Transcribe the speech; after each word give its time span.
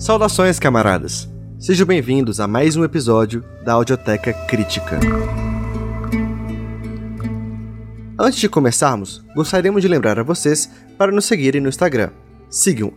Saudações, 0.00 0.58
camaradas! 0.58 1.28
Sejam 1.58 1.86
bem-vindos 1.86 2.40
a 2.40 2.48
mais 2.48 2.74
um 2.74 2.82
episódio 2.82 3.44
da 3.62 3.74
Audioteca 3.74 4.32
Crítica. 4.32 4.98
Antes 8.18 8.40
de 8.40 8.48
começarmos, 8.48 9.22
gostaríamos 9.36 9.82
de 9.82 9.88
lembrar 9.88 10.18
a 10.18 10.22
vocês 10.22 10.70
para 10.96 11.12
nos 11.12 11.26
seguirem 11.26 11.60
no 11.60 11.68
Instagram. 11.68 12.08
Sigam 12.48 12.94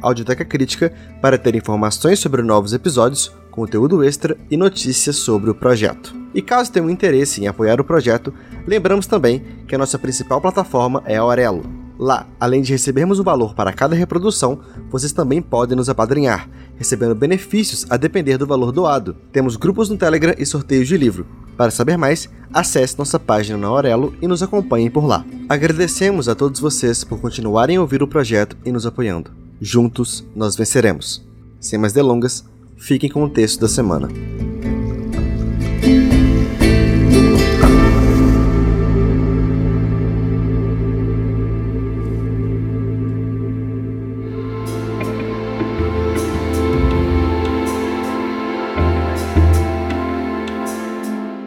Audioteca 0.00 0.46
Crítica 0.46 0.94
para 1.20 1.36
ter 1.36 1.54
informações 1.54 2.20
sobre 2.20 2.40
novos 2.40 2.72
episódios, 2.72 3.30
conteúdo 3.50 4.02
extra 4.02 4.34
e 4.50 4.56
notícias 4.56 5.16
sobre 5.16 5.50
o 5.50 5.54
projeto. 5.54 6.16
E 6.34 6.40
caso 6.40 6.72
tenham 6.72 6.88
interesse 6.88 7.42
em 7.42 7.48
apoiar 7.48 7.82
o 7.82 7.84
projeto, 7.84 8.32
lembramos 8.66 9.06
também 9.06 9.44
que 9.68 9.74
a 9.74 9.78
nossa 9.78 9.98
principal 9.98 10.40
plataforma 10.40 11.02
é 11.04 11.18
a 11.18 11.20
Aurelo 11.20 11.85
Lá, 11.98 12.26
além 12.38 12.60
de 12.60 12.72
recebermos 12.72 13.18
um 13.18 13.22
valor 13.22 13.54
para 13.54 13.72
cada 13.72 13.94
reprodução, 13.94 14.60
vocês 14.90 15.12
também 15.12 15.40
podem 15.40 15.76
nos 15.76 15.88
apadrinhar, 15.88 16.48
recebendo 16.76 17.14
benefícios 17.14 17.86
a 17.88 17.96
depender 17.96 18.36
do 18.36 18.46
valor 18.46 18.70
doado. 18.70 19.16
Temos 19.32 19.56
grupos 19.56 19.88
no 19.88 19.96
Telegram 19.96 20.34
e 20.38 20.44
sorteios 20.44 20.86
de 20.86 20.96
livro. 20.96 21.26
Para 21.56 21.70
saber 21.70 21.96
mais, 21.96 22.28
acesse 22.52 22.98
nossa 22.98 23.18
página 23.18 23.58
na 23.58 23.68
Aurelo 23.68 24.14
e 24.20 24.28
nos 24.28 24.42
acompanhem 24.42 24.90
por 24.90 25.06
lá. 25.06 25.24
Agradecemos 25.48 26.28
a 26.28 26.34
todos 26.34 26.60
vocês 26.60 27.02
por 27.02 27.18
continuarem 27.18 27.76
a 27.76 27.80
ouvir 27.80 28.02
o 28.02 28.08
projeto 28.08 28.56
e 28.64 28.70
nos 28.70 28.84
apoiando. 28.84 29.30
Juntos, 29.60 30.24
nós 30.34 30.54
venceremos. 30.54 31.24
Sem 31.58 31.78
mais 31.78 31.94
delongas, 31.94 32.44
fiquem 32.76 33.10
com 33.10 33.24
o 33.24 33.30
texto 33.30 33.60
da 33.60 33.68
semana. 33.68 34.08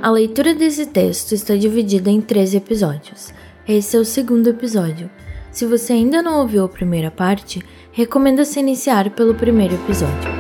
A 0.10 0.12
leitura 0.12 0.56
desse 0.56 0.88
texto 0.88 1.34
está 1.34 1.56
dividida 1.56 2.10
em 2.10 2.20
três 2.20 2.56
episódios. 2.56 3.32
Esse 3.68 3.96
é 3.96 4.00
o 4.00 4.04
segundo 4.04 4.50
episódio. 4.50 5.08
Se 5.52 5.68
você 5.68 5.94
ainda 5.94 6.24
não 6.24 6.40
ouviu 6.40 6.66
a 6.66 6.68
primeira 6.68 7.12
parte, 7.12 7.64
recomenda-se 7.92 8.60
iniciar 8.60 9.12
pelo 9.12 9.36
primeiro 9.36 9.76
episódio. 9.76 10.32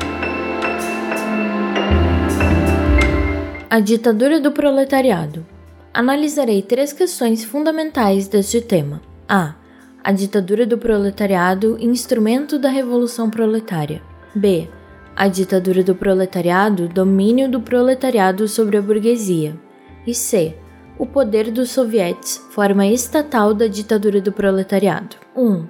A 3.69 3.79
ditadura 3.79 4.41
do 4.41 4.51
proletariado. 4.51 5.45
Analisarei 5.93 6.63
três 6.63 6.91
questões 6.91 7.43
fundamentais 7.43 8.27
deste 8.27 8.61
tema. 8.61 8.99
A. 9.27 9.53
A 10.03 10.11
ditadura 10.11 10.65
do 10.65 10.79
proletariado, 10.79 11.77
instrumento 11.79 12.57
da 12.57 12.69
revolução 12.69 13.29
proletária. 13.29 14.01
B 14.33 14.67
a 15.19 15.27
ditadura 15.27 15.83
do 15.83 15.93
proletariado, 15.93 16.87
domínio 16.87 17.51
do 17.51 17.59
proletariado 17.59 18.47
sobre 18.47 18.77
a 18.77 18.81
burguesia. 18.81 19.53
E 20.07 20.13
C. 20.13 20.55
O 20.97 21.05
poder 21.05 21.51
dos 21.51 21.71
sovietes, 21.71 22.37
forma 22.51 22.87
estatal 22.87 23.53
da 23.53 23.67
ditadura 23.67 24.21
do 24.21 24.31
proletariado. 24.31 25.17
1. 25.35 25.67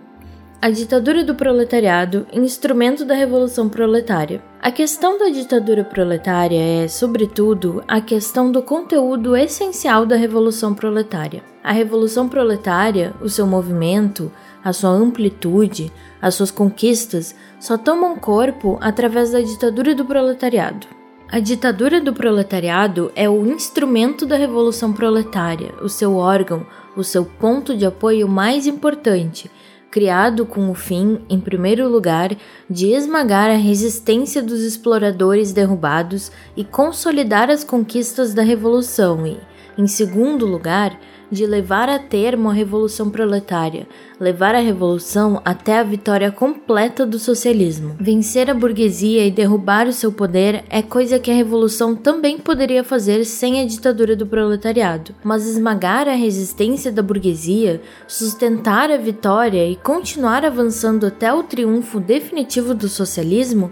A 0.61 0.69
ditadura 0.69 1.23
do 1.23 1.33
proletariado, 1.33 2.27
instrumento 2.31 3.03
da 3.03 3.15
revolução 3.15 3.67
proletária. 3.67 4.39
A 4.61 4.69
questão 4.69 5.17
da 5.17 5.29
ditadura 5.29 5.83
proletária 5.83 6.83
é, 6.83 6.87
sobretudo, 6.87 7.83
a 7.87 7.99
questão 7.99 8.51
do 8.51 8.61
conteúdo 8.61 9.35
essencial 9.35 10.05
da 10.05 10.15
revolução 10.15 10.75
proletária. 10.75 11.41
A 11.63 11.71
revolução 11.71 12.29
proletária, 12.29 13.15
o 13.19 13.27
seu 13.27 13.47
movimento, 13.47 14.31
a 14.63 14.73
sua 14.73 14.89
amplitude, 14.89 15.91
as 16.21 16.35
suas 16.35 16.51
conquistas 16.51 17.35
só 17.59 17.77
tomam 17.77 18.17
corpo 18.17 18.77
através 18.81 19.31
da 19.31 19.39
ditadura 19.39 19.95
do 19.95 20.05
proletariado. 20.05 20.87
A 21.31 21.39
ditadura 21.39 22.01
do 22.01 22.11
proletariado 22.11 23.11
é 23.15 23.29
o 23.29 23.45
instrumento 23.45 24.25
da 24.25 24.35
revolução 24.35 24.91
proletária, 24.91 25.75
o 25.81 25.87
seu 25.87 26.15
órgão, 26.15 26.65
o 26.97 27.03
seu 27.03 27.23
ponto 27.23 27.77
de 27.77 27.85
apoio 27.85 28.27
mais 28.27 28.65
importante, 28.65 29.49
criado 29.91 30.45
com 30.45 30.69
o 30.69 30.73
fim, 30.73 31.19
em 31.29 31.39
primeiro 31.39 31.87
lugar, 31.87 32.35
de 32.67 32.87
esmagar 32.87 33.49
a 33.49 33.55
resistência 33.55 34.41
dos 34.41 34.61
exploradores 34.61 35.51
derrubados 35.51 36.31
e 36.57 36.63
consolidar 36.63 37.49
as 37.49 37.63
conquistas 37.63 38.33
da 38.33 38.41
revolução 38.41 39.25
e, 39.25 39.37
em 39.79 39.87
segundo 39.87 40.45
lugar, 40.45 40.99
de 41.31 41.45
levar 41.45 41.87
a 41.87 41.97
termo 41.97 42.49
a 42.49 42.53
revolução 42.53 43.09
proletária, 43.09 43.87
levar 44.19 44.53
a 44.53 44.59
revolução 44.59 45.41
até 45.45 45.79
a 45.79 45.83
vitória 45.83 46.29
completa 46.31 47.05
do 47.05 47.17
socialismo. 47.17 47.95
Vencer 47.97 48.49
a 48.49 48.53
burguesia 48.53 49.25
e 49.25 49.31
derrubar 49.31 49.87
o 49.87 49.93
seu 49.93 50.11
poder 50.11 50.65
é 50.69 50.81
coisa 50.81 51.17
que 51.17 51.31
a 51.31 51.35
revolução 51.35 51.95
também 51.95 52.37
poderia 52.37 52.83
fazer 52.83 53.23
sem 53.23 53.61
a 53.61 53.65
ditadura 53.65 54.17
do 54.17 54.27
proletariado, 54.27 55.15
mas 55.23 55.47
esmagar 55.47 56.09
a 56.09 56.13
resistência 56.13 56.91
da 56.91 57.01
burguesia, 57.01 57.81
sustentar 58.05 58.91
a 58.91 58.97
vitória 58.97 59.65
e 59.65 59.77
continuar 59.77 60.43
avançando 60.43 61.05
até 61.05 61.31
o 61.33 61.43
triunfo 61.43 62.01
definitivo 62.01 62.73
do 62.73 62.89
socialismo 62.89 63.71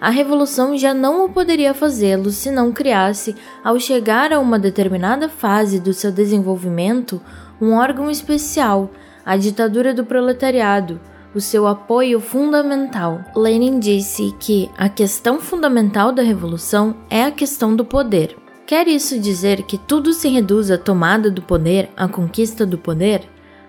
a 0.00 0.10
revolução 0.10 0.76
já 0.76 0.94
não 0.94 1.24
o 1.24 1.28
poderia 1.28 1.74
fazê-lo 1.74 2.30
se 2.30 2.50
não 2.50 2.72
criasse, 2.72 3.34
ao 3.64 3.78
chegar 3.80 4.32
a 4.32 4.38
uma 4.38 4.58
determinada 4.58 5.28
fase 5.28 5.80
do 5.80 5.92
seu 5.92 6.12
desenvolvimento, 6.12 7.20
um 7.60 7.72
órgão 7.72 8.10
especial, 8.10 8.90
a 9.24 9.36
ditadura 9.36 9.92
do 9.92 10.04
proletariado, 10.04 11.00
o 11.34 11.40
seu 11.40 11.66
apoio 11.66 12.20
fundamental. 12.20 13.20
Lenin 13.36 13.78
disse 13.78 14.34
que 14.38 14.70
a 14.76 14.88
questão 14.88 15.40
fundamental 15.40 16.12
da 16.12 16.22
revolução 16.22 16.94
é 17.10 17.24
a 17.24 17.30
questão 17.30 17.74
do 17.74 17.84
poder. 17.84 18.36
Quer 18.66 18.86
isso 18.86 19.18
dizer 19.18 19.62
que 19.62 19.78
tudo 19.78 20.12
se 20.12 20.28
reduz 20.28 20.70
à 20.70 20.78
tomada 20.78 21.30
do 21.30 21.42
poder, 21.42 21.90
à 21.96 22.06
conquista 22.06 22.66
do 22.66 22.78
poder? 22.78 23.22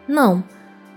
Não. 0.08 0.44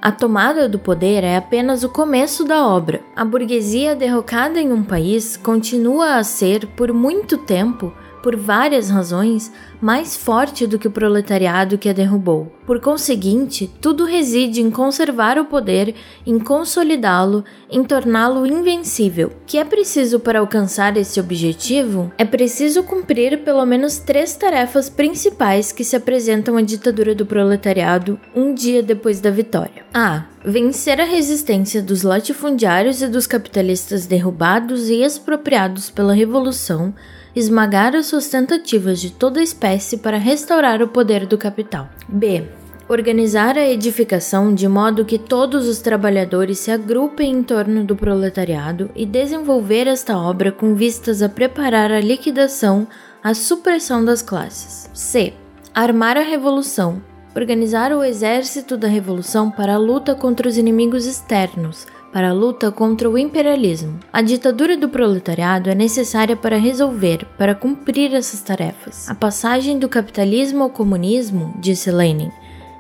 A 0.03 0.11
tomada 0.11 0.69
do 0.69 0.81
poder 0.81 1.23
é 1.23 1.37
apenas 1.37 1.85
o 1.85 1.89
começo 1.89 2.45
da 2.45 2.67
obra. 2.67 3.03
A 3.15 3.25
burguesia 3.25 3.95
derrocada 3.95 4.61
em 4.61 4.73
um 4.73 4.83
país 4.83 5.37
continua 5.37 6.17
a 6.17 6.25
ser, 6.25 6.67
por 6.67 6.93
muito 6.93 7.39
tempo, 7.39 7.93
por 8.23 8.37
várias 8.37 8.89
razões, 8.89 9.53
mais 9.81 10.17
forte 10.17 10.67
do 10.67 10.79
que 10.79 10.87
o 10.87 10.91
proletariado 10.91 11.77
que 11.77 11.89
a 11.89 11.93
derrubou. 11.93 12.53
Por 12.65 12.81
conseguinte, 12.81 13.69
tudo 13.81 14.05
reside 14.05 14.63
em 14.63 14.71
conservar 14.71 15.39
o 15.39 15.45
poder, 15.45 15.95
em 16.25 16.39
consolidá-lo, 16.39 17.45
em 17.69 17.83
torná-lo 17.83 18.47
invencível. 18.47 19.29
O 19.29 19.45
que 19.45 19.59
é 19.59 19.65
preciso 19.65 20.21
para 20.21 20.39
alcançar 20.39 20.97
esse 20.97 21.19
objetivo? 21.19 22.13
É 22.17 22.25
preciso 22.25 22.85
cumprir 22.85 23.43
pelo 23.43 23.67
menos 23.67 23.99
três 23.99 24.37
tarefas 24.37 24.89
principais 24.89 25.73
que 25.73 25.83
se 25.83 25.97
apresentam 25.97 26.57
à 26.57 26.63
ditadura 26.63 27.15
do 27.15 27.27
proletariado 27.27 28.19
um 28.35 28.55
dia 28.55 28.83
depois 28.83 29.21
da 29.21 29.31
vitória. 29.31 29.85
A. 29.93 30.27
Vencer 30.45 31.01
a 31.01 31.05
resistência 31.05 31.83
dos 31.83 32.03
latifundiários 32.03 33.03
e 33.03 33.09
dos 33.09 33.27
capitalistas 33.27 34.07
derrubados 34.07 34.89
e 34.89 35.03
expropriados 35.03 35.91
pela 35.91 36.15
Revolução 36.15 36.95
esmagar 37.35 37.95
as 37.95 38.07
suas 38.07 38.29
tentativas 38.29 39.01
de 39.01 39.11
toda 39.11 39.43
espécie 39.43 39.99
para 39.99 40.19
restaurar 40.19 40.83
o 40.83 40.89
poder 40.89 41.27
do 41.27 41.39
capital. 41.39 41.89
B. 42.09 42.45
Organizar 42.89 43.57
a 43.57 43.67
edificação 43.67 44.55
de 44.55 44.69
modo 44.69 45.05
que 45.05 45.19
todos 45.19 45.67
os 45.67 45.79
trabalhadores 45.79 46.59
se 46.59 46.71
agrupem 46.71 47.33
em 47.33 47.43
torno 47.43 47.85
do 47.85 47.97
proletariado 47.97 48.91
e 48.95 49.07
desenvolver 49.07 49.87
esta 49.87 50.19
obra 50.19 50.53
com 50.53 50.75
vistas 50.75 51.23
a 51.23 51.29
preparar 51.29 51.91
a 51.91 52.01
liquidação, 52.01 52.87
a 53.23 53.33
supressão 53.33 54.05
das 54.05 54.21
classes. 54.21 54.91
C. 54.93 55.33
Armar 55.75 56.19
a 56.19 56.23
revolução. 56.23 57.01
Organizar 57.35 57.93
o 57.93 58.05
exército 58.05 58.77
da 58.77 58.89
revolução 58.89 59.51
para 59.51 59.75
a 59.75 59.79
luta 59.79 60.15
contra 60.15 60.47
os 60.47 60.59
inimigos 60.59 61.07
externos, 61.07 61.87
para 62.13 62.29
a 62.29 62.33
luta 62.33 62.71
contra 62.71 63.09
o 63.09 63.17
imperialismo. 63.17 63.99
A 64.13 64.21
ditadura 64.21 64.77
do 64.77 64.89
proletariado 64.89 65.71
é 65.71 65.75
necessária 65.75 66.37
para 66.37 66.59
resolver, 66.59 67.27
para 67.39 67.55
cumprir 67.55 68.15
essas 68.15 68.43
tarefas. 68.43 69.09
A 69.09 69.15
passagem 69.15 69.79
do 69.79 69.89
capitalismo 69.89 70.63
ao 70.63 70.71
comunismo, 70.71 71.55
disse 71.59 71.91
Lenin, 71.91 72.31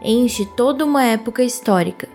enche 0.05 0.44
toda 0.56 0.84
uma 0.84 1.05
época 1.05 1.43
histórica. 1.43 2.08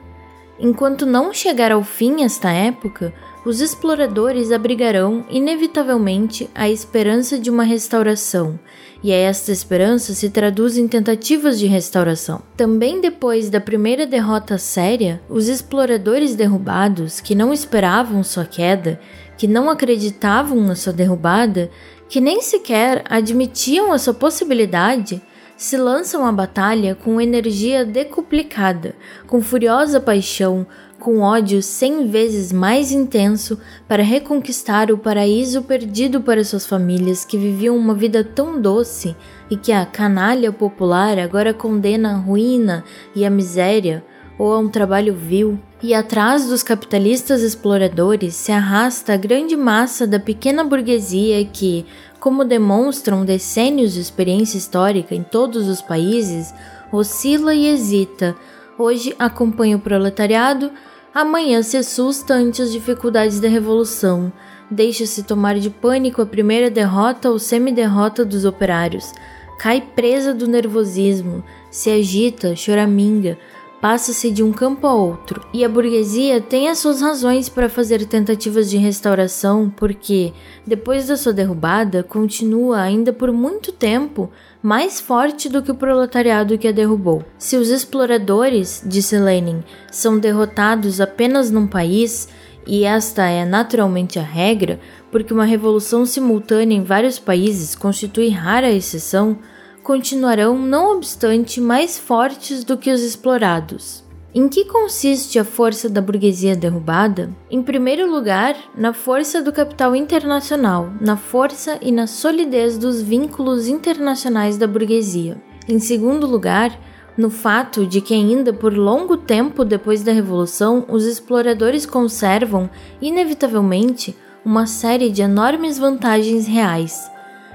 Enquanto 0.60 1.06
não 1.06 1.34
chegar 1.34 1.72
ao 1.72 1.84
fim 1.84 2.24
esta 2.24 2.52
época, 2.52 3.14
os 3.46 3.62
exploradores 3.62 4.52
abrigarão, 4.52 5.26
inevitavelmente, 5.30 6.50
a 6.54 6.70
esperança 6.70 7.40
de 7.40 7.50
uma 7.50 7.64
restauração, 7.64 8.60
e 9.04 9.12
esta 9.12 9.52
esperança 9.52 10.14
se 10.14 10.30
traduz 10.30 10.78
em 10.78 10.88
tentativas 10.88 11.60
de 11.60 11.68
restauração. 11.68 12.42
Também 12.56 13.00
depois 13.00 13.50
da 13.50 13.60
primeira 13.60 14.06
derrota 14.06 14.58
séria, 14.58 15.22
os 15.30 15.48
exploradores 15.48 16.36
derrubados, 16.36 17.20
que 17.20 17.36
não 17.36 17.54
esperavam 17.54 18.24
sua 18.24 18.46
queda, 18.46 19.00
que 19.38 19.48
não 19.48 19.70
acreditavam 19.70 20.60
na 20.62 20.76
sua 20.76 20.94
derrubada, 20.94 21.70
que 22.10 22.20
nem 22.20 22.42
sequer 22.42 23.04
admitiam 23.10 23.92
a 23.92 24.00
sua 24.00 24.14
possibilidade, 24.14 25.22
se 25.56 25.76
lançam 25.76 26.26
à 26.26 26.32
batalha 26.32 26.96
com 26.96 27.20
energia 27.20 27.84
decuplicada, 27.84 28.96
com 29.26 29.42
furiosa 29.42 30.00
paixão, 30.00 30.68
com 31.00 31.20
ódio 31.20 31.62
cem 31.62 32.08
vezes 32.08 32.52
mais 32.52 32.92
intenso 32.92 33.60
para 33.88 34.04
reconquistar 34.04 34.92
o 34.92 34.98
paraíso 34.98 35.62
perdido 35.62 36.22
para 36.22 36.44
suas 36.44 36.66
famílias 36.66 37.24
que 37.24 37.38
viviam 37.38 37.78
uma 37.78 37.94
vida 37.94 38.24
tão 38.24 38.60
doce 38.60 39.16
e 39.50 39.56
que 39.56 39.72
a 39.72 39.86
canalha 39.86 40.52
popular 40.52 41.20
agora 41.20 41.54
condena 41.54 42.12
à 42.12 42.16
ruína 42.16 42.84
e 43.16 43.26
à 43.26 43.30
miséria 43.30 44.04
ou 44.38 44.54
a 44.54 44.60
um 44.60 44.70
trabalho 44.70 45.14
vil. 45.14 45.60
E 45.82 45.94
atrás 45.94 46.48
dos 46.48 46.64
capitalistas 46.64 47.42
exploradores 47.42 48.36
se 48.36 48.52
arrasta 48.52 49.14
a 49.14 49.18
grande 49.18 49.56
massa 49.56 50.08
da 50.08 50.20
pequena 50.20 50.64
burguesia 50.64 51.44
que, 51.46 51.86
como 52.20 52.44
demonstram 52.44 53.24
decênios 53.24 53.94
de 53.94 54.00
experiência 54.00 54.58
histórica 54.58 55.14
em 55.14 55.24
todos 55.24 55.68
os 55.68 55.82
países, 55.82 56.54
oscila 56.92 57.54
e 57.54 57.68
hesita. 57.68 58.36
Hoje 58.80 59.16
acompanha 59.18 59.76
o 59.76 59.80
proletariado, 59.80 60.70
amanhã 61.12 61.64
se 61.64 61.76
assusta 61.78 62.36
ante 62.36 62.62
as 62.62 62.72
dificuldades 62.72 63.40
da 63.40 63.48
revolução, 63.48 64.32
deixa-se 64.70 65.24
tomar 65.24 65.58
de 65.58 65.72
pânico 65.72 66.22
a 66.22 66.28
primeira 66.28 66.70
derrota 66.70 67.32
ou 67.32 67.40
semi-derrota 67.40 68.24
dos 68.24 68.46
operários, 68.46 69.12
cai 69.58 69.82
presa 69.82 70.32
do 70.32 70.48
nervosismo, 70.48 71.44
se 71.72 71.90
agita, 71.90 72.56
choraminga, 72.56 73.40
passa-se 73.82 74.30
de 74.30 74.44
um 74.44 74.52
campo 74.52 74.86
a 74.86 74.94
outro, 74.94 75.42
e 75.52 75.66
a 75.66 75.70
burguesia 75.70 76.40
tem 76.40 76.70
as 76.70 76.78
suas 76.78 77.02
razões 77.02 77.50
para 77.50 77.70
fazer 77.70 78.06
tentativas 78.06 78.70
de 78.70 78.78
restauração, 78.78 79.74
porque, 79.76 80.34
depois 80.66 81.08
da 81.08 81.18
sua 81.18 81.34
derrubada, 81.34 82.04
continua 82.04 82.82
ainda 82.82 83.12
por 83.12 83.32
muito 83.32 83.72
tempo 83.72 84.30
mais 84.68 85.00
forte 85.00 85.48
do 85.48 85.64
que 85.64 85.72
o 85.72 85.76
proletariado 85.76 86.58
que 86.58 86.68
a 86.68 86.74
derrubou. 86.74 87.24
Se 87.38 87.56
os 87.56 87.70
exploradores, 87.70 88.84
disse 88.86 89.18
Lenin, 89.18 89.64
são 89.90 90.20
derrotados 90.20 91.00
apenas 91.00 91.50
num 91.50 91.66
país, 91.66 92.28
e 92.68 92.84
esta 92.84 93.26
é 93.30 93.46
naturalmente 93.46 94.20
a 94.20 94.24
regra, 94.24 94.78
porque 95.10 95.34
uma 95.34 95.46
revolução 95.46 96.06
simultânea 96.06 96.76
em 96.76 96.84
vários 96.84 97.18
países 97.18 97.76
constitui 97.76 98.28
rara 98.28 98.70
exceção, 98.70 99.40
continuarão, 99.82 100.60
não 100.60 100.98
obstante, 100.98 101.62
mais 101.62 101.98
fortes 101.98 102.66
do 102.66 102.78
que 102.78 102.92
os 102.92 103.02
explorados. 103.02 104.04
Em 104.40 104.48
que 104.48 104.66
consiste 104.66 105.40
a 105.40 105.44
força 105.44 105.90
da 105.90 106.00
burguesia 106.00 106.56
derrubada? 106.56 107.36
Em 107.50 107.64
primeiro 107.64 108.08
lugar, 108.08 108.56
na 108.78 108.94
força 108.94 109.42
do 109.42 109.52
capital 109.52 109.96
internacional, 109.96 110.92
na 111.02 111.18
força 111.18 111.80
e 111.82 111.92
na 111.92 112.06
solidez 112.06 112.78
dos 112.78 113.02
vínculos 113.02 113.68
internacionais 113.68 114.56
da 114.56 114.68
burguesia. 114.68 115.42
Em 115.68 115.80
segundo 115.80 116.28
lugar, 116.28 116.80
no 117.18 117.32
fato 117.32 117.84
de 117.88 118.00
que, 118.00 118.14
ainda 118.14 118.54
por 118.54 118.78
longo 118.78 119.18
tempo 119.18 119.66
depois 119.66 120.04
da 120.04 120.12
Revolução, 120.12 120.86
os 120.88 121.04
exploradores 121.04 121.88
conservam, 121.88 122.70
inevitavelmente, 123.02 124.16
uma 124.46 124.68
série 124.68 125.10
de 125.10 125.24
enormes 125.24 125.80
vantagens 125.80 126.46
reais. 126.46 127.10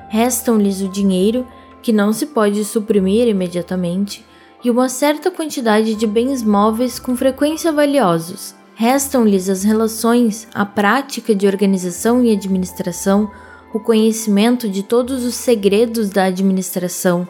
Restam-lhes 0.08 0.80
o 0.80 0.88
dinheiro 0.88 1.46
que 1.80 1.92
não 1.92 2.12
se 2.12 2.26
pode 2.26 2.64
suprimir 2.64 3.28
imediatamente, 3.28 4.26
e 4.64 4.70
uma 4.70 4.88
certa 4.88 5.30
quantidade 5.30 5.94
de 5.94 6.06
bens 6.06 6.42
móveis 6.42 6.98
com 6.98 7.16
frequência 7.16 7.72
valiosos. 7.72 8.54
Restam-lhes 8.74 9.48
as 9.48 9.64
relações, 9.64 10.48
a 10.54 10.64
prática 10.64 11.34
de 11.34 11.46
organização 11.46 12.24
e 12.24 12.32
administração, 12.32 13.30
o 13.72 13.80
conhecimento 13.80 14.68
de 14.68 14.82
todos 14.82 15.24
os 15.24 15.34
segredos 15.34 16.10
da 16.10 16.24
administração, 16.24 17.26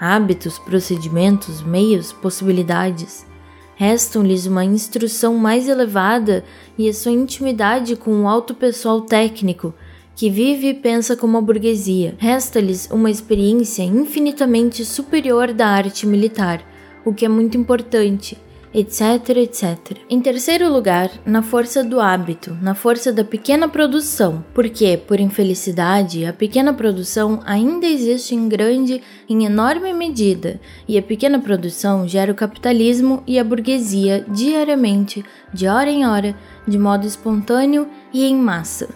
hábitos, 0.00 0.58
procedimentos, 0.58 1.62
meios, 1.62 2.12
possibilidades. 2.12 3.26
Restam-lhes 3.74 4.46
uma 4.46 4.64
instrução 4.64 5.34
mais 5.34 5.68
elevada 5.68 6.44
e 6.78 6.88
a 6.88 6.94
sua 6.94 7.12
intimidade 7.12 7.96
com 7.96 8.22
o 8.22 8.28
alto 8.28 8.54
pessoal 8.54 9.02
técnico 9.02 9.74
que 10.14 10.30
vive 10.30 10.68
e 10.68 10.74
pensa 10.74 11.14
como 11.14 11.36
a 11.36 11.42
burguesia. 11.42 12.14
Resta-lhes 12.18 12.88
uma 12.90 13.10
experiência 13.10 13.82
infinitamente 13.82 14.82
superior 14.82 15.52
da 15.52 15.68
arte 15.68 16.06
militar, 16.06 16.64
o 17.06 17.14
que 17.14 17.24
é 17.24 17.28
muito 17.28 17.56
importante, 17.56 18.36
etc, 18.74 19.36
etc. 19.36 19.96
Em 20.10 20.20
terceiro 20.20 20.70
lugar, 20.70 21.10
na 21.24 21.40
força 21.40 21.84
do 21.84 22.00
hábito, 22.00 22.58
na 22.60 22.74
força 22.74 23.12
da 23.12 23.24
pequena 23.24 23.68
produção, 23.68 24.44
porque, 24.52 24.98
por 24.98 25.20
infelicidade, 25.20 26.26
a 26.26 26.32
pequena 26.32 26.74
produção 26.74 27.40
ainda 27.46 27.86
existe 27.86 28.34
em 28.34 28.48
grande, 28.48 29.00
em 29.28 29.44
enorme 29.44 29.94
medida, 29.94 30.60
e 30.86 30.98
a 30.98 31.02
pequena 31.02 31.38
produção 31.38 32.08
gera 32.08 32.32
o 32.32 32.34
capitalismo 32.34 33.22
e 33.26 33.38
a 33.38 33.44
burguesia 33.44 34.26
diariamente, 34.28 35.24
de 35.54 35.68
hora 35.68 35.88
em 35.88 36.04
hora, 36.04 36.36
de 36.66 36.76
modo 36.76 37.06
espontâneo 37.06 37.88
e 38.12 38.26
em 38.26 38.36
massa 38.36 38.88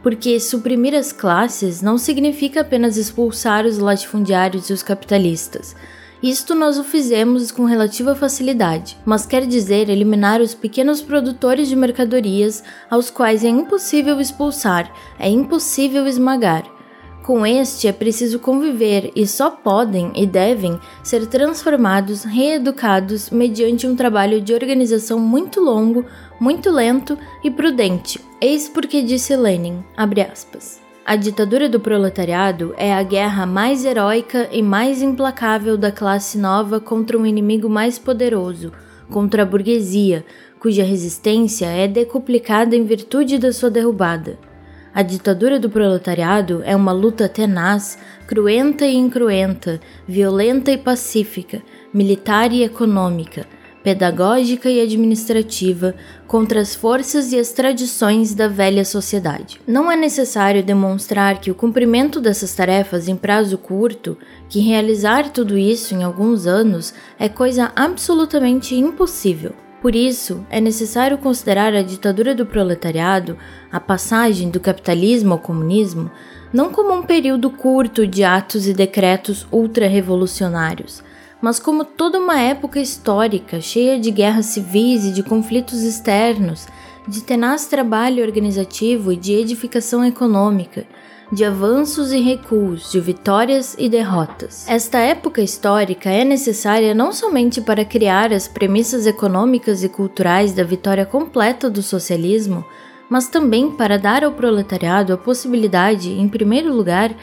porque 0.00 0.38
suprimir 0.38 0.94
as 0.94 1.12
classes 1.12 1.82
não 1.82 1.98
significa 1.98 2.60
apenas 2.60 2.96
expulsar 2.96 3.66
os 3.66 3.78
latifundiários 3.78 4.70
e 4.70 4.72
os 4.72 4.82
capitalistas. 4.82 5.74
Isto 6.22 6.52
nós 6.52 6.76
o 6.78 6.82
fizemos 6.82 7.52
com 7.52 7.64
relativa 7.64 8.12
facilidade, 8.12 8.96
mas 9.06 9.24
quer 9.24 9.46
dizer 9.46 9.88
eliminar 9.88 10.40
os 10.40 10.52
pequenos 10.52 11.00
produtores 11.00 11.68
de 11.68 11.76
mercadorias 11.76 12.64
aos 12.90 13.08
quais 13.08 13.44
é 13.44 13.48
impossível 13.48 14.20
expulsar, 14.20 14.92
é 15.16 15.28
impossível 15.28 16.08
esmagar. 16.08 16.64
Com 17.22 17.46
este 17.46 17.86
é 17.86 17.92
preciso 17.92 18.40
conviver 18.40 19.12
e 19.14 19.28
só 19.28 19.50
podem 19.50 20.10
e 20.16 20.26
devem 20.26 20.80
ser 21.04 21.24
transformados, 21.26 22.24
reeducados 22.24 23.30
mediante 23.30 23.86
um 23.86 23.94
trabalho 23.94 24.40
de 24.40 24.52
organização 24.54 25.20
muito 25.20 25.60
longo, 25.60 26.04
muito 26.40 26.68
lento 26.68 27.16
e 27.44 27.50
prudente. 27.50 28.20
Eis 28.40 28.68
porque 28.68 29.02
disse 29.02 29.36
Lenin, 29.36 29.84
aspas, 29.96 30.87
a 31.08 31.16
ditadura 31.16 31.70
do 31.70 31.80
proletariado 31.80 32.74
é 32.76 32.92
a 32.92 33.02
guerra 33.02 33.46
mais 33.46 33.82
heróica 33.82 34.46
e 34.52 34.60
mais 34.60 35.00
implacável 35.00 35.78
da 35.78 35.90
classe 35.90 36.36
nova 36.36 36.80
contra 36.80 37.16
um 37.16 37.24
inimigo 37.24 37.66
mais 37.66 37.98
poderoso, 37.98 38.74
contra 39.08 39.42
a 39.42 39.46
burguesia, 39.46 40.22
cuja 40.60 40.84
resistência 40.84 41.64
é 41.64 41.88
decuplicada 41.88 42.76
em 42.76 42.84
virtude 42.84 43.38
da 43.38 43.54
sua 43.54 43.70
derrubada. 43.70 44.38
A 44.94 45.00
ditadura 45.00 45.58
do 45.58 45.70
proletariado 45.70 46.60
é 46.62 46.76
uma 46.76 46.92
luta 46.92 47.26
tenaz, 47.26 47.98
cruenta 48.26 48.84
e 48.84 48.94
incruenta, 48.94 49.80
violenta 50.06 50.70
e 50.72 50.76
pacífica, 50.76 51.62
militar 51.90 52.52
e 52.52 52.62
econômica, 52.62 53.46
pedagógica 53.82 54.68
e 54.68 54.80
administrativa 54.80 55.94
contra 56.26 56.60
as 56.60 56.74
forças 56.74 57.32
e 57.32 57.38
as 57.38 57.52
tradições 57.52 58.34
da 58.34 58.48
velha 58.48 58.84
sociedade. 58.84 59.60
Não 59.66 59.90
é 59.90 59.96
necessário 59.96 60.62
demonstrar 60.62 61.40
que 61.40 61.50
o 61.50 61.54
cumprimento 61.54 62.20
dessas 62.20 62.54
tarefas 62.54 63.08
em 63.08 63.16
prazo 63.16 63.56
curto, 63.56 64.16
que 64.48 64.60
realizar 64.60 65.30
tudo 65.30 65.56
isso 65.56 65.94
em 65.94 66.02
alguns 66.02 66.46
anos, 66.46 66.92
é 67.18 67.28
coisa 67.28 67.72
absolutamente 67.74 68.74
impossível. 68.74 69.52
Por 69.80 69.94
isso, 69.94 70.44
é 70.50 70.60
necessário 70.60 71.16
considerar 71.18 71.72
a 71.72 71.82
ditadura 71.82 72.34
do 72.34 72.44
proletariado, 72.44 73.38
a 73.70 73.78
passagem 73.78 74.50
do 74.50 74.58
capitalismo 74.58 75.34
ao 75.34 75.38
comunismo, 75.38 76.10
não 76.52 76.72
como 76.72 76.92
um 76.92 77.02
período 77.02 77.48
curto 77.50 78.06
de 78.06 78.24
atos 78.24 78.66
e 78.66 78.72
decretos 78.72 79.46
ultra-revolucionários, 79.52 81.02
mas 81.40 81.58
como 81.58 81.84
toda 81.84 82.18
uma 82.18 82.38
época 82.38 82.80
histórica 82.80 83.60
cheia 83.60 83.98
de 83.98 84.10
guerras 84.10 84.46
civis 84.46 85.04
e 85.04 85.12
de 85.12 85.22
conflitos 85.22 85.82
externos, 85.82 86.66
de 87.06 87.22
tenaz 87.22 87.66
trabalho 87.66 88.22
organizativo 88.22 89.12
e 89.12 89.16
de 89.16 89.32
edificação 89.32 90.04
econômica, 90.04 90.84
de 91.32 91.44
avanços 91.44 92.12
e 92.12 92.20
recuos, 92.20 92.90
de 92.90 93.00
vitórias 93.00 93.76
e 93.78 93.88
derrotas. 93.88 94.66
Esta 94.68 94.98
época 94.98 95.42
histórica 95.42 96.10
é 96.10 96.24
necessária 96.24 96.94
não 96.94 97.12
somente 97.12 97.60
para 97.60 97.84
criar 97.84 98.32
as 98.32 98.48
premissas 98.48 99.06
econômicas 99.06 99.84
e 99.84 99.88
culturais 99.88 100.52
da 100.52 100.64
vitória 100.64 101.04
completa 101.04 101.68
do 101.68 101.82
socialismo, 101.82 102.64
mas 103.08 103.28
também 103.28 103.70
para 103.70 103.98
dar 103.98 104.24
ao 104.24 104.32
proletariado 104.32 105.12
a 105.12 105.18
possibilidade, 105.18 106.10
em 106.10 106.28
primeiro 106.28 106.74
lugar, 106.74 107.14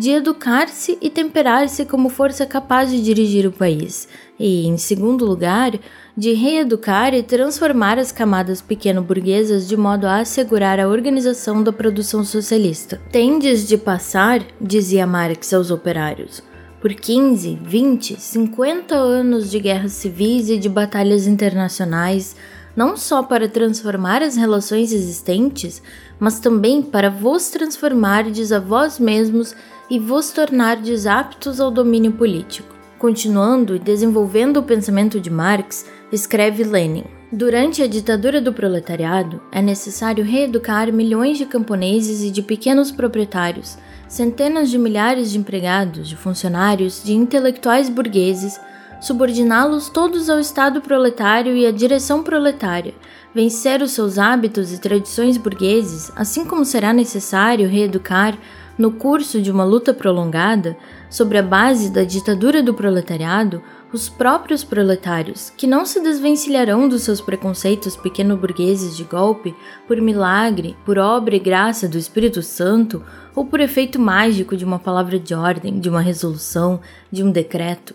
de 0.00 0.12
educar-se 0.12 0.96
e 1.02 1.10
temperar-se 1.10 1.84
como 1.84 2.08
força 2.08 2.46
capaz 2.46 2.90
de 2.90 3.02
dirigir 3.02 3.46
o 3.46 3.52
país, 3.52 4.08
e, 4.38 4.66
em 4.66 4.78
segundo 4.78 5.26
lugar, 5.26 5.78
de 6.16 6.32
reeducar 6.32 7.12
e 7.12 7.22
transformar 7.22 7.98
as 7.98 8.10
camadas 8.10 8.62
pequeno-burguesas 8.62 9.68
de 9.68 9.76
modo 9.76 10.06
a 10.06 10.20
assegurar 10.20 10.80
a 10.80 10.88
organização 10.88 11.62
da 11.62 11.70
produção 11.70 12.24
socialista. 12.24 12.98
Tendes 13.12 13.68
de 13.68 13.76
passar, 13.76 14.40
dizia 14.58 15.06
Marx 15.06 15.52
aos 15.52 15.70
operários, 15.70 16.42
por 16.80 16.94
15, 16.94 17.58
20, 17.62 18.18
50 18.18 18.94
anos 18.94 19.50
de 19.50 19.60
guerras 19.60 19.92
civis 19.92 20.48
e 20.48 20.56
de 20.56 20.70
batalhas 20.70 21.26
internacionais, 21.26 22.34
não 22.74 22.96
só 22.96 23.22
para 23.22 23.50
transformar 23.50 24.22
as 24.22 24.34
relações 24.34 24.94
existentes, 24.94 25.82
mas 26.18 26.40
também 26.40 26.80
para 26.80 27.10
vos 27.10 27.50
transformardes 27.50 28.50
a 28.50 28.58
vós 28.58 28.98
mesmos 28.98 29.54
e 29.90 29.98
vos 29.98 30.30
tornardes 30.30 31.04
aptos 31.04 31.60
ao 31.60 31.70
domínio 31.70 32.12
político. 32.12 32.74
Continuando 32.98 33.74
e 33.74 33.78
desenvolvendo 33.78 34.58
o 34.58 34.62
pensamento 34.62 35.18
de 35.18 35.30
Marx, 35.30 35.84
escreve 36.12 36.62
Lenin: 36.62 37.04
Durante 37.32 37.82
a 37.82 37.86
ditadura 37.86 38.40
do 38.40 38.52
proletariado, 38.52 39.40
é 39.50 39.60
necessário 39.60 40.22
reeducar 40.22 40.92
milhões 40.92 41.38
de 41.38 41.46
camponeses 41.46 42.22
e 42.22 42.30
de 42.30 42.42
pequenos 42.42 42.92
proprietários, 42.92 43.78
centenas 44.06 44.70
de 44.70 44.78
milhares 44.78 45.30
de 45.30 45.38
empregados, 45.38 46.08
de 46.08 46.16
funcionários, 46.16 47.02
de 47.02 47.14
intelectuais 47.14 47.88
burgueses, 47.88 48.60
subordiná-los 49.00 49.88
todos 49.88 50.28
ao 50.28 50.38
Estado 50.38 50.80
proletário 50.80 51.56
e 51.56 51.66
à 51.66 51.70
direção 51.70 52.22
proletária, 52.22 52.94
vencer 53.34 53.80
os 53.80 53.92
seus 53.92 54.18
hábitos 54.18 54.72
e 54.72 54.78
tradições 54.78 55.36
burgueses, 55.38 56.12
assim 56.14 56.44
como 56.44 56.64
será 56.64 56.92
necessário 56.92 57.68
reeducar, 57.68 58.36
no 58.78 58.92
curso 58.92 59.40
de 59.40 59.50
uma 59.50 59.64
luta 59.64 59.92
prolongada, 59.92 60.76
sobre 61.08 61.38
a 61.38 61.42
base 61.42 61.90
da 61.90 62.04
ditadura 62.04 62.62
do 62.62 62.72
proletariado, 62.72 63.62
os 63.92 64.08
próprios 64.08 64.62
proletários, 64.62 65.50
que 65.56 65.66
não 65.66 65.84
se 65.84 66.00
desvencilharão 66.00 66.88
dos 66.88 67.02
seus 67.02 67.20
preconceitos 67.20 67.96
pequeno-burgueses 67.96 68.96
de 68.96 69.02
golpe, 69.04 69.54
por 69.86 70.00
milagre, 70.00 70.76
por 70.84 70.98
obra 70.98 71.34
e 71.34 71.40
graça 71.40 71.88
do 71.88 71.98
Espírito 71.98 72.42
Santo, 72.42 73.02
ou 73.34 73.44
por 73.44 73.60
efeito 73.60 73.98
mágico 73.98 74.56
de 74.56 74.64
uma 74.64 74.78
palavra 74.78 75.18
de 75.18 75.34
ordem, 75.34 75.80
de 75.80 75.88
uma 75.88 76.00
resolução, 76.00 76.80
de 77.10 77.24
um 77.24 77.30
decreto, 77.30 77.94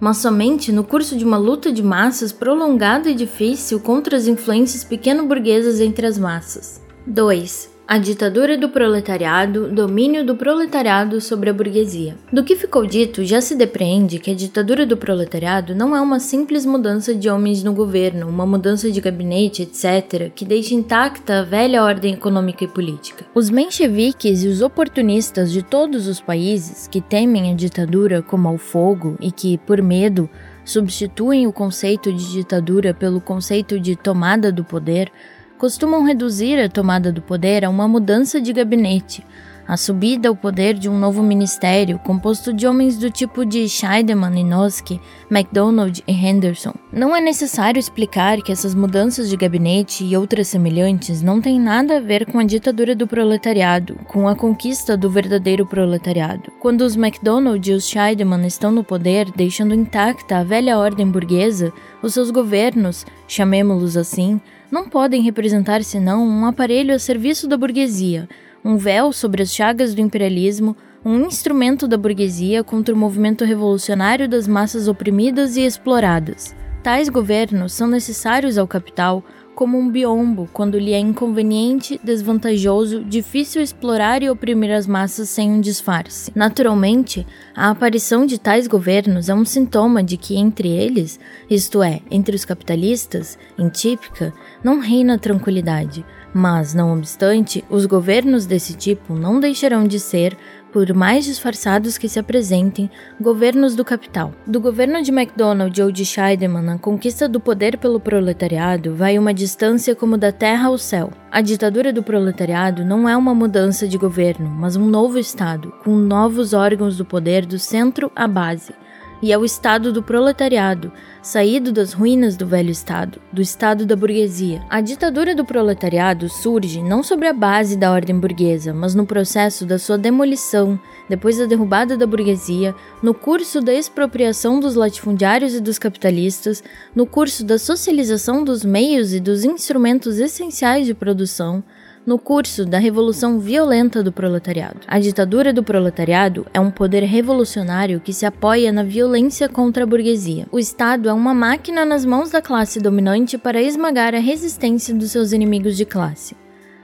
mas 0.00 0.18
somente 0.18 0.72
no 0.72 0.84
curso 0.84 1.16
de 1.16 1.24
uma 1.24 1.38
luta 1.38 1.72
de 1.72 1.82
massas 1.82 2.32
prolongada 2.32 3.08
e 3.08 3.14
difícil 3.14 3.80
contra 3.80 4.16
as 4.16 4.26
influências 4.26 4.84
pequeno-burguesas 4.84 5.80
entre 5.80 6.06
as 6.06 6.18
massas. 6.18 6.80
2. 7.06 7.75
A 7.88 7.98
ditadura 7.98 8.58
do 8.58 8.68
proletariado, 8.68 9.68
domínio 9.68 10.26
do 10.26 10.34
proletariado 10.34 11.20
sobre 11.20 11.50
a 11.50 11.52
burguesia. 11.52 12.16
Do 12.32 12.42
que 12.42 12.56
ficou 12.56 12.84
dito, 12.84 13.24
já 13.24 13.40
se 13.40 13.54
depreende 13.54 14.18
que 14.18 14.28
a 14.28 14.34
ditadura 14.34 14.84
do 14.84 14.96
proletariado 14.96 15.72
não 15.72 15.94
é 15.94 16.00
uma 16.00 16.18
simples 16.18 16.66
mudança 16.66 17.14
de 17.14 17.30
homens 17.30 17.62
no 17.62 17.72
governo, 17.72 18.28
uma 18.28 18.44
mudança 18.44 18.90
de 18.90 19.00
gabinete, 19.00 19.62
etc., 19.62 20.32
que 20.34 20.44
deixa 20.44 20.74
intacta 20.74 21.38
a 21.38 21.42
velha 21.44 21.84
ordem 21.84 22.14
econômica 22.14 22.64
e 22.64 22.68
política. 22.68 23.24
Os 23.32 23.50
mencheviques 23.50 24.42
e 24.42 24.48
os 24.48 24.62
oportunistas 24.62 25.52
de 25.52 25.62
todos 25.62 26.08
os 26.08 26.20
países 26.20 26.88
que 26.88 27.00
temem 27.00 27.52
a 27.52 27.54
ditadura 27.54 28.20
como 28.20 28.48
ao 28.48 28.58
fogo 28.58 29.16
e 29.20 29.30
que, 29.30 29.58
por 29.58 29.80
medo, 29.80 30.28
substituem 30.64 31.46
o 31.46 31.52
conceito 31.52 32.12
de 32.12 32.32
ditadura 32.32 32.92
pelo 32.92 33.20
conceito 33.20 33.78
de 33.78 33.94
tomada 33.94 34.50
do 34.50 34.64
poder 34.64 35.12
costumam 35.58 36.04
reduzir 36.04 36.58
a 36.58 36.68
tomada 36.68 37.12
do 37.12 37.22
poder 37.22 37.64
a 37.64 37.70
uma 37.70 37.88
mudança 37.88 38.40
de 38.40 38.52
gabinete, 38.52 39.24
a 39.66 39.76
subida 39.76 40.28
ao 40.28 40.36
poder 40.36 40.74
de 40.74 40.88
um 40.88 40.96
novo 40.96 41.22
ministério 41.22 41.98
composto 41.98 42.52
de 42.52 42.66
homens 42.66 42.96
do 42.96 43.10
tipo 43.10 43.44
de 43.44 43.68
Scheidemann, 43.68 44.38
Inoski, 44.38 45.00
MacDonald 45.28 46.04
e 46.06 46.12
Henderson. 46.12 46.72
Não 46.92 47.16
é 47.16 47.20
necessário 47.20 47.80
explicar 47.80 48.40
que 48.42 48.52
essas 48.52 48.74
mudanças 48.74 49.28
de 49.28 49.36
gabinete 49.36 50.04
e 50.04 50.16
outras 50.16 50.48
semelhantes 50.48 51.20
não 51.20 51.40
têm 51.40 51.58
nada 51.58 51.96
a 51.96 52.00
ver 52.00 52.26
com 52.26 52.38
a 52.38 52.44
ditadura 52.44 52.94
do 52.94 53.08
proletariado, 53.08 53.96
com 54.06 54.28
a 54.28 54.36
conquista 54.36 54.96
do 54.96 55.10
verdadeiro 55.10 55.66
proletariado. 55.66 56.52
Quando 56.60 56.82
os 56.82 56.94
MacDonald 56.94 57.68
e 57.68 57.74
os 57.74 57.88
Scheidemann 57.88 58.46
estão 58.46 58.70
no 58.70 58.84
poder, 58.84 59.32
deixando 59.34 59.74
intacta 59.74 60.38
a 60.38 60.44
velha 60.44 60.78
ordem 60.78 61.10
burguesa, 61.10 61.72
os 62.02 62.14
seus 62.14 62.30
governos, 62.30 63.04
chamemos-los 63.26 63.96
assim, 63.96 64.40
não 64.70 64.88
podem 64.88 65.22
representar 65.22 65.82
senão 65.82 66.26
um 66.26 66.46
aparelho 66.46 66.94
a 66.94 66.98
serviço 66.98 67.46
da 67.46 67.56
burguesia, 67.56 68.28
um 68.64 68.76
véu 68.76 69.12
sobre 69.12 69.42
as 69.42 69.54
chagas 69.54 69.94
do 69.94 70.00
imperialismo, 70.00 70.76
um 71.04 71.20
instrumento 71.26 71.86
da 71.86 71.96
burguesia 71.96 72.64
contra 72.64 72.94
o 72.94 72.98
movimento 72.98 73.44
revolucionário 73.44 74.28
das 74.28 74.48
massas 74.48 74.88
oprimidas 74.88 75.56
e 75.56 75.62
exploradas. 75.64 76.54
Tais 76.82 77.08
governos 77.08 77.72
são 77.72 77.86
necessários 77.86 78.58
ao 78.58 78.66
capital 78.66 79.24
como 79.56 79.78
um 79.78 79.90
biombo 79.90 80.46
quando 80.52 80.78
lhe 80.78 80.92
é 80.92 80.98
inconveniente, 80.98 81.98
desvantajoso, 82.04 83.02
difícil 83.02 83.62
explorar 83.62 84.22
e 84.22 84.28
oprimir 84.28 84.70
as 84.70 84.86
massas 84.86 85.30
sem 85.30 85.50
um 85.50 85.62
disfarce. 85.62 86.30
Naturalmente, 86.34 87.26
a 87.54 87.70
aparição 87.70 88.26
de 88.26 88.38
tais 88.38 88.66
governos 88.66 89.30
é 89.30 89.34
um 89.34 89.46
sintoma 89.46 90.02
de 90.02 90.18
que 90.18 90.36
entre 90.36 90.68
eles, 90.68 91.18
isto 91.48 91.82
é, 91.82 92.00
entre 92.10 92.36
os 92.36 92.44
capitalistas, 92.44 93.38
em 93.58 93.70
típica, 93.70 94.32
não 94.62 94.78
reina 94.78 95.18
tranquilidade. 95.18 96.04
Mas, 96.34 96.74
não 96.74 96.92
obstante, 96.92 97.64
os 97.70 97.86
governos 97.86 98.44
desse 98.44 98.74
tipo 98.74 99.14
não 99.14 99.40
deixarão 99.40 99.86
de 99.86 99.98
ser, 99.98 100.36
por 100.76 100.92
mais 100.92 101.24
disfarçados 101.24 101.96
que 101.96 102.06
se 102.06 102.18
apresentem, 102.18 102.90
governos 103.18 103.74
do 103.74 103.82
capital. 103.82 104.34
Do 104.46 104.60
governo 104.60 105.02
de 105.02 105.10
MacDonald 105.10 105.80
ou 105.80 105.90
de 105.90 106.04
Scheidemann, 106.04 106.62
na 106.62 106.76
conquista 106.76 107.26
do 107.26 107.40
poder 107.40 107.78
pelo 107.78 107.98
proletariado 107.98 108.94
vai 108.94 109.18
uma 109.18 109.32
distância 109.32 109.94
como 109.94 110.18
da 110.18 110.30
terra 110.30 110.68
ao 110.68 110.76
céu. 110.76 111.10
A 111.32 111.40
ditadura 111.40 111.94
do 111.94 112.02
proletariado 112.02 112.84
não 112.84 113.08
é 113.08 113.16
uma 113.16 113.34
mudança 113.34 113.88
de 113.88 113.96
governo, 113.96 114.50
mas 114.50 114.76
um 114.76 114.84
novo 114.84 115.18
Estado, 115.18 115.72
com 115.82 115.96
novos 115.96 116.52
órgãos 116.52 116.98
do 116.98 117.06
poder 117.06 117.46
do 117.46 117.58
centro 117.58 118.12
à 118.14 118.28
base 118.28 118.74
e 119.22 119.32
é 119.32 119.38
o 119.38 119.44
Estado 119.44 119.92
do 119.92 120.02
proletariado, 120.02 120.92
saído 121.22 121.72
das 121.72 121.92
ruínas 121.92 122.36
do 122.36 122.46
velho 122.46 122.70
Estado, 122.70 123.20
do 123.32 123.40
Estado 123.40 123.86
da 123.86 123.96
burguesia. 123.96 124.62
A 124.68 124.80
ditadura 124.80 125.34
do 125.34 125.44
proletariado 125.44 126.28
surge 126.28 126.82
não 126.82 127.02
sobre 127.02 127.28
a 127.28 127.32
base 127.32 127.76
da 127.76 127.90
ordem 127.92 128.18
burguesa, 128.18 128.72
mas 128.74 128.94
no 128.94 129.06
processo 129.06 129.64
da 129.64 129.78
sua 129.78 129.98
demolição, 129.98 130.78
depois 131.08 131.38
da 131.38 131.46
derrubada 131.46 131.96
da 131.96 132.06
burguesia, 132.06 132.74
no 133.02 133.14
curso 133.14 133.60
da 133.60 133.72
expropriação 133.72 134.60
dos 134.60 134.74
latifundiários 134.74 135.54
e 135.54 135.60
dos 135.60 135.78
capitalistas, 135.78 136.62
no 136.94 137.06
curso 137.06 137.44
da 137.44 137.58
socialização 137.58 138.44
dos 138.44 138.64
meios 138.64 139.12
e 139.12 139.20
dos 139.20 139.44
instrumentos 139.44 140.18
essenciais 140.18 140.86
de 140.86 140.94
produção, 140.94 141.64
no 142.06 142.18
curso 142.18 142.64
da 142.64 142.78
Revolução 142.78 143.40
Violenta 143.40 144.00
do 144.00 144.12
Proletariado. 144.12 144.78
A 144.86 145.00
ditadura 145.00 145.52
do 145.52 145.64
proletariado 145.64 146.46
é 146.54 146.60
um 146.60 146.70
poder 146.70 147.02
revolucionário 147.02 147.98
que 147.98 148.12
se 148.12 148.24
apoia 148.24 148.70
na 148.70 148.84
violência 148.84 149.48
contra 149.48 149.82
a 149.82 149.86
burguesia. 149.86 150.46
O 150.52 150.58
Estado 150.58 151.08
é 151.08 151.12
uma 151.12 151.34
máquina 151.34 151.84
nas 151.84 152.04
mãos 152.04 152.30
da 152.30 152.40
classe 152.40 152.78
dominante 152.78 153.36
para 153.36 153.60
esmagar 153.60 154.14
a 154.14 154.20
resistência 154.20 154.94
dos 154.94 155.10
seus 155.10 155.32
inimigos 155.32 155.76
de 155.76 155.84
classe. 155.84 156.36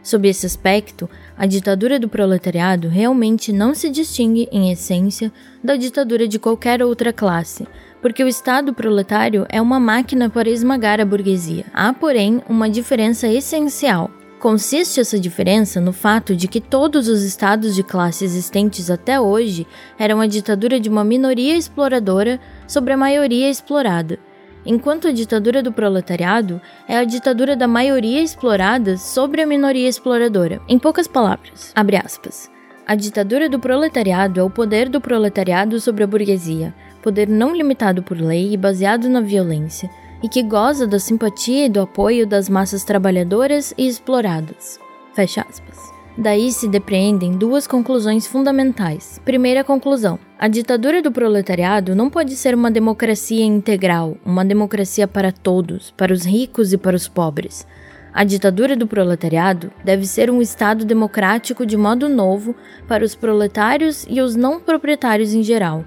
Sob 0.02 0.29
esse 0.29 0.45
aspecto, 0.45 1.09
a 1.38 1.47
ditadura 1.47 2.00
do 2.00 2.09
proletariado 2.09 2.88
realmente 2.88 3.52
não 3.52 3.73
se 3.73 3.88
distingue, 3.88 4.49
em 4.50 4.73
essência, 4.73 5.33
da 5.62 5.76
ditadura 5.76 6.26
de 6.26 6.41
qualquer 6.41 6.83
outra 6.83 7.12
classe, 7.12 7.69
porque 8.00 8.25
o 8.25 8.26
Estado 8.26 8.75
proletário 8.75 9.47
é 9.49 9.62
uma 9.62 9.79
máquina 9.79 10.29
para 10.29 10.50
esmagar 10.50 11.00
a 11.00 11.05
burguesia. 11.05 11.64
Há, 11.73 11.93
porém, 11.93 12.43
uma 12.49 12.69
diferença 12.69 13.29
essencial. 13.29 14.11
Consiste 14.43 14.99
essa 14.99 15.21
diferença 15.21 15.81
no 15.81 15.93
fato 15.93 16.35
de 16.35 16.49
que 16.49 16.61
todos 16.61 17.07
os 17.07 17.23
estados 17.23 17.77
de 17.77 17.85
classe 17.85 18.25
existentes 18.25 18.91
até 18.91 19.21
hoje 19.21 19.65
eram 19.97 20.21
a 20.21 20.27
ditadura 20.27 20.81
de 20.81 20.89
uma 20.89 21.05
minoria 21.05 21.57
exploradora 21.57 22.41
sobre 22.67 22.93
a 22.93 22.97
maioria 22.97 23.49
explorada, 23.49 24.19
enquanto 24.67 25.07
a 25.07 25.13
ditadura 25.13 25.63
do 25.63 25.71
proletariado 25.71 26.61
é 26.89 26.97
a 26.97 27.05
ditadura 27.05 27.55
da 27.55 27.69
maioria 27.69 28.21
explorada 28.21 28.97
sobre 28.97 29.43
a 29.43 29.47
minoria 29.47 29.89
exploradora. 29.89 30.61
Em 30.69 30.77
poucas 30.77 31.07
palavras, 31.07 31.71
abre 31.73 31.97
aspas. 31.97 32.51
A 32.85 32.97
ditadura 32.97 33.49
do 33.49 33.61
proletariado 33.61 34.41
é 34.41 34.43
o 34.43 34.51
poder 34.51 34.89
do 34.89 35.01
proletariado 35.01 35.79
sobre 35.79 36.03
a 36.03 36.07
burguesia, 36.09 36.75
poder 37.01 37.29
não 37.29 37.55
limitado 37.55 38.03
por 38.03 38.21
lei 38.21 38.53
e 38.53 38.57
baseado 38.57 39.09
na 39.09 39.21
violência, 39.21 39.89
e 40.23 40.29
que 40.29 40.43
goza 40.43 40.87
da 40.87 40.99
simpatia 40.99 41.67
e 41.67 41.69
do 41.69 41.81
apoio 41.81 42.26
das 42.26 42.49
massas 42.49 42.85
trabalhadoras 42.85 43.75
e 43.76 43.87
exploradas. 43.87 44.79
Fecha 45.14 45.45
aspas. 45.49 45.93
Daí 46.17 46.52
se 46.52 46.69
depreendem 46.69 47.33
duas 47.33 47.67
conclusões 47.67 48.26
fundamentais. 48.26 49.19
Primeira 49.25 49.64
conclusão: 49.64 50.19
a 50.38 50.47
ditadura 50.47 51.00
do 51.00 51.11
proletariado 51.11 51.95
não 51.95 52.11
pode 52.11 52.37
ser 52.37 52.55
uma 52.55 52.71
democracia 52.71 53.45
integral, 53.45 54.17
uma 54.25 54.45
democracia 54.45 55.09
para 55.09 55.33
todos, 55.33 55.91
para 55.97 56.12
os 56.12 56.25
ricos 56.25 56.73
e 56.73 56.79
para 56.79 56.97
os 56.97 57.09
pobres. 57.09 57.67
A 58.12 58.25
ditadura 58.25 58.76
do 58.76 58.87
proletariado 58.87 59.73
deve 59.83 60.07
ser 60.07 60.31
um 60.31 60.43
Estado 60.43 60.85
democrático 60.85 61.64
de 61.64 61.79
modo 61.79 62.11
novo 62.11 62.55
para 62.87 63.05
os 63.05 63.14
proletários 63.14 64.05
e 64.07 64.21
os 64.21 64.37
não 64.37 64.61
proprietários 64.61 65.33
em 65.33 65.43
geral, 65.43 65.83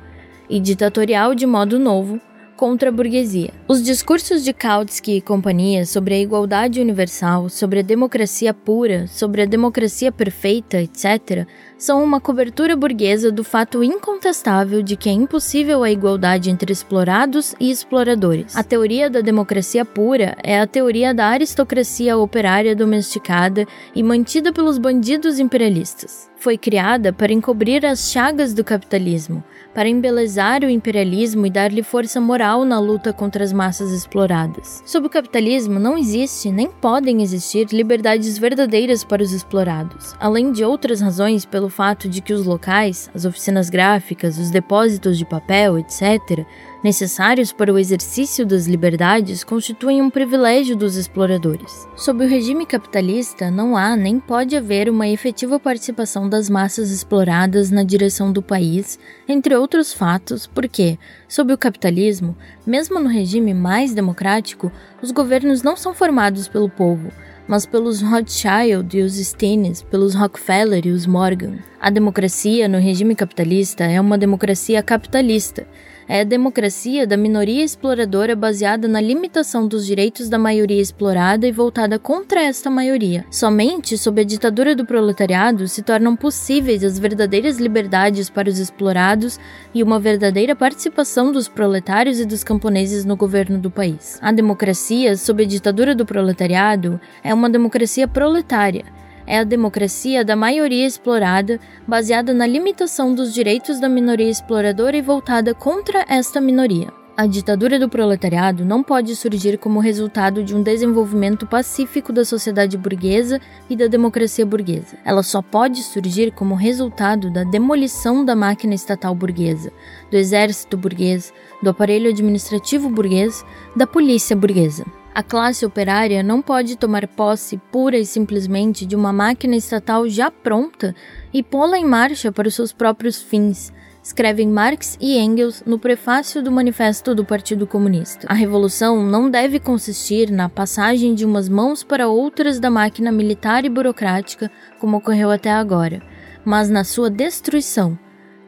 e 0.50 0.60
ditatorial 0.60 1.36
de 1.36 1.46
modo 1.46 1.77
novo 1.77 2.20
contra 2.56 2.90
a 2.90 2.92
burguesia. 2.92 3.52
Os 3.68 3.84
discursos 3.84 4.44
de 4.44 4.54
Kautsky 4.54 5.18
e 5.18 5.22
companhia 5.22 5.86
sobre 5.86 6.16
a 6.16 6.20
igualdade 6.20 6.80
universal, 6.80 7.50
sobre 7.50 7.80
a 7.80 7.84
democracia 7.84 8.54
pura, 8.54 9.08
sobre 9.08 9.42
a 9.42 9.46
democracia 9.46 10.12
perfeita, 10.12 10.82
etc., 10.82 11.48
são 11.78 12.02
uma 12.04 12.22
cobertura 12.22 12.76
burguesa 12.76 13.32
do 13.32 13.44
fato 13.44 13.84
incontestável 13.84 14.82
de 14.82 14.96
que 14.96 15.10
é 15.10 15.12
impossível 15.12 15.84
a 15.84 15.92
igualdade 15.92 16.50
entre 16.50 16.72
explorados 16.72 17.54
e 17.60 17.70
exploradores. 17.70 18.56
A 18.56 18.64
teoria 18.64 19.10
da 19.10 19.20
democracia 19.20 19.84
pura 19.84 20.38
é 20.42 20.60
a 20.60 20.68
teoria 20.68 21.14
da 21.14 21.28
aristocracia 21.28 22.18
operária 22.18 22.76
domesticada 22.76 23.68
e 23.94 24.02
mantida 24.02 24.54
pelos 24.54 24.78
bandidos 24.78 25.38
imperialistas. 25.38 26.30
Foi 26.38 26.58
criada 26.58 27.12
para 27.12 27.34
encobrir 27.34 27.86
as 27.86 28.12
chagas 28.12 28.54
do 28.54 28.64
capitalismo, 28.64 29.44
para 29.75 29.89
embelezar 29.89 30.63
o 30.63 30.70
imperialismo 30.70 31.46
e 31.46 31.50
dar-lhe 31.50 31.84
força 31.84 32.22
moral 32.22 32.63
na 32.63 32.79
luta 32.79 33.12
contra 33.12 33.44
as 33.44 33.51
massas 33.51 33.91
exploradas. 33.91 34.82
Sob 34.86 35.08
o 35.08 35.10
capitalismo 35.10 35.77
não 35.77 35.98
existe 35.98 36.50
nem 36.50 36.70
podem 36.70 37.22
existir 37.22 37.67
liberdades 37.74 38.38
verdadeiras 38.38 39.03
para 39.03 39.22
os 39.22 39.34
explorados, 39.34 40.15
além 40.17 40.53
de 40.53 40.63
outras 40.63 41.01
razões 41.01 41.46
pelo 41.46 41.67
fato 41.67 42.08
de 42.08 42.22
que 42.22 42.32
os 42.32 42.46
locais, 42.46 43.10
as 43.13 43.25
oficinas 43.25 43.70
gráficas, 43.70 44.38
os 44.38 44.50
depósitos 44.50 45.17
de 45.17 45.25
papel, 45.25 45.77
etc., 45.77 46.46
necessários 46.86 47.51
para 47.51 47.74
o 47.74 47.80
exercício 47.80 48.46
das 48.46 48.68
liberdades 48.68 49.44
constituem 49.44 50.04
um 50.04 50.10
privilégio 50.12 50.75
dos 50.75 50.96
exploradores. 50.96 51.88
Sob 51.96 52.24
o 52.24 52.27
regime 52.27 52.63
capitalista, 52.63 53.50
não 53.50 53.75
há 53.75 53.96
nem 53.96 54.20
pode 54.20 54.56
haver 54.56 54.88
uma 54.88 55.08
efetiva 55.08 55.60
participação 55.60 56.30
das 56.30 56.48
massas 56.48 56.92
exploradas 56.92 57.72
na 57.72 57.82
direção 57.82 58.32
do 58.32 58.39
país, 58.39 59.00
entre 59.27 59.56
outros 59.56 59.94
fatos, 59.94 60.46
porque, 60.46 61.00
sob 61.27 61.51
o 61.51 61.58
capitalismo, 61.58 62.38
mesmo 62.68 63.00
no 63.00 63.10
regime 63.10 63.51
mais 63.51 63.96
democrático, 63.96 64.72
os 65.01 65.10
governos 65.10 65.63
não 65.63 65.75
são 65.75 65.92
formados 65.92 66.48
pelo 66.48 66.70
povo, 66.70 67.12
mas 67.48 67.65
pelos 67.65 68.04
Rothschild 68.04 68.96
e 68.96 69.01
os 69.01 69.15
Steines, 69.15 69.82
pelos 69.82 70.13
Rockefeller 70.13 70.86
e 70.86 70.92
os 70.92 71.08
Morgan. 71.08 71.58
A 71.82 71.89
democracia 71.89 72.68
no 72.68 72.77
regime 72.77 73.15
capitalista 73.15 73.86
é 73.86 74.00
uma 74.00 74.20
democracia 74.20 74.84
capitalista 74.84 75.65
é 76.08 76.22
a 76.22 76.24
democracia 76.24 77.08
da 77.08 77.18
minoria 77.18 77.64
exploradora 77.64 78.36
baseada 78.36 78.88
na 78.88 79.02
limitação 79.02 79.68
dos 79.68 79.86
direitos 79.86 80.30
da 80.30 80.38
maioria 80.38 80.82
explorada 80.82 81.48
e 81.48 81.52
voltada 81.52 81.98
contra 81.98 82.42
esta 82.42 82.70
maioria. 82.70 83.26
Somente 83.32 83.98
sob 83.98 84.22
a 84.22 84.24
ditadura 84.24 84.76
do 84.76 84.86
proletariado 84.86 85.68
se 85.68 85.82
tornam 85.82 86.16
possíveis 86.16 86.84
as 86.84 87.00
verdadeiras 87.00 87.58
liberdades 87.58 88.30
para 88.30 88.50
os 88.50 88.60
explorados 88.60 89.40
e 89.74 89.82
uma 89.82 90.00
verdadeira 90.00 90.56
participação 90.56 91.32
dos 91.32 91.48
proletários 91.48 92.20
e 92.20 92.26
dos 92.26 92.44
camponeses 92.44 93.06
no 93.06 93.16
governo 93.16 93.58
do 93.58 93.72
país. 93.72 94.20
A 94.22 94.32
democracia 94.32 95.18
sob 95.18 95.44
a 95.44 95.48
ditadura 95.48 95.96
do 95.96 96.06
proletariado 96.06 97.00
é 97.24 97.34
uma 97.34 97.50
democracia 97.50 98.08
proletária 98.08 98.86
é 99.27 99.39
a 99.39 99.44
democracia 99.44 100.24
da 100.24 100.36
maioria 100.36 100.86
explorada, 100.86 101.60
baseada 101.88 102.34
na 102.34 102.46
limitação 102.46 103.13
dos 103.13 103.34
direitos 103.34 103.79
da 103.79 103.89
minoria 103.89 104.29
exploradora 104.29 104.98
e 104.98 105.01
voltada 105.01 105.53
contra 105.53 106.05
esta 106.08 106.39
minoria. 106.41 106.88
A 107.17 107.27
ditadura 107.27 107.79
do 107.79 107.88
proletariado 107.88 108.65
não 108.65 108.84
pode 108.84 109.15
surgir 109.15 109.58
como 109.58 109.79
resultado 109.79 110.44
de 110.44 110.53
um 110.53 110.62
desenvolvimento 110.62 111.48
pacífico 111.48 112.12
da 112.12 112.25
sociedade 112.25 112.77
burguesa 112.77 113.39
e 113.70 113.75
da 113.75 113.88
democracia 113.88 114.46
burguesa. 114.46 114.98
Ela 115.05 115.24
só 115.24 115.41
pode 115.41 115.82
surgir 115.82 116.32
como 116.32 116.55
resultado 116.55 117.32
da 117.32 117.46
demolição 117.46 118.25
da 118.25 118.36
máquina 118.36 118.75
estatal 118.75 119.15
burguesa, 119.15 119.72
do 120.12 120.17
exército 120.17 120.75
burguês, 120.75 121.34
do 121.63 121.70
aparelho 121.70 122.10
administrativo 122.10 122.89
burguês, 122.89 123.46
da 123.77 123.88
polícia 123.88 124.36
burguesa. 124.36 124.86
A 125.15 125.24
classe 125.24 125.65
operária 125.65 126.22
não 126.22 126.41
pode 126.41 126.75
tomar 126.75 127.07
posse 127.07 127.55
pura 127.72 127.98
e 127.98 128.05
simplesmente 128.05 128.86
de 128.86 128.98
uma 128.98 129.13
máquina 129.13 129.55
estatal 129.55 130.10
já 130.10 130.29
pronta 130.29 130.93
e 131.34 131.41
pô-la 131.41 131.79
em 131.79 131.86
marcha 131.86 132.34
para 132.34 132.50
os 132.50 132.53
seus 132.53 132.74
próprios 132.74 133.22
fins, 133.22 133.72
escrevem 134.03 134.50
Marx 134.50 134.98
e 135.00 135.17
Engels 135.17 135.63
no 135.65 135.79
prefácio 135.79 136.43
do 136.43 136.51
Manifesto 136.51 137.15
do 137.15 137.24
Partido 137.24 137.65
Comunista. 137.65 138.27
A 138.29 138.34
revolução 138.34 139.01
não 139.01 139.29
deve 139.29 139.57
consistir 139.57 140.29
na 140.29 140.50
passagem 140.50 141.15
de 141.15 141.24
umas 141.24 141.48
mãos 141.48 141.81
para 141.81 142.10
outras 142.10 142.60
da 142.60 142.69
máquina 142.69 143.10
militar 143.10 143.63
e 143.63 143.69
burocrática, 143.69 144.51
como 144.81 144.98
ocorreu 144.98 145.31
até 145.31 145.50
agora, 145.50 146.01
mas 146.43 146.69
na 146.69 146.84
sua 146.84 147.10
destruição. 147.10 147.98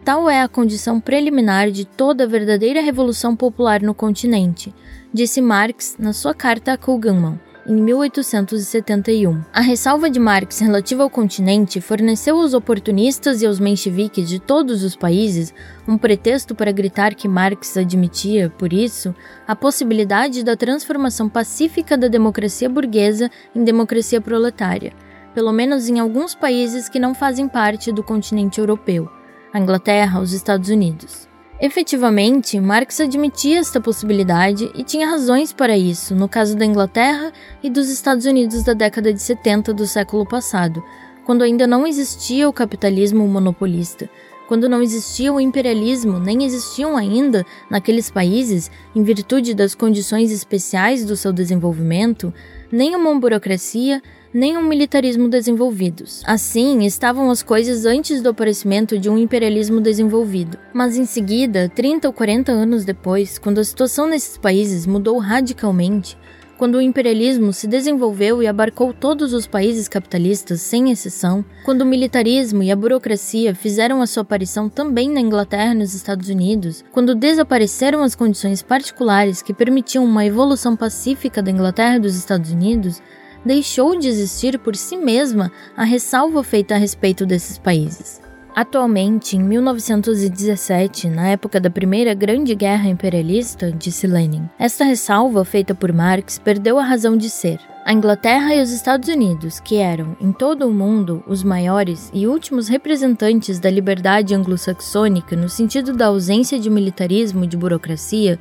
Tal 0.07 0.29
é 0.29 0.41
a 0.41 0.47
condição 0.47 1.01
preliminar 1.01 1.69
de 1.69 1.83
toda 1.83 2.25
verdadeira 2.25 2.79
revolução 2.79 3.35
popular 3.35 3.81
no 3.81 3.93
continente 3.93 4.73
disse 5.13 5.41
Marx 5.41 5.97
na 5.99 6.13
sua 6.13 6.33
carta 6.33 6.71
a 6.71 6.77
Kugelmann, 6.77 7.37
em 7.67 7.75
1871. 7.75 9.43
A 9.51 9.59
ressalva 9.59 10.09
de 10.09 10.17
Marx 10.17 10.59
relativa 10.59 11.03
ao 11.03 11.09
continente 11.09 11.81
forneceu 11.81 12.37
aos 12.37 12.53
oportunistas 12.53 13.41
e 13.41 13.45
aos 13.45 13.59
mencheviques 13.59 14.29
de 14.29 14.39
todos 14.39 14.81
os 14.81 14.95
países 14.95 15.53
um 15.85 15.97
pretexto 15.97 16.55
para 16.55 16.71
gritar 16.71 17.13
que 17.13 17.27
Marx 17.27 17.75
admitia, 17.75 18.49
por 18.57 18.71
isso, 18.71 19.13
a 19.45 19.57
possibilidade 19.57 20.41
da 20.41 20.55
transformação 20.55 21.27
pacífica 21.27 21.97
da 21.97 22.07
democracia 22.07 22.69
burguesa 22.69 23.29
em 23.53 23.61
democracia 23.61 24.21
proletária, 24.21 24.93
pelo 25.35 25.51
menos 25.51 25.89
em 25.89 25.99
alguns 25.99 26.33
países 26.33 26.87
que 26.87 26.97
não 26.97 27.13
fazem 27.13 27.45
parte 27.49 27.91
do 27.91 28.01
continente 28.01 28.61
europeu, 28.61 29.16
a 29.53 29.59
Inglaterra, 29.59 30.19
os 30.19 30.33
Estados 30.33 30.69
Unidos. 30.69 31.27
Efetivamente, 31.59 32.59
Marx 32.59 32.99
admitia 32.99 33.59
esta 33.59 33.81
possibilidade 33.81 34.69
e 34.75 34.83
tinha 34.83 35.07
razões 35.07 35.51
para 35.51 35.75
isso, 35.75 36.13
no 36.13 36.29
caso 36.29 36.55
da 36.55 36.65
Inglaterra 36.65 37.33
e 37.63 37.69
dos 37.69 37.89
Estados 37.89 38.25
Unidos 38.25 38.63
da 38.63 38.73
década 38.73 39.11
de 39.11 39.19
70 39.19 39.73
do 39.73 39.87
século 39.87 40.23
passado, 40.23 40.83
quando 41.25 41.41
ainda 41.41 41.65
não 41.65 41.87
existia 41.87 42.47
o 42.47 42.53
capitalismo 42.53 43.27
monopolista, 43.27 44.07
quando 44.47 44.69
não 44.69 44.81
existia 44.81 45.33
o 45.33 45.41
imperialismo, 45.41 46.19
nem 46.19 46.45
existiam 46.45 46.95
ainda, 46.95 47.45
naqueles 47.69 48.09
países, 48.09 48.71
em 48.95 49.03
virtude 49.03 49.53
das 49.53 49.75
condições 49.75 50.31
especiais 50.31 51.03
do 51.03 51.17
seu 51.17 51.33
desenvolvimento, 51.33 52.33
nem 52.71 52.95
uma 52.95 53.19
burocracia, 53.19 54.01
nem 54.33 54.57
um 54.57 54.63
militarismo 54.63 55.29
desenvolvidos. 55.29 56.21
Assim 56.25 56.85
estavam 56.85 57.29
as 57.29 57.41
coisas 57.41 57.85
antes 57.85 58.21
do 58.21 58.29
aparecimento 58.29 58.97
de 58.97 59.09
um 59.09 59.17
imperialismo 59.17 59.81
desenvolvido. 59.81 60.57
Mas 60.73 60.97
em 60.97 61.05
seguida, 61.05 61.71
30 61.73 62.07
ou 62.07 62.13
40 62.13 62.51
anos 62.51 62.85
depois, 62.85 63.37
quando 63.37 63.59
a 63.59 63.63
situação 63.63 64.07
nesses 64.07 64.37
países 64.37 64.85
mudou 64.85 65.17
radicalmente, 65.17 66.17
quando 66.57 66.75
o 66.75 66.81
imperialismo 66.81 67.53
se 67.53 67.67
desenvolveu 67.67 68.41
e 68.41 68.47
abarcou 68.47 68.91
todos 68.91 69.31
os 69.31 69.45
países 69.45 69.87
capitalistas 69.87 70.59
sem 70.61 70.89
exceção, 70.89 71.45
quando 71.63 71.81
o 71.81 71.85
militarismo 71.85 72.63
e 72.63 72.71
a 72.71 72.75
burocracia 72.75 73.53
fizeram 73.53 74.01
a 74.01 74.07
sua 74.07 74.23
aparição 74.23 74.67
também 74.67 75.07
na 75.09 75.21
Inglaterra 75.21 75.73
e 75.73 75.77
nos 75.77 75.93
Estados 75.93 76.29
Unidos, 76.29 76.83
quando 76.91 77.13
desapareceram 77.13 78.01
as 78.01 78.15
condições 78.15 78.63
particulares 78.63 79.43
que 79.43 79.53
permitiam 79.53 80.03
uma 80.03 80.25
evolução 80.25 80.75
pacífica 80.75 81.43
da 81.43 81.51
Inglaterra 81.51 81.97
e 81.97 82.01
dos 82.01 82.15
Estados 82.15 82.49
Unidos, 82.51 83.01
deixou 83.47 83.97
de 83.97 84.07
existir 84.07 84.59
por 84.59 84.75
si 84.75 84.97
mesma 84.97 85.51
a 85.75 85.83
ressalva 85.83 86.43
feita 86.43 86.75
a 86.75 86.77
respeito 86.77 87.25
desses 87.25 87.57
países. 87.57 88.21
Atualmente, 88.53 89.37
em 89.37 89.39
1917, 89.39 91.07
na 91.09 91.29
época 91.29 91.59
da 91.59 91.69
Primeira 91.69 92.13
Grande 92.13 92.55
Guerra 92.55 92.89
Imperialista, 92.89 93.71
disse 93.71 94.07
Lenin, 94.07 94.49
esta 94.57 94.83
ressalva 94.83 95.45
feita 95.45 95.75
por 95.75 95.93
Marx 95.93 96.39
perdeu 96.39 96.79
a 96.79 96.83
razão 96.83 97.15
de 97.15 97.29
ser. 97.29 97.59
A 97.85 97.93
Inglaterra 97.93 98.53
e 98.55 98.61
os 98.61 98.71
Estados 98.71 99.07
Unidos, 99.07 99.59
que 99.59 99.77
eram, 99.77 100.17
em 100.19 100.33
todo 100.33 100.67
o 100.67 100.73
mundo, 100.73 101.23
os 101.27 101.43
maiores 101.43 102.09
e 102.13 102.27
últimos 102.27 102.67
representantes 102.67 103.59
da 103.59 103.69
liberdade 103.69 104.33
anglo-saxônica 104.35 105.35
no 105.35 105.47
sentido 105.47 105.93
da 105.93 106.07
ausência 106.07 106.59
de 106.59 106.69
militarismo 106.69 107.43
e 107.43 107.47
de 107.47 107.55
burocracia, 107.55 108.39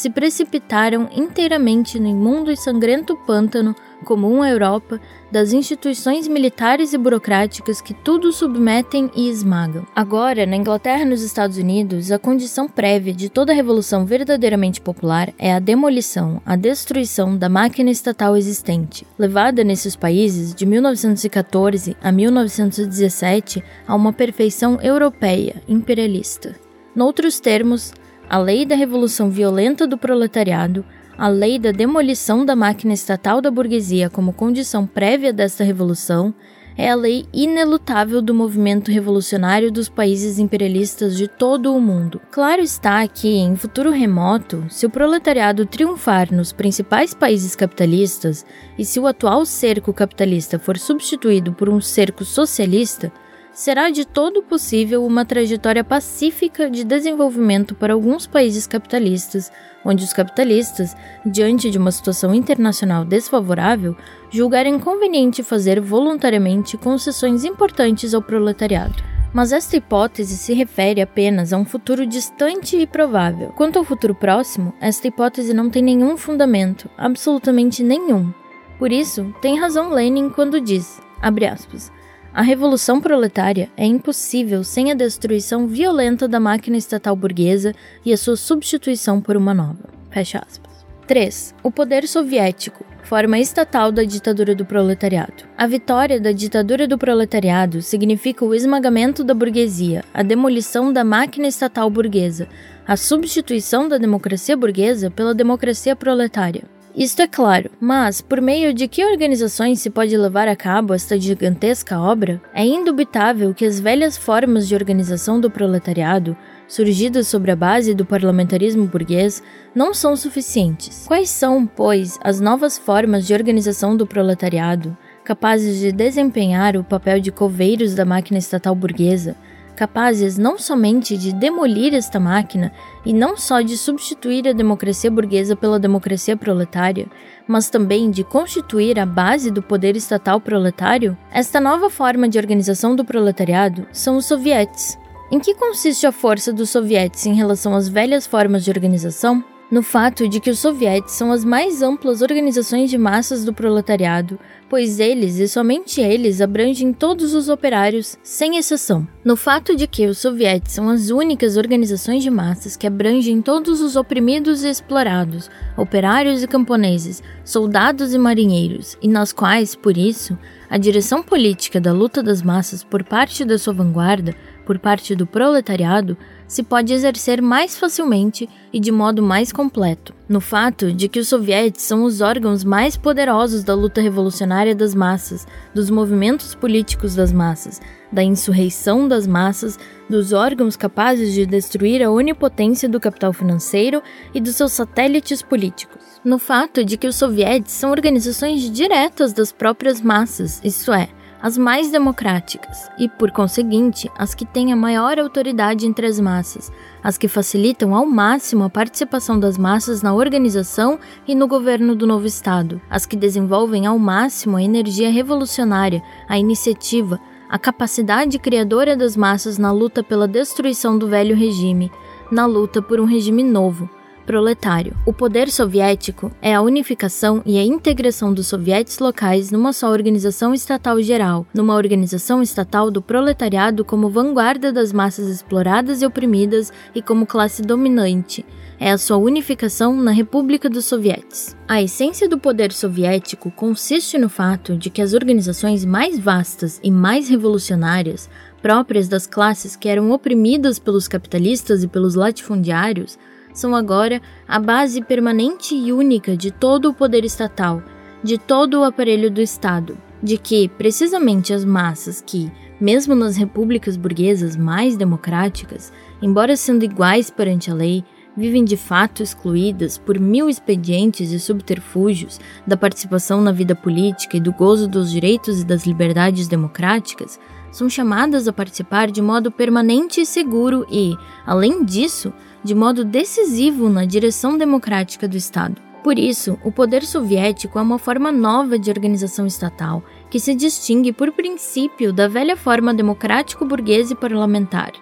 se 0.00 0.08
precipitaram 0.08 1.10
inteiramente 1.14 2.00
no 2.00 2.08
imundo 2.08 2.50
e 2.50 2.56
sangrento 2.56 3.14
pântano 3.14 3.76
comum 4.02 4.40
à 4.40 4.48
Europa 4.48 4.98
das 5.30 5.52
instituições 5.52 6.26
militares 6.26 6.94
e 6.94 6.98
burocráticas 6.98 7.82
que 7.82 7.92
tudo 7.92 8.32
submetem 8.32 9.10
e 9.14 9.28
esmagam. 9.28 9.86
Agora, 9.94 10.46
na 10.46 10.56
Inglaterra 10.56 11.02
e 11.02 11.04
nos 11.04 11.20
Estados 11.22 11.58
Unidos, 11.58 12.10
a 12.10 12.18
condição 12.18 12.66
prévia 12.66 13.12
de 13.12 13.28
toda 13.28 13.52
revolução 13.52 14.06
verdadeiramente 14.06 14.80
popular 14.80 15.34
é 15.38 15.52
a 15.52 15.58
demolição, 15.58 16.40
a 16.46 16.56
destruição 16.56 17.36
da 17.36 17.50
máquina 17.50 17.90
estatal 17.90 18.34
existente, 18.38 19.06
levada 19.18 19.62
nesses 19.62 19.94
países 19.94 20.54
de 20.54 20.64
1914 20.64 21.94
a 22.02 22.10
1917 22.10 23.62
a 23.86 23.94
uma 23.94 24.14
perfeição 24.14 24.80
europeia 24.80 25.56
imperialista. 25.68 26.56
Noutros 26.96 27.38
termos, 27.38 27.92
a 28.30 28.38
lei 28.38 28.64
da 28.64 28.76
revolução 28.76 29.28
violenta 29.28 29.88
do 29.88 29.98
proletariado, 29.98 30.84
a 31.18 31.26
lei 31.26 31.58
da 31.58 31.72
demolição 31.72 32.44
da 32.46 32.54
máquina 32.54 32.94
estatal 32.94 33.40
da 33.40 33.50
burguesia 33.50 34.08
como 34.08 34.32
condição 34.32 34.86
prévia 34.86 35.32
desta 35.32 35.64
revolução, 35.64 36.32
é 36.78 36.88
a 36.88 36.94
lei 36.94 37.26
inelutável 37.32 38.22
do 38.22 38.32
movimento 38.32 38.88
revolucionário 38.88 39.72
dos 39.72 39.88
países 39.88 40.38
imperialistas 40.38 41.16
de 41.16 41.26
todo 41.26 41.74
o 41.74 41.80
mundo. 41.80 42.20
Claro 42.30 42.62
está 42.62 43.06
que, 43.08 43.36
em 43.36 43.56
futuro 43.56 43.90
remoto, 43.90 44.64
se 44.70 44.86
o 44.86 44.90
proletariado 44.90 45.66
triunfar 45.66 46.32
nos 46.32 46.52
principais 46.52 47.12
países 47.12 47.56
capitalistas 47.56 48.46
e 48.78 48.84
se 48.84 49.00
o 49.00 49.08
atual 49.08 49.44
cerco 49.44 49.92
capitalista 49.92 50.56
for 50.56 50.78
substituído 50.78 51.52
por 51.52 51.68
um 51.68 51.80
cerco 51.80 52.24
socialista, 52.24 53.12
será 53.60 53.90
de 53.90 54.06
todo 54.06 54.42
possível 54.42 55.04
uma 55.04 55.22
trajetória 55.22 55.84
pacífica 55.84 56.70
de 56.70 56.82
desenvolvimento 56.82 57.74
para 57.74 57.92
alguns 57.92 58.26
países 58.26 58.66
capitalistas, 58.66 59.52
onde 59.84 60.02
os 60.02 60.14
capitalistas, 60.14 60.96
diante 61.26 61.70
de 61.70 61.76
uma 61.76 61.92
situação 61.92 62.34
internacional 62.34 63.04
desfavorável, 63.04 63.94
julgarem 64.30 64.78
conveniente 64.78 65.42
fazer 65.42 65.78
voluntariamente 65.78 66.78
concessões 66.78 67.44
importantes 67.44 68.14
ao 68.14 68.22
proletariado. 68.22 68.94
Mas 69.30 69.52
esta 69.52 69.76
hipótese 69.76 70.38
se 70.38 70.54
refere 70.54 71.02
apenas 71.02 71.52
a 71.52 71.58
um 71.58 71.64
futuro 71.66 72.06
distante 72.06 72.78
e 72.78 72.86
provável. 72.86 73.48
Quanto 73.48 73.78
ao 73.78 73.84
futuro 73.84 74.14
próximo, 74.14 74.72
esta 74.80 75.06
hipótese 75.06 75.52
não 75.52 75.68
tem 75.68 75.82
nenhum 75.82 76.16
fundamento, 76.16 76.88
absolutamente 76.96 77.82
nenhum. 77.82 78.32
Por 78.78 78.90
isso, 78.90 79.34
tem 79.42 79.60
razão 79.60 79.90
Lenin 79.90 80.30
quando 80.30 80.62
diz, 80.62 80.98
abre 81.20 81.44
aspas, 81.44 81.92
a 82.32 82.42
revolução 82.42 83.00
proletária 83.00 83.68
é 83.76 83.84
impossível 83.84 84.62
sem 84.62 84.90
a 84.90 84.94
destruição 84.94 85.66
violenta 85.66 86.28
da 86.28 86.38
máquina 86.38 86.76
estatal 86.76 87.16
burguesa 87.16 87.74
e 88.04 88.12
a 88.12 88.16
sua 88.16 88.36
substituição 88.36 89.20
por 89.20 89.36
uma 89.36 89.52
nova. 89.52 89.88
Fecha 90.10 90.38
aspas. 90.38 90.86
3. 91.08 91.56
O 91.64 91.72
poder 91.72 92.06
soviético, 92.06 92.84
forma 93.02 93.36
estatal 93.40 93.90
da 93.90 94.04
ditadura 94.04 94.54
do 94.54 94.64
proletariado. 94.64 95.42
A 95.58 95.66
vitória 95.66 96.20
da 96.20 96.30
ditadura 96.30 96.86
do 96.86 96.96
proletariado 96.96 97.82
significa 97.82 98.44
o 98.44 98.54
esmagamento 98.54 99.24
da 99.24 99.34
burguesia, 99.34 100.04
a 100.14 100.22
demolição 100.22 100.92
da 100.92 101.02
máquina 101.02 101.48
estatal 101.48 101.90
burguesa, 101.90 102.46
a 102.86 102.96
substituição 102.96 103.88
da 103.88 103.98
democracia 103.98 104.56
burguesa 104.56 105.10
pela 105.10 105.34
democracia 105.34 105.96
proletária. 105.96 106.62
Isto 106.94 107.22
é 107.22 107.28
claro, 107.28 107.70
mas 107.80 108.20
por 108.20 108.40
meio 108.40 108.74
de 108.74 108.88
que 108.88 109.04
organizações 109.04 109.80
se 109.80 109.88
pode 109.88 110.16
levar 110.16 110.48
a 110.48 110.56
cabo 110.56 110.92
esta 110.92 111.18
gigantesca 111.18 112.00
obra? 112.00 112.42
É 112.52 112.64
indubitável 112.64 113.54
que 113.54 113.64
as 113.64 113.78
velhas 113.78 114.16
formas 114.16 114.66
de 114.66 114.74
organização 114.74 115.40
do 115.40 115.48
proletariado, 115.48 116.36
surgidas 116.66 117.28
sobre 117.28 117.52
a 117.52 117.56
base 117.56 117.94
do 117.94 118.04
parlamentarismo 118.04 118.86
burguês, 118.86 119.40
não 119.72 119.94
são 119.94 120.16
suficientes. 120.16 121.04
Quais 121.06 121.30
são, 121.30 121.64
pois, 121.64 122.18
as 122.24 122.40
novas 122.40 122.76
formas 122.76 123.24
de 123.24 123.34
organização 123.34 123.96
do 123.96 124.04
proletariado, 124.04 124.96
capazes 125.24 125.78
de 125.78 125.92
desempenhar 125.92 126.76
o 126.76 126.82
papel 126.82 127.20
de 127.20 127.30
coveiros 127.30 127.94
da 127.94 128.04
máquina 128.04 128.38
estatal 128.38 128.74
burguesa? 128.74 129.36
Capazes 129.76 130.36
não 130.36 130.58
somente 130.58 131.16
de 131.16 131.32
demolir 131.32 131.94
esta 131.94 132.20
máquina 132.20 132.72
e 133.04 133.12
não 133.12 133.36
só 133.36 133.60
de 133.60 133.76
substituir 133.76 134.46
a 134.48 134.52
democracia 134.52 135.10
burguesa 135.10 135.56
pela 135.56 135.78
democracia 135.78 136.36
proletária, 136.36 137.06
mas 137.46 137.70
também 137.70 138.10
de 138.10 138.22
constituir 138.22 138.98
a 138.98 139.06
base 139.06 139.50
do 139.50 139.62
poder 139.62 139.96
estatal 139.96 140.40
proletário, 140.40 141.16
esta 141.32 141.60
nova 141.60 141.90
forma 141.90 142.28
de 142.28 142.38
organização 142.38 142.94
do 142.94 143.04
proletariado 143.04 143.86
são 143.92 144.16
os 144.16 144.26
sovietes. 144.26 144.98
Em 145.30 145.38
que 145.38 145.54
consiste 145.54 146.06
a 146.06 146.12
força 146.12 146.52
dos 146.52 146.70
sovietes 146.70 147.24
em 147.24 147.34
relação 147.34 147.74
às 147.74 147.88
velhas 147.88 148.26
formas 148.26 148.64
de 148.64 148.70
organização? 148.70 149.44
No 149.70 149.82
fato 149.82 150.28
de 150.28 150.40
que 150.40 150.50
os 150.50 150.58
sovietes 150.58 151.14
são 151.14 151.30
as 151.30 151.44
mais 151.44 151.80
amplas 151.80 152.22
organizações 152.22 152.90
de 152.90 152.98
massas 152.98 153.44
do 153.44 153.54
proletariado, 153.54 154.38
pois 154.68 154.98
eles 154.98 155.38
e 155.38 155.46
somente 155.46 156.00
eles 156.00 156.40
abrangem 156.40 156.92
todos 156.92 157.34
os 157.34 157.48
operários, 157.48 158.18
sem 158.22 158.56
exceção. 158.56 159.06
No 159.24 159.36
fato 159.36 159.76
de 159.76 159.86
que 159.86 160.06
os 160.06 160.18
sovietes 160.18 160.72
são 160.72 160.88
as 160.88 161.10
únicas 161.10 161.56
organizações 161.56 162.22
de 162.22 162.30
massas 162.30 162.76
que 162.76 162.86
abrangem 162.86 163.40
todos 163.40 163.80
os 163.80 163.94
oprimidos 163.94 164.64
e 164.64 164.68
explorados, 164.68 165.48
operários 165.76 166.42
e 166.42 166.48
camponeses, 166.48 167.22
soldados 167.44 168.12
e 168.12 168.18
marinheiros, 168.18 168.96
e 169.00 169.08
nas 169.08 169.32
quais, 169.32 169.76
por 169.76 169.96
isso, 169.96 170.36
a 170.68 170.78
direção 170.78 171.22
política 171.22 171.80
da 171.80 171.92
luta 171.92 172.22
das 172.22 172.42
massas 172.42 172.82
por 172.82 173.04
parte 173.04 173.44
da 173.44 173.58
sua 173.58 173.72
vanguarda, 173.72 174.34
por 174.64 174.78
parte 174.78 175.16
do 175.16 175.26
proletariado, 175.26 176.16
se 176.50 176.64
pode 176.64 176.92
exercer 176.92 177.40
mais 177.40 177.78
facilmente 177.78 178.48
e 178.72 178.80
de 178.80 178.90
modo 178.90 179.22
mais 179.22 179.52
completo, 179.52 180.12
no 180.28 180.40
fato 180.40 180.92
de 180.92 181.08
que 181.08 181.20
os 181.20 181.28
sovietes 181.28 181.84
são 181.84 182.02
os 182.02 182.20
órgãos 182.20 182.64
mais 182.64 182.96
poderosos 182.96 183.62
da 183.62 183.72
luta 183.72 184.00
revolucionária 184.00 184.74
das 184.74 184.92
massas, 184.92 185.46
dos 185.72 185.90
movimentos 185.90 186.52
políticos 186.56 187.14
das 187.14 187.32
massas, 187.32 187.80
da 188.10 188.24
insurreição 188.24 189.06
das 189.06 189.28
massas, 189.28 189.78
dos 190.08 190.32
órgãos 190.32 190.76
capazes 190.76 191.32
de 191.32 191.46
destruir 191.46 192.02
a 192.02 192.10
onipotência 192.10 192.88
do 192.88 192.98
capital 192.98 193.32
financeiro 193.32 194.02
e 194.34 194.40
dos 194.40 194.56
seus 194.56 194.72
satélites 194.72 195.42
políticos. 195.42 196.02
No 196.24 196.40
fato 196.40 196.84
de 196.84 196.96
que 196.96 197.06
os 197.06 197.14
sovietes 197.14 197.74
são 197.74 197.92
organizações 197.92 198.68
diretas 198.68 199.32
das 199.32 199.52
próprias 199.52 200.00
massas, 200.00 200.60
isto 200.64 200.92
é, 200.92 201.10
as 201.42 201.56
mais 201.56 201.90
democráticas 201.90 202.90
e, 202.98 203.08
por 203.08 203.30
conseguinte, 203.30 204.10
as 204.16 204.34
que 204.34 204.44
têm 204.44 204.72
a 204.72 204.76
maior 204.76 205.18
autoridade 205.18 205.86
entre 205.86 206.06
as 206.06 206.20
massas, 206.20 206.70
as 207.02 207.16
que 207.16 207.28
facilitam 207.28 207.94
ao 207.94 208.04
máximo 208.04 208.64
a 208.64 208.70
participação 208.70 209.38
das 209.38 209.56
massas 209.56 210.02
na 210.02 210.14
organização 210.14 210.98
e 211.26 211.34
no 211.34 211.48
governo 211.48 211.94
do 211.94 212.06
novo 212.06 212.26
Estado, 212.26 212.80
as 212.90 213.06
que 213.06 213.16
desenvolvem 213.16 213.86
ao 213.86 213.98
máximo 213.98 214.56
a 214.56 214.62
energia 214.62 215.10
revolucionária, 215.10 216.02
a 216.28 216.38
iniciativa, 216.38 217.18
a 217.48 217.58
capacidade 217.58 218.38
criadora 218.38 218.96
das 218.96 219.16
massas 219.16 219.58
na 219.58 219.72
luta 219.72 220.02
pela 220.02 220.28
destruição 220.28 220.98
do 220.98 221.08
velho 221.08 221.34
regime, 221.34 221.90
na 222.30 222.46
luta 222.46 222.80
por 222.80 223.00
um 223.00 223.04
regime 223.04 223.42
novo 223.42 223.88
proletário. 224.26 224.96
O 225.06 225.12
poder 225.12 225.50
soviético 225.50 226.30
é 226.40 226.54
a 226.54 226.62
unificação 226.62 227.42
e 227.44 227.58
a 227.58 227.64
integração 227.64 228.32
dos 228.32 228.46
sovietes 228.46 228.98
locais 228.98 229.50
numa 229.50 229.72
só 229.72 229.90
organização 229.90 230.54
estatal 230.54 231.00
geral, 231.02 231.46
numa 231.52 231.74
organização 231.74 232.42
estatal 232.42 232.90
do 232.90 233.02
proletariado 233.02 233.84
como 233.84 234.08
vanguarda 234.08 234.72
das 234.72 234.92
massas 234.92 235.28
exploradas 235.28 236.02
e 236.02 236.06
oprimidas 236.06 236.72
e 236.94 237.02
como 237.02 237.26
classe 237.26 237.62
dominante. 237.62 238.44
É 238.82 238.90
a 238.92 238.96
sua 238.96 239.18
unificação 239.18 239.94
na 239.94 240.10
República 240.10 240.70
dos 240.70 240.86
Sovietes. 240.86 241.54
A 241.68 241.82
essência 241.82 242.26
do 242.26 242.38
poder 242.38 242.72
soviético 242.72 243.50
consiste 243.50 244.16
no 244.16 244.30
fato 244.30 244.74
de 244.74 244.88
que 244.88 245.02
as 245.02 245.12
organizações 245.12 245.84
mais 245.84 246.18
vastas 246.18 246.80
e 246.82 246.90
mais 246.90 247.28
revolucionárias, 247.28 248.30
próprias 248.62 249.06
das 249.06 249.26
classes 249.26 249.76
que 249.76 249.86
eram 249.86 250.10
oprimidas 250.12 250.78
pelos 250.78 251.06
capitalistas 251.06 251.82
e 251.82 251.88
pelos 251.88 252.14
latifundiários, 252.14 253.18
são 253.60 253.76
agora 253.76 254.22
a 254.48 254.58
base 254.58 255.02
permanente 255.02 255.74
e 255.74 255.92
única 255.92 256.34
de 256.34 256.50
todo 256.50 256.88
o 256.88 256.94
poder 256.94 257.26
estatal, 257.26 257.82
de 258.24 258.38
todo 258.38 258.80
o 258.80 258.84
aparelho 258.84 259.30
do 259.30 259.40
Estado, 259.40 259.98
de 260.22 260.38
que, 260.38 260.66
precisamente, 260.66 261.52
as 261.52 261.62
massas 261.62 262.22
que, 262.26 262.50
mesmo 262.80 263.14
nas 263.14 263.36
repúblicas 263.36 263.98
burguesas 263.98 264.56
mais 264.56 264.96
democráticas, 264.96 265.92
embora 266.22 266.56
sendo 266.56 266.84
iguais 266.84 267.30
perante 267.30 267.70
a 267.70 267.74
lei, 267.74 268.02
vivem 268.34 268.64
de 268.64 268.76
fato 268.78 269.22
excluídas 269.22 269.98
por 269.98 270.18
mil 270.18 270.48
expedientes 270.48 271.30
e 271.30 271.38
subterfúgios 271.38 272.40
da 272.66 272.78
participação 272.78 273.42
na 273.42 273.52
vida 273.52 273.74
política 273.74 274.38
e 274.38 274.40
do 274.40 274.52
gozo 274.52 274.88
dos 274.88 275.10
direitos 275.10 275.60
e 275.60 275.64
das 275.64 275.84
liberdades 275.84 276.48
democráticas, 276.48 277.38
são 277.72 277.88
chamadas 277.88 278.48
a 278.48 278.52
participar 278.52 279.10
de 279.10 279.22
modo 279.22 279.50
permanente 279.50 280.20
e 280.20 280.26
seguro 280.26 280.86
e, 280.90 281.14
além 281.46 281.84
disso, 281.84 282.32
de 282.62 282.74
modo 282.74 283.04
decisivo 283.04 283.88
na 283.88 284.04
direção 284.04 284.56
democrática 284.56 285.26
do 285.26 285.36
Estado. 285.36 285.80
Por 286.02 286.18
isso, 286.18 286.58
o 286.64 286.72
poder 286.72 287.04
soviético 287.04 287.78
é 287.78 287.82
uma 287.82 287.98
forma 287.98 288.32
nova 288.32 288.78
de 288.78 288.90
organização 288.90 289.46
estatal 289.46 290.02
que 290.30 290.40
se 290.40 290.54
distingue 290.54 291.12
por 291.12 291.30
princípio 291.32 292.12
da 292.12 292.26
velha 292.26 292.56
forma 292.56 292.94
democrático-burguesa 292.94 294.14
e 294.14 294.16
parlamentar. 294.16 294.92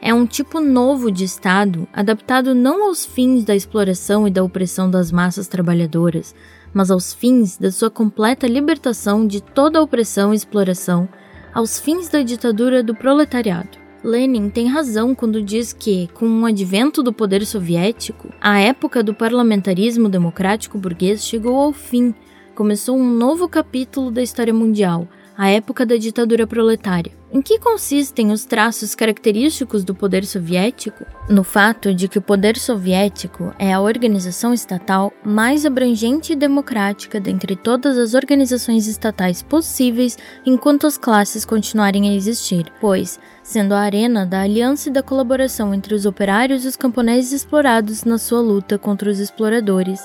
É 0.00 0.12
um 0.12 0.26
tipo 0.26 0.60
novo 0.60 1.10
de 1.10 1.24
Estado, 1.24 1.86
adaptado 1.92 2.54
não 2.54 2.86
aos 2.86 3.04
fins 3.04 3.44
da 3.44 3.54
exploração 3.54 4.26
e 4.26 4.30
da 4.30 4.42
opressão 4.42 4.90
das 4.90 5.12
massas 5.12 5.48
trabalhadoras, 5.48 6.34
mas 6.72 6.90
aos 6.90 7.12
fins 7.12 7.56
da 7.56 7.70
sua 7.70 7.90
completa 7.90 8.46
libertação 8.46 9.26
de 9.26 9.40
toda 9.40 9.82
opressão 9.82 10.32
e 10.32 10.36
exploração, 10.36 11.08
aos 11.52 11.78
fins 11.78 12.08
da 12.08 12.22
ditadura 12.22 12.82
do 12.82 12.94
proletariado. 12.94 13.87
Lenin 14.02 14.48
tem 14.48 14.68
razão 14.68 15.14
quando 15.14 15.42
diz 15.42 15.72
que, 15.72 16.08
com 16.14 16.42
o 16.42 16.46
advento 16.46 17.02
do 17.02 17.12
poder 17.12 17.44
soviético, 17.44 18.28
a 18.40 18.60
época 18.60 19.02
do 19.02 19.12
parlamentarismo 19.12 20.08
democrático 20.08 20.78
burguês 20.78 21.24
chegou 21.24 21.56
ao 21.56 21.72
fim. 21.72 22.14
Começou 22.54 22.96
um 22.96 23.12
novo 23.12 23.48
capítulo 23.48 24.10
da 24.10 24.22
história 24.22 24.54
mundial, 24.54 25.08
a 25.38 25.48
época 25.50 25.86
da 25.86 25.96
ditadura 25.96 26.48
proletária. 26.48 27.12
Em 27.30 27.40
que 27.40 27.60
consistem 27.60 28.32
os 28.32 28.44
traços 28.44 28.92
característicos 28.96 29.84
do 29.84 29.94
poder 29.94 30.24
soviético? 30.24 31.04
No 31.28 31.44
fato 31.44 31.94
de 31.94 32.08
que 32.08 32.18
o 32.18 32.22
poder 32.22 32.58
soviético 32.58 33.54
é 33.56 33.72
a 33.72 33.80
organização 33.80 34.52
estatal 34.52 35.12
mais 35.22 35.64
abrangente 35.64 36.32
e 36.32 36.36
democrática 36.36 37.20
dentre 37.20 37.54
todas 37.54 37.96
as 37.96 38.14
organizações 38.14 38.88
estatais 38.88 39.40
possíveis 39.40 40.18
enquanto 40.44 40.88
as 40.88 40.98
classes 40.98 41.44
continuarem 41.44 42.08
a 42.08 42.14
existir, 42.14 42.72
pois, 42.80 43.20
sendo 43.40 43.74
a 43.74 43.80
arena 43.80 44.26
da 44.26 44.40
aliança 44.40 44.88
e 44.88 44.92
da 44.92 45.04
colaboração 45.04 45.72
entre 45.72 45.94
os 45.94 46.04
operários 46.04 46.64
e 46.64 46.68
os 46.68 46.76
camponeses 46.76 47.30
explorados 47.30 48.02
na 48.02 48.18
sua 48.18 48.40
luta 48.40 48.76
contra 48.76 49.08
os 49.08 49.20
exploradores, 49.20 50.00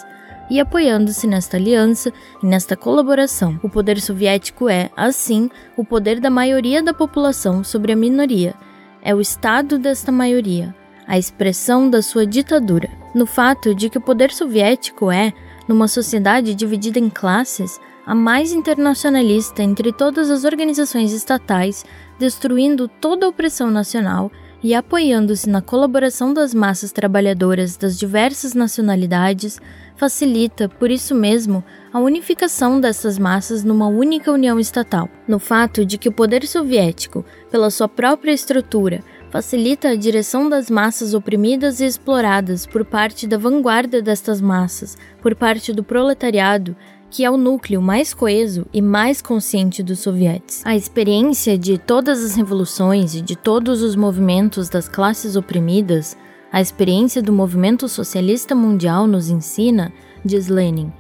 e 0.50 0.60
apoiando-se 0.60 1.26
nesta 1.28 1.58
aliança 1.58 2.12
e 2.42 2.46
nesta 2.46 2.76
colaboração. 2.76 3.60
O 3.64 3.70
poder 3.70 4.00
soviético 4.00 4.70
é, 4.70 4.90
assim, 4.96 5.50
o 5.78 5.84
poder 5.84 6.20
da 6.20 6.30
maioria 6.30 6.82
da 6.82 6.94
população 6.94 7.64
sobre 7.64 7.92
a 7.92 7.96
minoria. 7.96 8.54
É 9.02 9.14
o 9.14 9.22
Estado 9.22 9.78
desta 9.78 10.12
maioria, 10.12 10.76
a 11.08 11.18
expressão 11.18 11.90
da 11.90 12.02
sua 12.02 12.26
ditadura. 12.26 12.90
No 13.14 13.26
fato 13.26 13.76
de 13.76 13.90
que 13.90 13.98
o 13.98 14.02
poder 14.02 14.32
soviético 14.32 15.12
é, 15.12 15.34
numa 15.68 15.88
sociedade 15.88 16.56
dividida 16.56 17.00
em 17.00 17.10
classes, 17.10 17.80
a 18.06 18.14
mais 18.14 18.52
internacionalista 18.52 19.64
entre 19.64 19.94
todas 19.94 20.30
as 20.30 20.44
organizações 20.44 21.14
estatais, 21.14 21.86
destruindo 22.20 22.88
toda 22.88 23.26
a 23.26 23.30
opressão 23.30 23.72
nacional 23.72 24.32
e 24.62 24.74
apoiando-se 24.74 25.50
na 25.50 25.62
colaboração 25.62 26.34
das 26.34 26.54
massas 26.54 26.92
trabalhadoras 26.92 27.76
das 27.76 27.98
diversas 27.98 28.54
nacionalidades, 28.54 29.60
facilita, 29.96 30.68
por 30.68 30.92
isso 30.92 31.14
mesmo, 31.16 31.64
a 31.92 32.00
unificação 32.00 32.80
dessas 32.80 33.20
massas 33.20 33.64
numa 33.64 33.88
única 33.88 34.32
união 34.32 34.60
estatal. 34.60 35.10
No 35.28 35.40
fato 35.40 35.86
de 35.86 35.98
que 35.98 36.10
o 36.10 36.14
poder 36.14 36.46
soviético, 36.48 37.24
pela 37.52 37.70
sua 37.70 37.88
própria 37.88 38.32
estrutura, 38.32 39.04
facilita 39.30 39.90
a 39.90 39.96
direção 39.96 40.48
das 40.48 40.70
massas 40.70 41.14
oprimidas 41.14 41.80
e 41.80 41.86
exploradas 41.86 42.66
por 42.66 42.86
parte 42.86 43.26
da 43.26 43.38
vanguarda 43.38 44.02
destas 44.02 44.40
massas, 44.40 44.98
por 45.22 45.36
parte 45.36 45.74
do 45.74 45.84
proletariado, 45.84 46.76
que 47.10 47.24
é 47.24 47.30
o 47.30 47.38
núcleo 47.38 47.80
mais 47.80 48.12
coeso 48.12 48.66
e 48.74 48.82
mais 48.82 49.22
consciente 49.22 49.84
dos 49.84 50.00
sovietes. 50.00 50.66
A 50.66 50.76
experiência 50.76 51.58
de 51.58 51.78
todas 51.78 52.24
as 52.24 52.36
revoluções 52.36 53.14
e 53.14 53.22
de 53.22 53.36
todos 53.36 53.84
os 53.84 53.96
movimentos 53.96 54.68
das 54.68 54.90
classes 54.90 55.36
oprimidas, 55.36 56.18
a 56.54 56.62
experiência 56.62 57.20
do 57.20 57.34
movimento 57.34 57.90
socialista 57.90 58.54
mundial 58.54 59.08
nos 59.08 59.28
ensina, 59.28 59.92
diz 60.24 60.48
Lenin, 60.48 60.94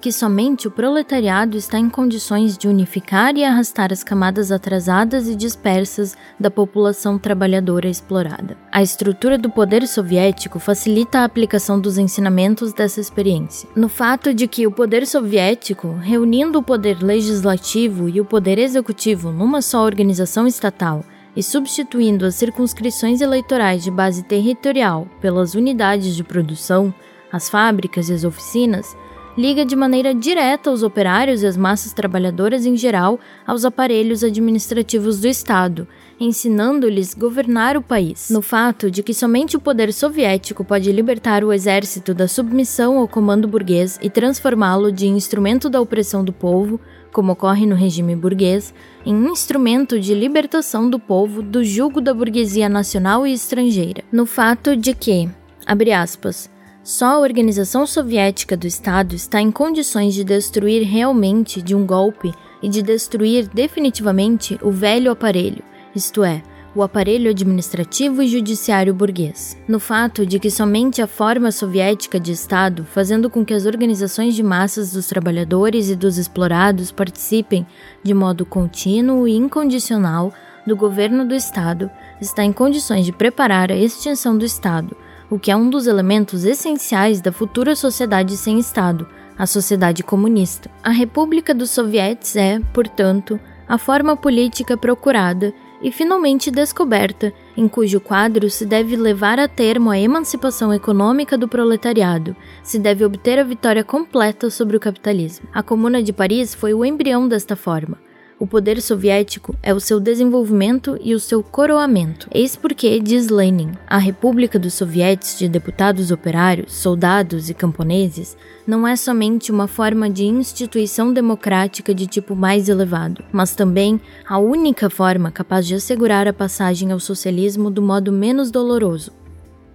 que 0.00 0.10
somente 0.10 0.66
o 0.66 0.70
proletariado 0.70 1.58
está 1.58 1.78
em 1.78 1.90
condições 1.90 2.56
de 2.56 2.66
unificar 2.66 3.36
e 3.36 3.44
arrastar 3.44 3.92
as 3.92 4.02
camadas 4.02 4.50
atrasadas 4.50 5.28
e 5.28 5.36
dispersas 5.36 6.16
da 6.40 6.50
população 6.50 7.18
trabalhadora 7.18 7.86
explorada. 7.86 8.56
A 8.72 8.82
estrutura 8.82 9.36
do 9.36 9.50
poder 9.50 9.86
soviético 9.86 10.58
facilita 10.58 11.18
a 11.18 11.24
aplicação 11.24 11.78
dos 11.78 11.98
ensinamentos 11.98 12.72
dessa 12.72 12.98
experiência. 12.98 13.68
No 13.76 13.90
fato 13.90 14.32
de 14.32 14.48
que 14.48 14.66
o 14.66 14.72
poder 14.72 15.06
soviético, 15.06 15.98
reunindo 16.00 16.58
o 16.58 16.62
poder 16.62 17.02
legislativo 17.02 18.08
e 18.08 18.22
o 18.22 18.24
poder 18.24 18.58
executivo 18.58 19.30
numa 19.30 19.60
só 19.60 19.84
organização 19.84 20.46
estatal, 20.46 21.04
e 21.36 21.42
substituindo 21.42 22.24
as 22.24 22.34
circunscrições 22.34 23.20
eleitorais 23.20 23.82
de 23.82 23.90
base 23.90 24.22
territorial 24.22 25.08
pelas 25.20 25.54
unidades 25.54 26.14
de 26.14 26.22
produção, 26.22 26.94
as 27.32 27.48
fábricas 27.48 28.08
e 28.08 28.12
as 28.12 28.24
oficinas, 28.24 28.96
liga 29.36 29.64
de 29.64 29.74
maneira 29.74 30.14
direta 30.14 30.70
os 30.70 30.82
operários 30.82 31.42
e 31.42 31.46
as 31.46 31.56
massas 31.56 31.92
trabalhadoras 31.92 32.64
em 32.64 32.76
geral 32.76 33.18
aos 33.46 33.64
aparelhos 33.64 34.22
administrativos 34.22 35.20
do 35.20 35.26
Estado, 35.26 35.88
ensinando-lhes 36.20 37.14
governar 37.14 37.76
o 37.76 37.82
país. 37.82 38.30
No 38.30 38.40
fato 38.40 38.90
de 38.90 39.02
que 39.02 39.12
somente 39.12 39.56
o 39.56 39.60
poder 39.60 39.92
soviético 39.92 40.64
pode 40.64 40.90
libertar 40.92 41.42
o 41.42 41.52
exército 41.52 42.14
da 42.14 42.28
submissão 42.28 42.98
ao 42.98 43.08
comando 43.08 43.48
burguês 43.48 43.98
e 44.00 44.08
transformá-lo 44.08 44.92
de 44.92 45.08
instrumento 45.08 45.68
da 45.68 45.80
opressão 45.80 46.24
do 46.24 46.32
povo, 46.32 46.80
como 47.14 47.32
ocorre 47.32 47.64
no 47.64 47.76
regime 47.76 48.16
burguês, 48.16 48.74
em 49.06 49.14
instrumento 49.28 50.00
de 50.00 50.12
libertação 50.12 50.90
do 50.90 50.98
povo 50.98 51.40
do 51.40 51.64
jugo 51.64 52.00
da 52.00 52.12
burguesia 52.12 52.68
nacional 52.68 53.24
e 53.24 53.32
estrangeira. 53.32 54.02
No 54.10 54.26
fato 54.26 54.76
de 54.76 54.92
que, 54.92 55.30
abre 55.64 55.92
aspas, 55.92 56.50
só 56.82 57.06
a 57.06 57.20
organização 57.20 57.86
soviética 57.86 58.56
do 58.56 58.66
Estado 58.66 59.14
está 59.14 59.40
em 59.40 59.52
condições 59.52 60.12
de 60.12 60.24
destruir 60.24 60.82
realmente 60.82 61.62
de 61.62 61.72
um 61.72 61.86
golpe 61.86 62.34
e 62.60 62.68
de 62.68 62.82
destruir 62.82 63.48
definitivamente 63.54 64.58
o 64.60 64.72
velho 64.72 65.12
aparelho, 65.12 65.62
isto 65.94 66.24
é, 66.24 66.42
o 66.74 66.82
aparelho 66.82 67.30
administrativo 67.30 68.22
e 68.22 68.28
judiciário 68.28 68.92
burguês. 68.92 69.56
No 69.68 69.78
fato 69.78 70.26
de 70.26 70.38
que 70.38 70.50
somente 70.50 71.00
a 71.00 71.06
forma 71.06 71.52
soviética 71.52 72.18
de 72.18 72.32
Estado, 72.32 72.84
fazendo 72.84 73.30
com 73.30 73.44
que 73.44 73.54
as 73.54 73.66
organizações 73.66 74.34
de 74.34 74.42
massas 74.42 74.92
dos 74.92 75.06
trabalhadores 75.06 75.88
e 75.88 75.96
dos 75.96 76.18
explorados 76.18 76.90
participem 76.90 77.66
de 78.02 78.12
modo 78.12 78.44
contínuo 78.44 79.28
e 79.28 79.36
incondicional 79.36 80.32
do 80.66 80.76
governo 80.76 81.26
do 81.26 81.34
Estado, 81.34 81.90
está 82.20 82.42
em 82.42 82.52
condições 82.52 83.04
de 83.04 83.12
preparar 83.12 83.70
a 83.70 83.76
extinção 83.76 84.36
do 84.36 84.44
Estado 84.44 84.96
o 85.30 85.38
que 85.38 85.50
é 85.50 85.56
um 85.56 85.68
dos 85.68 85.86
elementos 85.86 86.44
essenciais 86.44 87.20
da 87.20 87.32
futura 87.32 87.74
sociedade 87.74 88.36
sem 88.36 88.58
Estado, 88.58 89.06
a 89.36 89.46
sociedade 89.46 90.02
comunista. 90.02 90.70
A 90.82 90.90
República 90.90 91.54
dos 91.54 91.70
Sovietes 91.70 92.36
é, 92.36 92.60
portanto, 92.72 93.40
a 93.66 93.78
forma 93.78 94.16
política 94.16 94.76
procurada 94.76 95.52
e 95.84 95.92
finalmente 95.92 96.50
descoberta, 96.50 97.30
em 97.54 97.68
cujo 97.68 98.00
quadro 98.00 98.48
se 98.48 98.64
deve 98.64 98.96
levar 98.96 99.38
a 99.38 99.46
termo 99.46 99.90
a 99.90 99.98
emancipação 99.98 100.72
econômica 100.72 101.36
do 101.36 101.46
proletariado, 101.46 102.34
se 102.62 102.78
deve 102.78 103.04
obter 103.04 103.38
a 103.38 103.44
vitória 103.44 103.84
completa 103.84 104.48
sobre 104.48 104.78
o 104.78 104.80
capitalismo. 104.80 105.46
A 105.52 105.62
Comuna 105.62 106.02
de 106.02 106.10
Paris 106.10 106.54
foi 106.54 106.72
o 106.72 106.86
embrião 106.86 107.28
desta 107.28 107.54
forma. 107.54 107.98
O 108.44 108.46
poder 108.46 108.82
soviético 108.82 109.56
é 109.62 109.72
o 109.72 109.80
seu 109.80 109.98
desenvolvimento 109.98 110.98
e 111.00 111.14
o 111.14 111.18
seu 111.18 111.42
coroamento. 111.42 112.28
Eis 112.30 112.54
porque, 112.54 113.00
diz 113.00 113.30
Lenin, 113.30 113.72
a 113.86 113.96
República 113.96 114.58
dos 114.58 114.74
Sovietes 114.74 115.38
de 115.38 115.48
deputados 115.48 116.10
operários, 116.10 116.74
soldados 116.74 117.48
e 117.48 117.54
camponeses 117.54 118.36
não 118.66 118.86
é 118.86 118.96
somente 118.96 119.50
uma 119.50 119.66
forma 119.66 120.10
de 120.10 120.26
instituição 120.26 121.10
democrática 121.10 121.94
de 121.94 122.06
tipo 122.06 122.36
mais 122.36 122.68
elevado, 122.68 123.24
mas 123.32 123.56
também 123.56 123.98
a 124.28 124.36
única 124.36 124.90
forma 124.90 125.30
capaz 125.30 125.66
de 125.66 125.76
assegurar 125.76 126.28
a 126.28 126.32
passagem 126.34 126.92
ao 126.92 127.00
socialismo 127.00 127.70
do 127.70 127.80
modo 127.80 128.12
menos 128.12 128.50
doloroso. 128.50 129.10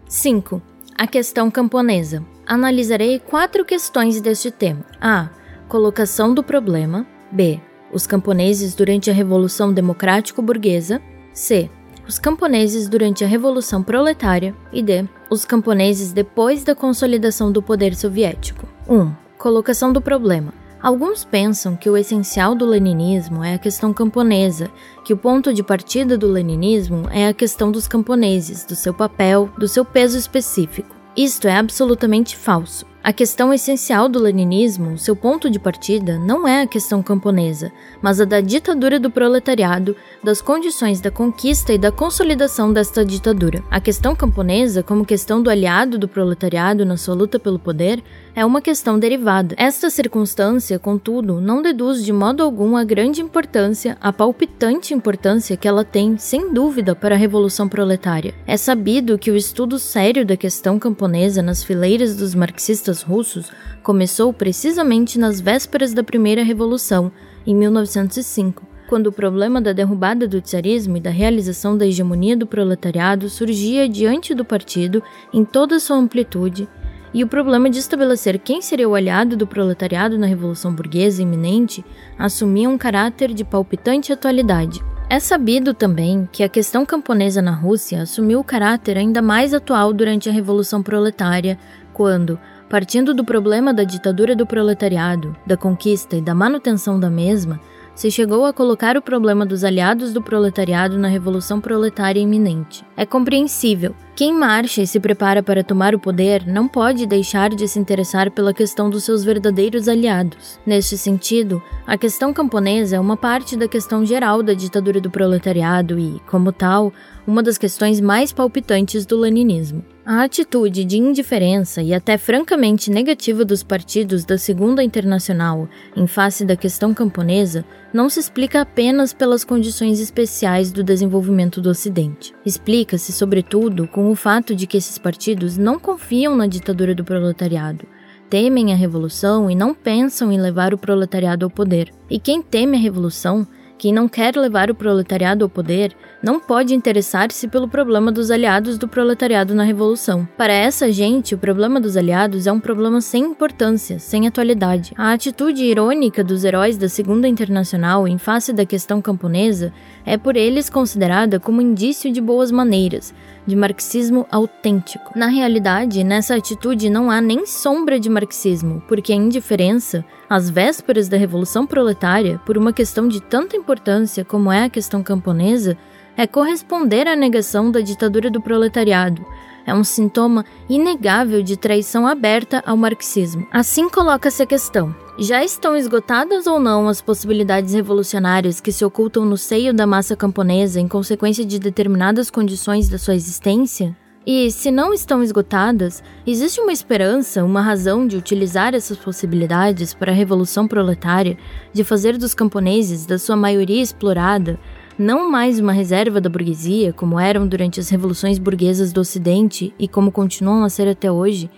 5. 0.07 0.61
A 0.95 1.07
questão 1.07 1.49
camponesa. 1.49 2.23
Analisarei 2.45 3.17
quatro 3.17 3.65
questões 3.65 4.21
deste 4.21 4.51
tema: 4.51 4.85
A. 5.01 5.29
Colocação 5.67 6.35
do 6.35 6.43
problema. 6.43 7.03
B 7.31 7.59
os 7.91 8.05
camponeses 8.05 8.75
durante 8.75 9.09
a 9.09 9.13
Revolução 9.13 9.73
Democrático-Burguesa, 9.73 11.01
C. 11.33 11.69
Os 12.07 12.17
camponeses 12.17 12.89
durante 12.89 13.23
a 13.23 13.27
Revolução 13.27 13.83
Proletária 13.83 14.55
e 14.73 14.81
D. 14.81 15.07
Os 15.29 15.45
camponeses 15.45 16.11
depois 16.11 16.63
da 16.63 16.73
consolidação 16.73 17.51
do 17.51 17.61
poder 17.61 17.95
soviético. 17.95 18.67
1. 18.87 19.11
Colocação 19.37 19.93
do 19.93 20.01
problema. 20.01 20.53
Alguns 20.81 21.25
pensam 21.25 21.75
que 21.75 21.89
o 21.89 21.97
essencial 21.97 22.55
do 22.55 22.65
leninismo 22.65 23.43
é 23.43 23.53
a 23.53 23.59
questão 23.59 23.93
camponesa, 23.93 24.71
que 25.03 25.13
o 25.13 25.17
ponto 25.17 25.53
de 25.53 25.61
partida 25.61 26.17
do 26.17 26.27
leninismo 26.27 27.07
é 27.11 27.27
a 27.27 27.33
questão 27.33 27.69
dos 27.69 27.87
camponeses, 27.87 28.63
do 28.63 28.75
seu 28.75 28.93
papel, 28.93 29.49
do 29.57 29.67
seu 29.67 29.83
peso 29.83 30.17
específico. 30.17 30.95
Isto 31.17 31.49
é 31.49 31.55
absolutamente 31.57 32.37
falso. 32.37 32.85
A 33.01 33.13
questão 33.13 33.53
essencial 33.53 34.09
do 34.09 34.19
leninismo, 34.19 34.97
seu 34.97 35.15
ponto 35.15 35.49
de 35.49 35.57
partida, 35.57 36.19
não 36.19 36.45
é 36.45 36.63
a 36.63 36.67
questão 36.67 37.01
camponesa, 37.01 37.71
mas 38.01 38.19
a 38.19 38.25
da 38.25 38.41
ditadura 38.41 38.99
do 38.99 39.09
proletariado, 39.09 39.95
das 40.21 40.41
condições 40.41 40.99
da 40.99 41.09
conquista 41.09 41.71
e 41.71 41.77
da 41.77 41.93
consolidação 41.93 42.73
desta 42.73 43.05
ditadura. 43.05 43.63
A 43.71 43.79
questão 43.79 44.13
camponesa, 44.13 44.83
como 44.83 45.05
questão 45.05 45.41
do 45.41 45.49
aliado 45.49 45.97
do 45.97 46.09
proletariado 46.09 46.85
na 46.85 46.97
sua 46.97 47.15
luta 47.15 47.39
pelo 47.39 47.57
poder, 47.57 48.03
é 48.35 48.45
uma 48.45 48.61
questão 48.61 48.97
derivada. 48.97 49.55
Esta 49.57 49.89
circunstância, 49.89 50.79
contudo, 50.79 51.41
não 51.41 51.61
deduz 51.61 52.03
de 52.03 52.13
modo 52.13 52.43
algum 52.43 52.75
a 52.75 52.83
grande 52.83 53.21
importância, 53.21 53.97
a 53.99 54.13
palpitante 54.13 54.93
importância 54.93 55.57
que 55.57 55.67
ela 55.67 55.83
tem, 55.83 56.17
sem 56.17 56.53
dúvida, 56.53 56.95
para 56.95 57.15
a 57.15 57.17
revolução 57.17 57.67
proletária. 57.67 58.33
É 58.45 58.55
sabido 58.57 59.17
que 59.17 59.31
o 59.31 59.35
estudo 59.35 59.79
sério 59.79 60.25
da 60.25 60.37
questão 60.37 60.79
camponesa 60.79 61.41
nas 61.41 61.63
fileiras 61.63 62.15
dos 62.15 62.35
marxistas 62.35 63.01
russos 63.01 63.51
começou 63.83 64.31
precisamente 64.31 65.17
nas 65.17 65.41
vésperas 65.41 65.93
da 65.93 66.03
Primeira 66.03 66.43
Revolução, 66.43 67.11
em 67.45 67.55
1905, 67.55 68.67
quando 68.87 69.07
o 69.07 69.11
problema 69.11 69.61
da 69.61 69.71
derrubada 69.71 70.27
do 70.27 70.41
czarismo 70.41 70.97
e 70.97 70.99
da 70.99 71.09
realização 71.09 71.77
da 71.77 71.85
hegemonia 71.85 72.35
do 72.35 72.47
proletariado 72.47 73.29
surgia 73.29 73.87
diante 73.87 74.33
do 74.33 74.43
partido 74.43 75.01
em 75.33 75.45
toda 75.45 75.79
sua 75.79 75.97
amplitude, 75.97 76.67
e 77.13 77.23
o 77.23 77.27
problema 77.27 77.69
de 77.69 77.79
estabelecer 77.79 78.39
quem 78.39 78.61
seria 78.61 78.87
o 78.87 78.95
aliado 78.95 79.35
do 79.35 79.47
proletariado 79.47 80.17
na 80.17 80.27
Revolução 80.27 80.73
Burguesa 80.73 81.21
iminente 81.21 81.83
assumia 82.17 82.69
um 82.69 82.77
caráter 82.77 83.33
de 83.33 83.43
palpitante 83.43 84.13
atualidade. 84.13 84.83
É 85.09 85.19
sabido 85.19 85.73
também 85.73 86.29
que 86.31 86.43
a 86.43 86.49
questão 86.49 86.85
camponesa 86.85 87.41
na 87.41 87.51
Rússia 87.51 88.03
assumiu 88.03 88.39
o 88.39 88.43
caráter 88.43 88.97
ainda 88.97 89.21
mais 89.21 89.53
atual 89.53 89.91
durante 89.91 90.29
a 90.29 90.31
Revolução 90.31 90.83
Proletária, 90.83 91.57
quando, 91.93 92.39
Partindo 92.69 93.15
do 93.15 93.25
problema 93.25 93.73
da 93.73 93.83
ditadura 93.83 94.35
do 94.35 94.45
proletariado, 94.45 95.35
da 95.43 95.57
conquista 95.57 96.15
e 96.15 96.21
da 96.21 96.35
manutenção 96.35 96.99
da 96.99 97.09
mesma, 97.09 97.59
se 97.99 98.09
chegou 98.09 98.45
a 98.45 98.53
colocar 98.53 98.95
o 98.95 99.01
problema 99.01 99.45
dos 99.45 99.61
aliados 99.61 100.13
do 100.13 100.21
proletariado 100.21 100.97
na 100.97 101.09
revolução 101.09 101.59
proletária 101.59 102.21
iminente. 102.21 102.85
É 102.95 103.05
compreensível. 103.05 103.93
Quem 104.15 104.33
marcha 104.33 104.81
e 104.81 104.87
se 104.87 105.01
prepara 105.01 105.43
para 105.43 105.65
tomar 105.65 105.93
o 105.93 105.99
poder 105.99 106.47
não 106.47 106.65
pode 106.65 107.05
deixar 107.05 107.49
de 107.49 107.67
se 107.67 107.77
interessar 107.77 108.31
pela 108.31 108.53
questão 108.53 108.89
dos 108.89 109.03
seus 109.03 109.25
verdadeiros 109.25 109.89
aliados. 109.89 110.57
Neste 110.65 110.97
sentido, 110.97 111.61
a 111.85 111.97
questão 111.97 112.33
camponesa 112.33 112.95
é 112.95 112.99
uma 113.01 113.17
parte 113.17 113.57
da 113.57 113.67
questão 113.67 114.05
geral 114.05 114.41
da 114.41 114.53
ditadura 114.53 115.01
do 115.01 115.11
proletariado 115.11 115.99
e, 115.99 116.21
como 116.25 116.53
tal, 116.53 116.93
uma 117.29 117.43
das 117.43 117.59
questões 117.59 118.01
mais 118.01 118.33
palpitantes 118.33 119.05
do 119.05 119.15
leninismo. 119.15 119.85
A 120.03 120.23
atitude 120.23 120.83
de 120.83 120.97
indiferença 120.97 121.79
e 121.79 121.93
até 121.93 122.17
francamente 122.17 122.89
negativa 122.89 123.45
dos 123.45 123.61
partidos 123.61 124.25
da 124.25 124.35
Segunda 124.35 124.83
Internacional 124.83 125.69
em 125.95 126.07
face 126.07 126.43
da 126.43 126.55
questão 126.55 126.91
camponesa 126.91 127.63
não 127.93 128.09
se 128.09 128.19
explica 128.19 128.61
apenas 128.61 129.13
pelas 129.13 129.43
condições 129.43 129.99
especiais 129.99 130.71
do 130.71 130.83
desenvolvimento 130.83 131.61
do 131.61 131.69
Ocidente. 131.69 132.33
Explica-se, 132.43 133.11
sobretudo, 133.11 133.87
com 133.87 134.09
o 134.09 134.15
fato 134.15 134.55
de 134.55 134.65
que 134.65 134.77
esses 134.77 134.97
partidos 134.97 135.55
não 135.55 135.77
confiam 135.77 136.35
na 136.35 136.47
ditadura 136.47 136.95
do 136.95 137.03
proletariado, 137.03 137.85
temem 138.27 138.73
a 138.73 138.75
revolução 138.75 139.51
e 139.51 139.53
não 139.53 139.75
pensam 139.75 140.31
em 140.31 140.41
levar 140.41 140.73
o 140.73 140.79
proletariado 140.79 141.45
ao 141.45 141.51
poder. 141.51 141.91
E 142.09 142.17
quem 142.17 142.41
teme 142.41 142.75
a 142.75 142.79
revolução 142.79 143.47
quem 143.79 143.93
não 143.93 144.09
quer 144.09 144.35
levar 144.35 144.69
o 144.69 144.75
proletariado 144.75 145.45
ao 145.45 145.49
poder 145.49 145.95
não 146.21 146.37
pode 146.37 146.75
interessar-se 146.75 147.47
pelo 147.47 147.65
problema 147.65 148.11
dos 148.11 148.29
aliados 148.29 148.77
do 148.77 148.89
proletariado 148.89 149.55
na 149.55 149.63
revolução. 149.63 150.27
Para 150.37 150.51
essa 150.51 150.91
gente, 150.91 151.33
o 151.33 151.37
problema 151.37 151.79
dos 151.79 151.95
aliados 151.95 152.45
é 152.45 152.51
um 152.51 152.59
problema 152.59 152.99
sem 152.99 153.23
importância, 153.23 153.97
sem 153.97 154.27
atualidade. 154.27 154.91
A 154.97 155.13
atitude 155.13 155.63
irônica 155.63 156.21
dos 156.21 156.43
heróis 156.43 156.77
da 156.77 156.89
Segunda 156.89 157.25
Internacional 157.25 158.05
em 158.05 158.17
face 158.17 158.51
da 158.51 158.65
questão 158.65 159.01
camponesa 159.01 159.71
é 160.05 160.17
por 160.17 160.35
eles 160.35 160.69
considerada 160.69 161.39
como 161.39 161.61
indício 161.61 162.11
de 162.11 162.19
boas 162.19 162.51
maneiras, 162.51 163.13
de 163.45 163.55
marxismo 163.55 164.25
autêntico. 164.31 165.11
Na 165.15 165.27
realidade, 165.27 166.03
nessa 166.03 166.35
atitude 166.35 166.89
não 166.89 167.09
há 167.09 167.19
nem 167.19 167.45
sombra 167.45 167.99
de 167.99 168.09
marxismo, 168.09 168.81
porque 168.87 169.11
a 169.11 169.15
indiferença, 169.15 170.03
às 170.29 170.49
vésperas 170.49 171.07
da 171.07 171.17
Revolução 171.17 171.65
Proletária, 171.65 172.39
por 172.45 172.57
uma 172.57 172.73
questão 172.73 173.07
de 173.07 173.21
tanta 173.21 173.57
importância 173.57 174.23
como 174.23 174.51
é 174.51 174.65
a 174.65 174.69
questão 174.69 175.01
camponesa, 175.01 175.77
é 176.15 176.27
corresponder 176.27 177.07
à 177.07 177.15
negação 177.15 177.71
da 177.71 177.79
ditadura 177.79 178.29
do 178.29 178.41
proletariado. 178.41 179.25
É 179.65 179.73
um 179.73 179.83
sintoma 179.83 180.43
inegável 180.67 181.41
de 181.41 181.55
traição 181.55 182.07
aberta 182.07 182.61
ao 182.65 182.75
marxismo. 182.75 183.47
Assim 183.51 183.89
coloca-se 183.89 184.41
a 184.43 184.45
questão: 184.45 184.95
já 185.21 185.43
estão 185.43 185.75
esgotadas 185.75 186.47
ou 186.47 186.61
não 186.61 186.87
as 186.87 187.01
possibilidades 187.01 187.73
revolucionárias 187.73 188.61
que 188.61 188.71
se 188.71 188.85
ocultam 188.85 189.25
no 189.25 189.35
seio 189.35 189.73
da 189.73 189.85
massa 189.85 190.15
camponesa 190.15 190.79
em 190.79 190.87
consequência 190.87 191.43
de 191.43 191.59
determinadas 191.59 192.31
condições 192.31 192.87
da 192.87 192.97
sua 192.97 193.15
existência? 193.15 193.95
E, 194.25 194.49
se 194.49 194.71
não 194.71 194.93
estão 194.93 195.21
esgotadas, 195.21 196.01
existe 196.25 196.61
uma 196.61 196.71
esperança, 196.71 197.43
uma 197.43 197.61
razão 197.61 198.07
de 198.07 198.15
utilizar 198.15 198.73
essas 198.73 198.97
possibilidades 198.97 199.93
para 199.93 200.11
a 200.11 200.15
revolução 200.15 200.67
proletária, 200.67 201.37
de 201.73 201.83
fazer 201.83 202.17
dos 202.17 202.33
camponeses, 202.33 203.05
da 203.05 203.19
sua 203.19 203.35
maioria 203.35 203.81
explorada, 203.81 204.57
não 204.97 205.29
mais 205.29 205.59
uma 205.59 205.73
reserva 205.73 206.21
da 206.21 206.29
burguesia, 206.29 206.93
como 206.93 207.19
eram 207.19 207.45
durante 207.45 207.79
as 207.79 207.89
revoluções 207.89 208.37
burguesas 208.37 208.93
do 208.93 209.01
Ocidente 209.01 209.73
e 209.77 209.87
como 209.87 210.11
continuam 210.13 210.63
a 210.63 210.69
ser 210.69 210.87
até 210.87 211.11
hoje, 211.11 211.49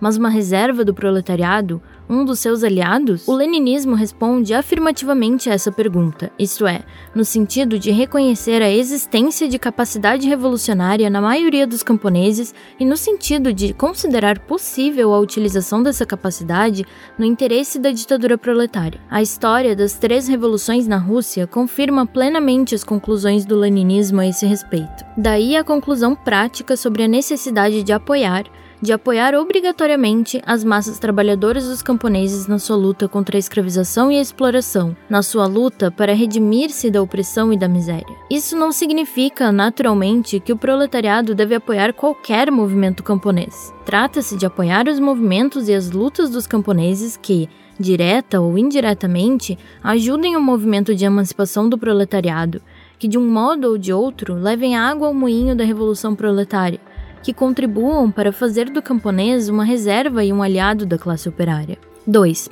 mas 0.00 0.16
uma 0.16 0.30
reserva 0.30 0.84
do 0.84 0.94
proletariado, 0.94 1.82
um 2.10 2.24
dos 2.24 2.40
seus 2.40 2.64
aliados? 2.64 3.28
O 3.28 3.32
leninismo 3.32 3.94
responde 3.94 4.52
afirmativamente 4.52 5.48
a 5.48 5.54
essa 5.54 5.70
pergunta, 5.70 6.32
isto 6.36 6.66
é, 6.66 6.82
no 7.14 7.24
sentido 7.24 7.78
de 7.78 7.92
reconhecer 7.92 8.60
a 8.60 8.68
existência 8.70 9.48
de 9.48 9.58
capacidade 9.60 10.28
revolucionária 10.28 11.08
na 11.08 11.20
maioria 11.20 11.68
dos 11.68 11.84
camponeses 11.84 12.52
e 12.80 12.84
no 12.84 12.96
sentido 12.96 13.52
de 13.52 13.72
considerar 13.72 14.40
possível 14.40 15.14
a 15.14 15.20
utilização 15.20 15.82
dessa 15.82 16.04
capacidade 16.04 16.84
no 17.16 17.24
interesse 17.24 17.78
da 17.78 17.92
ditadura 17.92 18.36
proletária. 18.36 19.00
A 19.08 19.22
história 19.22 19.76
das 19.76 19.94
três 19.94 20.26
revoluções 20.26 20.88
na 20.88 20.96
Rússia 20.96 21.46
confirma 21.46 22.04
plenamente 22.04 22.74
as 22.74 22.82
conclusões 22.82 23.44
do 23.44 23.54
leninismo 23.54 24.20
a 24.20 24.26
esse 24.26 24.44
respeito. 24.46 25.04
Daí 25.16 25.56
a 25.56 25.62
conclusão 25.62 26.16
prática 26.16 26.76
sobre 26.76 27.04
a 27.04 27.08
necessidade 27.08 27.84
de 27.84 27.92
apoiar 27.92 28.46
de 28.82 28.92
apoiar 28.92 29.34
obrigatoriamente 29.34 30.40
as 30.46 30.64
massas 30.64 30.98
trabalhadoras 30.98 31.68
dos 31.68 31.82
camponeses 31.82 32.46
na 32.46 32.58
sua 32.58 32.76
luta 32.76 33.06
contra 33.06 33.36
a 33.36 33.38
escravização 33.38 34.10
e 34.10 34.16
a 34.16 34.20
exploração, 34.22 34.96
na 35.08 35.22
sua 35.22 35.46
luta 35.46 35.90
para 35.90 36.14
redimir-se 36.14 36.90
da 36.90 37.02
opressão 37.02 37.52
e 37.52 37.58
da 37.58 37.68
miséria. 37.68 38.16
Isso 38.30 38.56
não 38.56 38.72
significa, 38.72 39.52
naturalmente, 39.52 40.40
que 40.40 40.52
o 40.52 40.56
proletariado 40.56 41.34
deve 41.34 41.54
apoiar 41.54 41.92
qualquer 41.92 42.50
movimento 42.50 43.02
camponês. 43.02 43.72
Trata-se 43.84 44.36
de 44.36 44.46
apoiar 44.46 44.88
os 44.88 44.98
movimentos 44.98 45.68
e 45.68 45.74
as 45.74 45.90
lutas 45.90 46.30
dos 46.30 46.46
camponeses 46.46 47.16
que, 47.16 47.48
direta 47.78 48.40
ou 48.40 48.56
indiretamente, 48.56 49.58
ajudem 49.82 50.36
o 50.36 50.40
movimento 50.40 50.94
de 50.94 51.04
emancipação 51.04 51.68
do 51.68 51.76
proletariado, 51.76 52.62
que 52.98 53.08
de 53.08 53.18
um 53.18 53.28
modo 53.28 53.68
ou 53.68 53.78
de 53.78 53.92
outro 53.92 54.34
levem 54.34 54.76
água 54.76 55.08
ao 55.08 55.14
moinho 55.14 55.56
da 55.56 55.64
revolução 55.64 56.14
proletária 56.14 56.80
que 57.22 57.32
contribuam 57.32 58.10
para 58.10 58.32
fazer 58.32 58.70
do 58.70 58.82
camponês 58.82 59.48
uma 59.48 59.64
reserva 59.64 60.24
e 60.24 60.32
um 60.32 60.42
aliado 60.42 60.86
da 60.86 60.98
classe 60.98 61.28
operária. 61.28 61.78
2. 62.06 62.50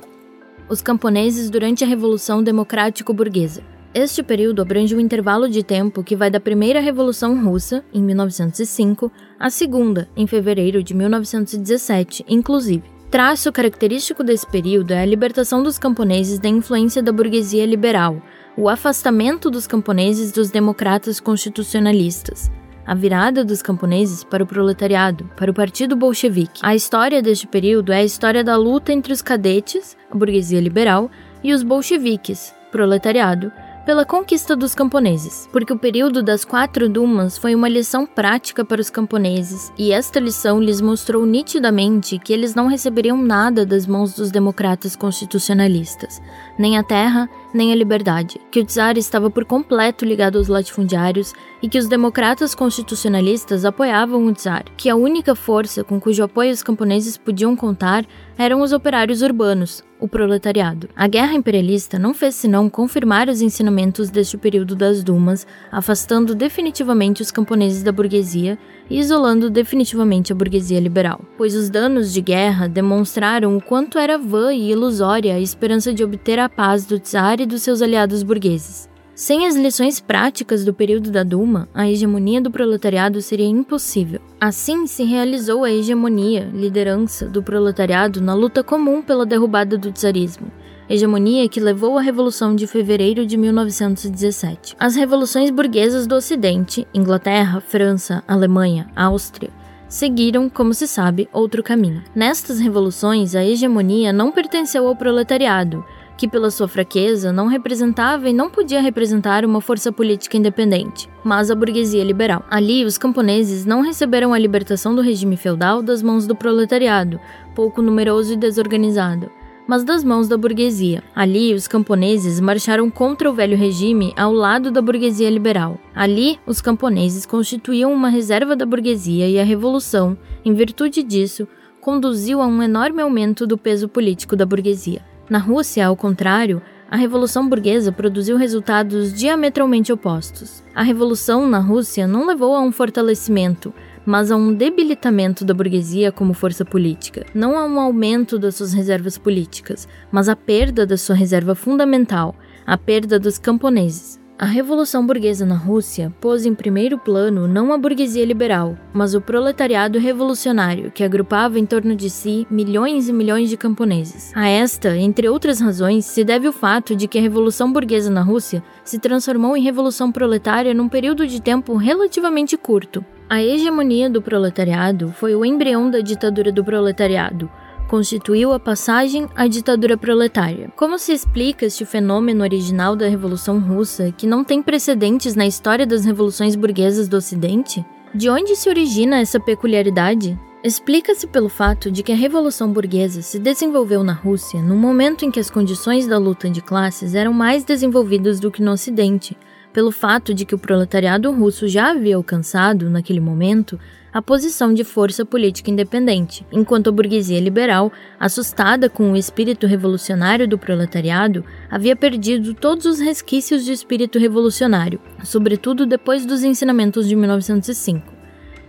Os 0.69 0.81
camponeses 0.81 1.49
durante 1.49 1.83
a 1.83 1.87
Revolução 1.87 2.43
Democrático-Burguesa. 2.43 3.63
Este 3.91 4.21
período 4.21 4.61
abrange 4.61 4.95
um 4.95 4.99
intervalo 4.99 5.49
de 5.49 5.63
tempo 5.63 6.03
que 6.03 6.15
vai 6.15 6.29
da 6.29 6.39
primeira 6.39 6.79
Revolução 6.79 7.43
Russa, 7.43 7.83
em 7.91 8.03
1905, 8.03 9.11
à 9.39 9.49
segunda, 9.49 10.07
em 10.15 10.27
fevereiro 10.27 10.83
de 10.83 10.93
1917, 10.93 12.23
inclusive. 12.29 12.83
Traço 13.09 13.51
característico 13.51 14.23
desse 14.23 14.45
período 14.45 14.91
é 14.91 15.01
a 15.01 15.05
libertação 15.05 15.63
dos 15.63 15.79
camponeses 15.79 16.37
da 16.37 16.47
influência 16.47 17.01
da 17.01 17.11
burguesia 17.11 17.65
liberal, 17.65 18.21
o 18.55 18.69
afastamento 18.69 19.49
dos 19.49 19.65
camponeses 19.65 20.31
dos 20.31 20.51
democratas 20.51 21.19
constitucionalistas, 21.19 22.51
a 22.89 22.95
virada 22.95 23.45
dos 23.45 23.61
camponeses 23.61 24.23
para 24.23 24.43
o 24.43 24.47
proletariado, 24.47 25.29
para 25.37 25.51
o 25.51 25.53
Partido 25.53 25.95
Bolchevique. 25.95 26.59
A 26.63 26.73
história 26.73 27.21
deste 27.21 27.45
período 27.45 27.91
é 27.91 27.97
a 27.97 28.03
história 28.03 28.43
da 28.43 28.57
luta 28.57 28.91
entre 28.91 29.13
os 29.13 29.21
cadetes, 29.21 29.95
a 30.09 30.17
burguesia 30.17 30.59
liberal, 30.59 31.11
e 31.43 31.53
os 31.53 31.61
bolcheviques, 31.61 32.51
proletariado, 32.71 33.51
pela 33.85 34.05
conquista 34.05 34.55
dos 34.55 34.73
camponeses, 34.73 35.47
porque 35.51 35.71
o 35.71 35.77
período 35.77 36.23
das 36.23 36.43
quatro 36.43 36.89
dumas 36.89 37.37
foi 37.37 37.53
uma 37.53 37.69
lição 37.69 38.07
prática 38.07 38.65
para 38.65 38.81
os 38.81 38.89
camponeses, 38.89 39.71
e 39.77 39.91
esta 39.91 40.19
lição 40.19 40.59
lhes 40.59 40.81
mostrou 40.81 41.27
nitidamente 41.27 42.17
que 42.17 42.33
eles 42.33 42.55
não 42.55 42.65
receberiam 42.65 43.17
nada 43.17 43.67
das 43.67 43.85
mãos 43.85 44.15
dos 44.15 44.31
democratas 44.31 44.95
constitucionalistas, 44.95 46.19
nem 46.59 46.77
a 46.77 46.83
terra, 46.83 47.29
nem 47.53 47.71
a 47.71 47.75
liberdade, 47.75 48.39
que 48.51 48.59
o 48.59 48.65
czar 48.65 48.97
estava 48.97 49.29
por 49.29 49.45
completo 49.45 50.03
ligado 50.03 50.37
aos 50.37 50.49
latifundiários 50.49 51.33
e 51.63 51.69
que 51.69 51.79
os 51.79 51.87
democratas 51.87 52.53
constitucionalistas 52.53 53.63
apoiavam 53.63 54.25
o 54.25 54.33
czar, 54.33 54.65
que 54.75 54.89
a 54.89 54.95
única 54.95 55.33
força 55.33 55.85
com 55.85 56.01
cujo 56.01 56.21
apoio 56.21 56.51
os 56.51 56.61
camponeses 56.61 57.15
podiam 57.17 57.55
contar 57.55 58.05
eram 58.37 58.61
os 58.61 58.73
operários 58.73 59.21
urbanos, 59.21 59.83
o 59.99 60.07
proletariado. 60.07 60.89
A 60.95 61.07
guerra 61.07 61.33
imperialista 61.33 61.97
não 61.97 62.13
fez 62.13 62.35
senão 62.35 62.69
confirmar 62.69 63.29
os 63.29 63.41
ensinamentos 63.41 64.09
deste 64.09 64.37
período 64.37 64.75
das 64.75 65.01
Dumas, 65.01 65.47
afastando 65.71 66.35
definitivamente 66.35 67.21
os 67.21 67.31
camponeses 67.31 67.83
da 67.83 67.91
burguesia 67.91 68.59
isolando 68.89 69.49
definitivamente 69.49 70.31
a 70.31 70.35
burguesia 70.35 70.79
liberal, 70.79 71.21
pois 71.37 71.55
os 71.55 71.69
danos 71.69 72.11
de 72.11 72.21
guerra 72.21 72.67
demonstraram 72.67 73.55
o 73.55 73.61
quanto 73.61 73.99
era 73.99 74.17
vã 74.17 74.53
e 74.53 74.71
ilusória 74.71 75.35
a 75.35 75.39
esperança 75.39 75.93
de 75.93 76.03
obter 76.03 76.39
a 76.39 76.49
paz 76.49 76.85
do 76.85 76.99
czar 76.99 77.39
e 77.39 77.45
dos 77.45 77.61
seus 77.61 77.81
aliados 77.81 78.23
burgueses. 78.23 78.89
Sem 79.19 79.45
as 79.45 79.53
lições 79.53 79.99
práticas 79.99 80.63
do 80.63 80.73
período 80.73 81.11
da 81.11 81.23
Duma, 81.23 81.67
a 81.73 81.89
hegemonia 81.89 82.41
do 82.41 82.49
proletariado 82.49 83.21
seria 83.21 83.45
impossível. 83.45 84.21
Assim 84.39 84.87
se 84.87 85.03
realizou 85.03 85.65
a 85.65 85.71
hegemonia, 85.71 86.49
liderança 86.53 87.25
do 87.25 87.43
proletariado 87.43 88.21
na 88.21 88.33
luta 88.33 88.63
comum 88.63 89.01
pela 89.01 89.25
derrubada 89.25 89.77
do 89.77 89.91
czarismo, 89.91 90.49
hegemonia 90.89 91.47
que 91.47 91.59
levou 91.59 91.99
à 91.99 92.01
Revolução 92.01 92.55
de 92.55 92.65
Fevereiro 92.65 93.23
de 93.23 93.37
1917. 93.37 94.75
As 94.79 94.95
revoluções 94.95 95.51
burguesas 95.51 96.07
do 96.07 96.15
Ocidente, 96.15 96.87
Inglaterra, 96.91 97.61
França, 97.61 98.23
Alemanha, 98.27 98.89
Áustria, 98.95 99.51
seguiram, 99.87 100.49
como 100.49 100.73
se 100.73 100.87
sabe, 100.87 101.29
outro 101.31 101.61
caminho. 101.61 102.03
Nestas 102.15 102.59
revoluções, 102.59 103.35
a 103.35 103.45
hegemonia 103.45 104.11
não 104.11 104.31
pertenceu 104.31 104.87
ao 104.87 104.95
proletariado, 104.95 105.85
que 106.17 106.27
pela 106.27 106.51
sua 106.51 106.67
fraqueza 106.67 107.31
não 107.31 107.47
representava 107.47 108.27
e 108.27 108.33
não 108.33 108.49
podia 108.49 108.81
representar 108.81 109.45
uma 109.45 109.61
força 109.61 109.91
política 109.91 110.37
independente, 110.37 111.07
mas 111.23 111.49
a 111.49 111.55
burguesia 111.55 112.03
liberal. 112.03 112.43
Ali, 112.49 112.83
os 112.83 112.97
camponeses 112.97 113.65
não 113.65 113.81
receberam 113.81 114.33
a 114.33 114.39
libertação 114.39 114.93
do 114.93 115.01
regime 115.01 115.37
feudal 115.37 115.81
das 115.81 116.01
mãos 116.01 116.27
do 116.27 116.35
proletariado, 116.35 117.19
pouco 117.55 117.81
numeroso 117.81 118.33
e 118.33 118.37
desorganizado, 118.37 119.31
mas 119.69 119.83
das 119.83 120.03
mãos 120.03 120.27
da 120.27 120.35
burguesia. 120.35 121.03
Ali, 121.15 121.53
os 121.53 121.67
camponeses 121.67 122.39
marcharam 122.39 122.89
contra 122.89 123.29
o 123.29 123.33
velho 123.35 123.55
regime 123.55 124.11
ao 124.17 124.33
lado 124.33 124.71
da 124.71 124.81
burguesia 124.81 125.29
liberal. 125.29 125.79
Ali, 125.93 126.39
os 126.47 126.59
camponeses 126.59 127.23
constituíam 127.23 127.93
uma 127.93 128.09
reserva 128.09 128.55
da 128.55 128.65
burguesia 128.65 129.29
e 129.29 129.39
a 129.39 129.43
revolução, 129.43 130.17
em 130.43 130.55
virtude 130.55 131.03
disso, 131.03 131.47
conduziu 131.79 132.41
a 132.41 132.47
um 132.47 132.63
enorme 132.63 133.03
aumento 133.03 133.45
do 133.45 133.59
peso 133.59 133.87
político 133.87 134.35
da 134.35 134.43
burguesia. 134.43 135.05
Na 135.29 135.37
Rússia, 135.37 135.85
ao 135.85 135.95
contrário, 135.95 136.59
a 136.89 136.97
Revolução 136.97 137.47
Burguesa 137.47 137.91
produziu 137.91 138.37
resultados 138.37 139.13
diametralmente 139.13 139.93
opostos. 139.93 140.63
A 140.73 140.81
Revolução 140.81 141.47
na 141.47 141.59
Rússia 141.59 142.07
não 142.07 142.25
levou 142.25 142.55
a 142.55 142.61
um 142.61 142.71
fortalecimento, 142.71 143.71
mas 144.09 144.31
a 144.31 144.35
um 144.35 144.51
debilitamento 144.51 145.45
da 145.45 145.53
burguesia 145.53 146.11
como 146.11 146.33
força 146.33 146.65
política, 146.65 147.27
não 147.31 147.55
a 147.55 147.63
um 147.63 147.79
aumento 147.79 148.39
das 148.39 148.55
suas 148.55 148.73
reservas 148.73 149.19
políticas, 149.19 149.87
mas 150.11 150.27
a 150.27 150.35
perda 150.35 150.83
da 150.83 150.97
sua 150.97 151.15
reserva 151.15 151.53
fundamental, 151.53 152.33
a 152.65 152.75
perda 152.75 153.19
dos 153.19 153.37
camponeses. 153.37 154.19
A 154.35 154.45
Revolução 154.45 155.05
Burguesa 155.05 155.45
na 155.45 155.55
Rússia 155.55 156.11
pôs 156.19 156.43
em 156.43 156.55
primeiro 156.55 156.97
plano 156.97 157.47
não 157.47 157.71
a 157.71 157.77
burguesia 157.77 158.25
liberal, 158.25 158.75
mas 158.91 159.13
o 159.13 159.21
proletariado 159.21 159.99
revolucionário, 159.99 160.89
que 160.89 161.03
agrupava 161.03 161.59
em 161.59 161.65
torno 161.67 161.95
de 161.95 162.09
si 162.09 162.47
milhões 162.49 163.09
e 163.09 163.13
milhões 163.13 163.47
de 163.47 163.57
camponeses. 163.57 164.31
A 164.35 164.47
esta, 164.47 164.97
entre 164.97 165.29
outras 165.29 165.59
razões, 165.59 166.05
se 166.05 166.23
deve 166.23 166.47
o 166.47 166.53
fato 166.53 166.95
de 166.95 167.07
que 167.07 167.19
a 167.19 167.21
Revolução 167.21 167.71
Burguesa 167.71 168.09
na 168.09 168.23
Rússia 168.23 168.63
se 168.83 168.97
transformou 168.97 169.55
em 169.55 169.61
revolução 169.61 170.11
proletária 170.11 170.73
num 170.73 170.89
período 170.89 171.27
de 171.27 171.39
tempo 171.39 171.75
relativamente 171.75 172.57
curto. 172.57 173.05
A 173.29 173.43
hegemonia 173.43 174.09
do 174.09 174.23
proletariado 174.23 175.11
foi 175.11 175.35
o 175.35 175.45
embrião 175.45 175.87
da 175.87 175.99
ditadura 175.99 176.51
do 176.51 176.63
proletariado, 176.63 177.47
constituiu 177.87 178.51
a 178.51 178.59
passagem 178.59 179.29
à 179.35 179.47
ditadura 179.47 179.95
proletária. 179.95 180.71
Como 180.75 180.97
se 180.97 181.13
explica 181.13 181.63
este 181.63 181.85
fenômeno 181.85 182.41
original 182.41 182.95
da 182.95 183.07
Revolução 183.07 183.59
Russa, 183.59 184.11
que 184.11 184.25
não 184.25 184.43
tem 184.43 184.63
precedentes 184.63 185.35
na 185.35 185.45
história 185.45 185.85
das 185.85 186.05
revoluções 186.05 186.55
burguesas 186.55 187.07
do 187.07 187.17
Ocidente? 187.17 187.85
De 188.15 188.31
onde 188.31 188.55
se 188.55 188.67
origina 188.67 189.19
essa 189.19 189.39
peculiaridade? 189.39 190.35
Explica-se 190.63 191.27
pelo 191.27 191.49
fato 191.49 191.91
de 191.91 192.01
que 192.01 192.11
a 192.11 192.15
Revolução 192.15 192.73
Burguesa 192.73 193.21
se 193.21 193.37
desenvolveu 193.37 194.03
na 194.03 194.11
Rússia 194.11 194.59
no 194.59 194.75
momento 194.75 195.23
em 195.23 195.29
que 195.29 195.39
as 195.39 195.51
condições 195.51 196.07
da 196.07 196.17
luta 196.17 196.49
de 196.49 196.61
classes 196.61 197.13
eram 197.13 197.31
mais 197.31 197.63
desenvolvidas 197.63 198.39
do 198.39 198.49
que 198.49 198.61
no 198.61 198.71
Ocidente, 198.71 199.37
pelo 199.73 199.91
fato 199.91 200.33
de 200.33 200.45
que 200.45 200.55
o 200.55 200.59
proletariado 200.59 201.31
russo 201.31 201.67
já 201.67 201.91
havia 201.91 202.15
alcançado, 202.15 202.89
naquele 202.89 203.19
momento, 203.19 203.79
a 204.11 204.21
posição 204.21 204.73
de 204.73 204.83
força 204.83 205.23
política 205.23 205.69
independente, 205.69 206.45
enquanto 206.51 206.89
a 206.89 206.91
burguesia 206.91 207.39
liberal, 207.39 207.91
assustada 208.19 208.89
com 208.89 209.11
o 209.11 209.17
espírito 209.17 209.67
revolucionário 209.67 210.47
do 210.47 210.57
proletariado, 210.57 211.45
havia 211.69 211.95
perdido 211.95 212.53
todos 212.53 212.85
os 212.85 212.99
resquícios 212.99 213.63
de 213.63 213.71
espírito 213.71 214.17
revolucionário, 214.17 214.99
sobretudo 215.23 215.85
depois 215.85 216.25
dos 216.25 216.43
ensinamentos 216.43 217.07
de 217.07 217.15
1905, 217.15 218.11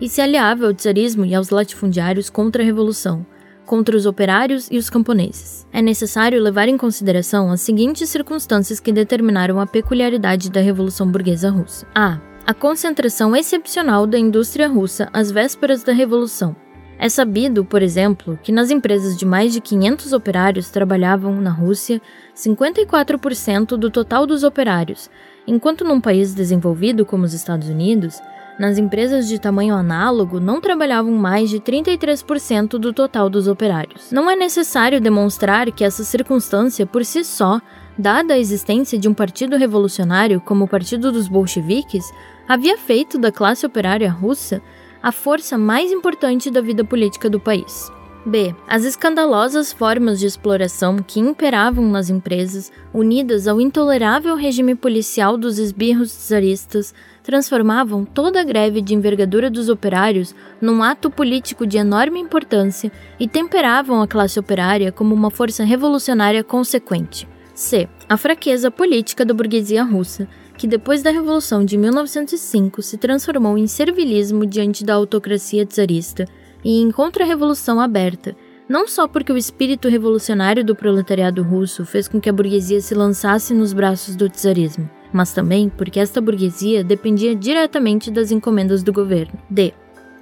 e 0.00 0.08
se 0.08 0.20
aliava 0.20 0.66
ao 0.66 0.74
tsarismo 0.74 1.24
e 1.24 1.34
aos 1.34 1.50
latifundiários 1.50 2.28
contra 2.28 2.62
a 2.62 2.66
revolução, 2.66 3.24
contra 3.70 3.96
os 3.96 4.04
operários 4.04 4.66
e 4.68 4.76
os 4.76 4.90
camponeses. 4.90 5.64
É 5.72 5.80
necessário 5.80 6.42
levar 6.42 6.66
em 6.66 6.76
consideração 6.76 7.52
as 7.52 7.60
seguintes 7.60 8.10
circunstâncias 8.10 8.80
que 8.80 8.90
determinaram 8.90 9.60
a 9.60 9.66
peculiaridade 9.66 10.50
da 10.50 10.60
Revolução 10.60 11.08
Burguesa 11.08 11.50
Russa. 11.50 11.86
A. 11.94 12.18
A 12.44 12.52
concentração 12.52 13.36
excepcional 13.36 14.08
da 14.08 14.18
indústria 14.18 14.66
russa 14.66 15.08
às 15.12 15.30
vésperas 15.30 15.84
da 15.84 15.92
Revolução. 15.92 16.56
É 16.98 17.08
sabido, 17.08 17.64
por 17.64 17.80
exemplo, 17.80 18.36
que 18.42 18.50
nas 18.50 18.72
empresas 18.72 19.16
de 19.16 19.24
mais 19.24 19.52
de 19.52 19.60
500 19.60 20.12
operários 20.12 20.68
trabalhavam 20.68 21.40
na 21.40 21.52
Rússia 21.52 22.02
54% 22.34 23.76
do 23.76 23.88
total 23.88 24.26
dos 24.26 24.42
operários, 24.42 25.08
enquanto 25.46 25.84
num 25.84 26.00
país 26.00 26.34
desenvolvido 26.34 27.06
como 27.06 27.24
os 27.24 27.34
Estados 27.34 27.68
Unidos, 27.68 28.20
nas 28.60 28.76
empresas 28.76 29.26
de 29.26 29.38
tamanho 29.38 29.74
análogo, 29.74 30.38
não 30.38 30.60
trabalhavam 30.60 31.12
mais 31.12 31.48
de 31.48 31.58
33% 31.58 32.72
do 32.72 32.92
total 32.92 33.30
dos 33.30 33.48
operários. 33.48 34.12
Não 34.12 34.30
é 34.30 34.36
necessário 34.36 35.00
demonstrar 35.00 35.72
que 35.72 35.82
essa 35.82 36.04
circunstância 36.04 36.84
por 36.84 37.02
si 37.02 37.24
só, 37.24 37.58
dada 37.96 38.34
a 38.34 38.38
existência 38.38 38.98
de 38.98 39.08
um 39.08 39.14
partido 39.14 39.56
revolucionário 39.56 40.42
como 40.42 40.66
o 40.66 40.68
Partido 40.68 41.10
dos 41.10 41.26
Bolcheviques, 41.26 42.04
havia 42.46 42.76
feito 42.76 43.16
da 43.16 43.32
classe 43.32 43.64
operária 43.64 44.10
russa 44.10 44.60
a 45.02 45.10
força 45.10 45.56
mais 45.56 45.90
importante 45.90 46.50
da 46.50 46.60
vida 46.60 46.84
política 46.84 47.30
do 47.30 47.40
país. 47.40 47.90
B. 48.26 48.54
As 48.68 48.84
escandalosas 48.84 49.72
formas 49.72 50.20
de 50.20 50.26
exploração 50.26 50.98
que 50.98 51.18
imperavam 51.18 51.88
nas 51.88 52.10
empresas, 52.10 52.70
unidas 52.92 53.48
ao 53.48 53.58
intolerável 53.58 54.36
regime 54.36 54.74
policial 54.74 55.38
dos 55.38 55.58
esbirros 55.58 56.28
czaristas, 56.28 56.94
transformavam 57.30 58.04
toda 58.04 58.40
a 58.40 58.44
greve 58.44 58.82
de 58.82 58.92
envergadura 58.92 59.48
dos 59.48 59.68
operários 59.68 60.34
num 60.60 60.82
ato 60.82 61.08
político 61.08 61.64
de 61.64 61.78
enorme 61.78 62.18
importância 62.18 62.90
e 63.20 63.28
temperavam 63.28 64.02
a 64.02 64.08
classe 64.08 64.40
operária 64.40 64.90
como 64.90 65.14
uma 65.14 65.30
força 65.30 65.62
revolucionária 65.62 66.42
consequente. 66.42 67.28
C. 67.54 67.88
A 68.08 68.16
fraqueza 68.16 68.68
política 68.68 69.24
da 69.24 69.32
burguesia 69.32 69.84
russa, 69.84 70.26
que 70.58 70.66
depois 70.66 71.04
da 71.04 71.12
Revolução 71.12 71.64
de 71.64 71.76
1905 71.76 72.82
se 72.82 72.98
transformou 72.98 73.56
em 73.56 73.68
servilismo 73.68 74.44
diante 74.44 74.84
da 74.84 74.94
autocracia 74.94 75.64
czarista 75.64 76.26
e 76.64 76.80
em 76.80 76.90
contra-revolução 76.90 77.78
aberta, 77.80 78.34
não 78.68 78.88
só 78.88 79.06
porque 79.06 79.32
o 79.32 79.38
espírito 79.38 79.88
revolucionário 79.88 80.64
do 80.64 80.74
proletariado 80.74 81.44
russo 81.44 81.84
fez 81.84 82.08
com 82.08 82.20
que 82.20 82.28
a 82.28 82.32
burguesia 82.32 82.80
se 82.80 82.92
lançasse 82.92 83.54
nos 83.54 83.72
braços 83.72 84.16
do 84.16 84.28
czarismo, 84.28 84.90
mas 85.12 85.32
também 85.32 85.68
porque 85.68 86.00
esta 86.00 86.20
burguesia 86.20 86.84
dependia 86.84 87.34
diretamente 87.34 88.10
das 88.10 88.30
encomendas 88.30 88.82
do 88.82 88.92
governo. 88.92 89.38
D. 89.48 89.72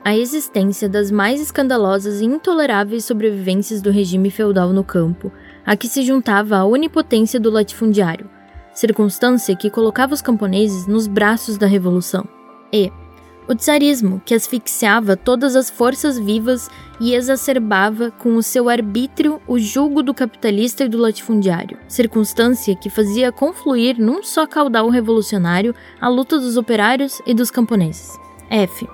A 0.05 0.16
existência 0.16 0.89
das 0.89 1.11
mais 1.11 1.41
escandalosas 1.41 2.20
e 2.20 2.24
intoleráveis 2.24 3.05
sobrevivências 3.05 3.82
do 3.82 3.91
regime 3.91 4.30
feudal 4.30 4.72
no 4.72 4.84
campo, 4.84 5.30
a 5.66 5.76
que 5.76 5.89
se 5.89 6.03
juntava 6.03 6.57
a 6.57 6.64
onipotência 6.64 7.39
do 7.39 7.51
latifundiário, 7.51 8.30
circunstância 8.72 9.57
que 9.57 9.68
colocava 9.68 10.14
os 10.14 10.22
camponeses 10.22 10.86
nos 10.86 11.07
braços 11.07 11.59
da 11.59 11.66
revolução. 11.66 12.26
E 12.72 12.91
o 13.49 13.55
tsarismo, 13.55 14.20
que 14.26 14.34
asfixiava 14.34 15.16
todas 15.16 15.57
as 15.57 15.70
forças 15.70 16.18
vivas 16.18 16.70
e 17.01 17.14
exacerbava 17.14 18.11
com 18.11 18.36
o 18.36 18.42
seu 18.42 18.68
arbítrio 18.68 19.40
o 19.46 19.59
julgo 19.59 20.03
do 20.03 20.12
capitalista 20.12 20.84
e 20.84 20.88
do 20.88 20.99
latifundiário, 20.99 21.78
circunstância 21.88 22.76
que 22.76 22.90
fazia 22.90 23.32
confluir 23.32 23.99
num 23.99 24.22
só 24.22 24.46
caudal 24.46 24.90
revolucionário 24.90 25.74
a 25.99 26.09
luta 26.09 26.38
dos 26.38 26.57
operários 26.59 27.22
e 27.26 27.32
dos 27.32 27.51
camponeses. 27.51 28.18
F. 28.51 28.86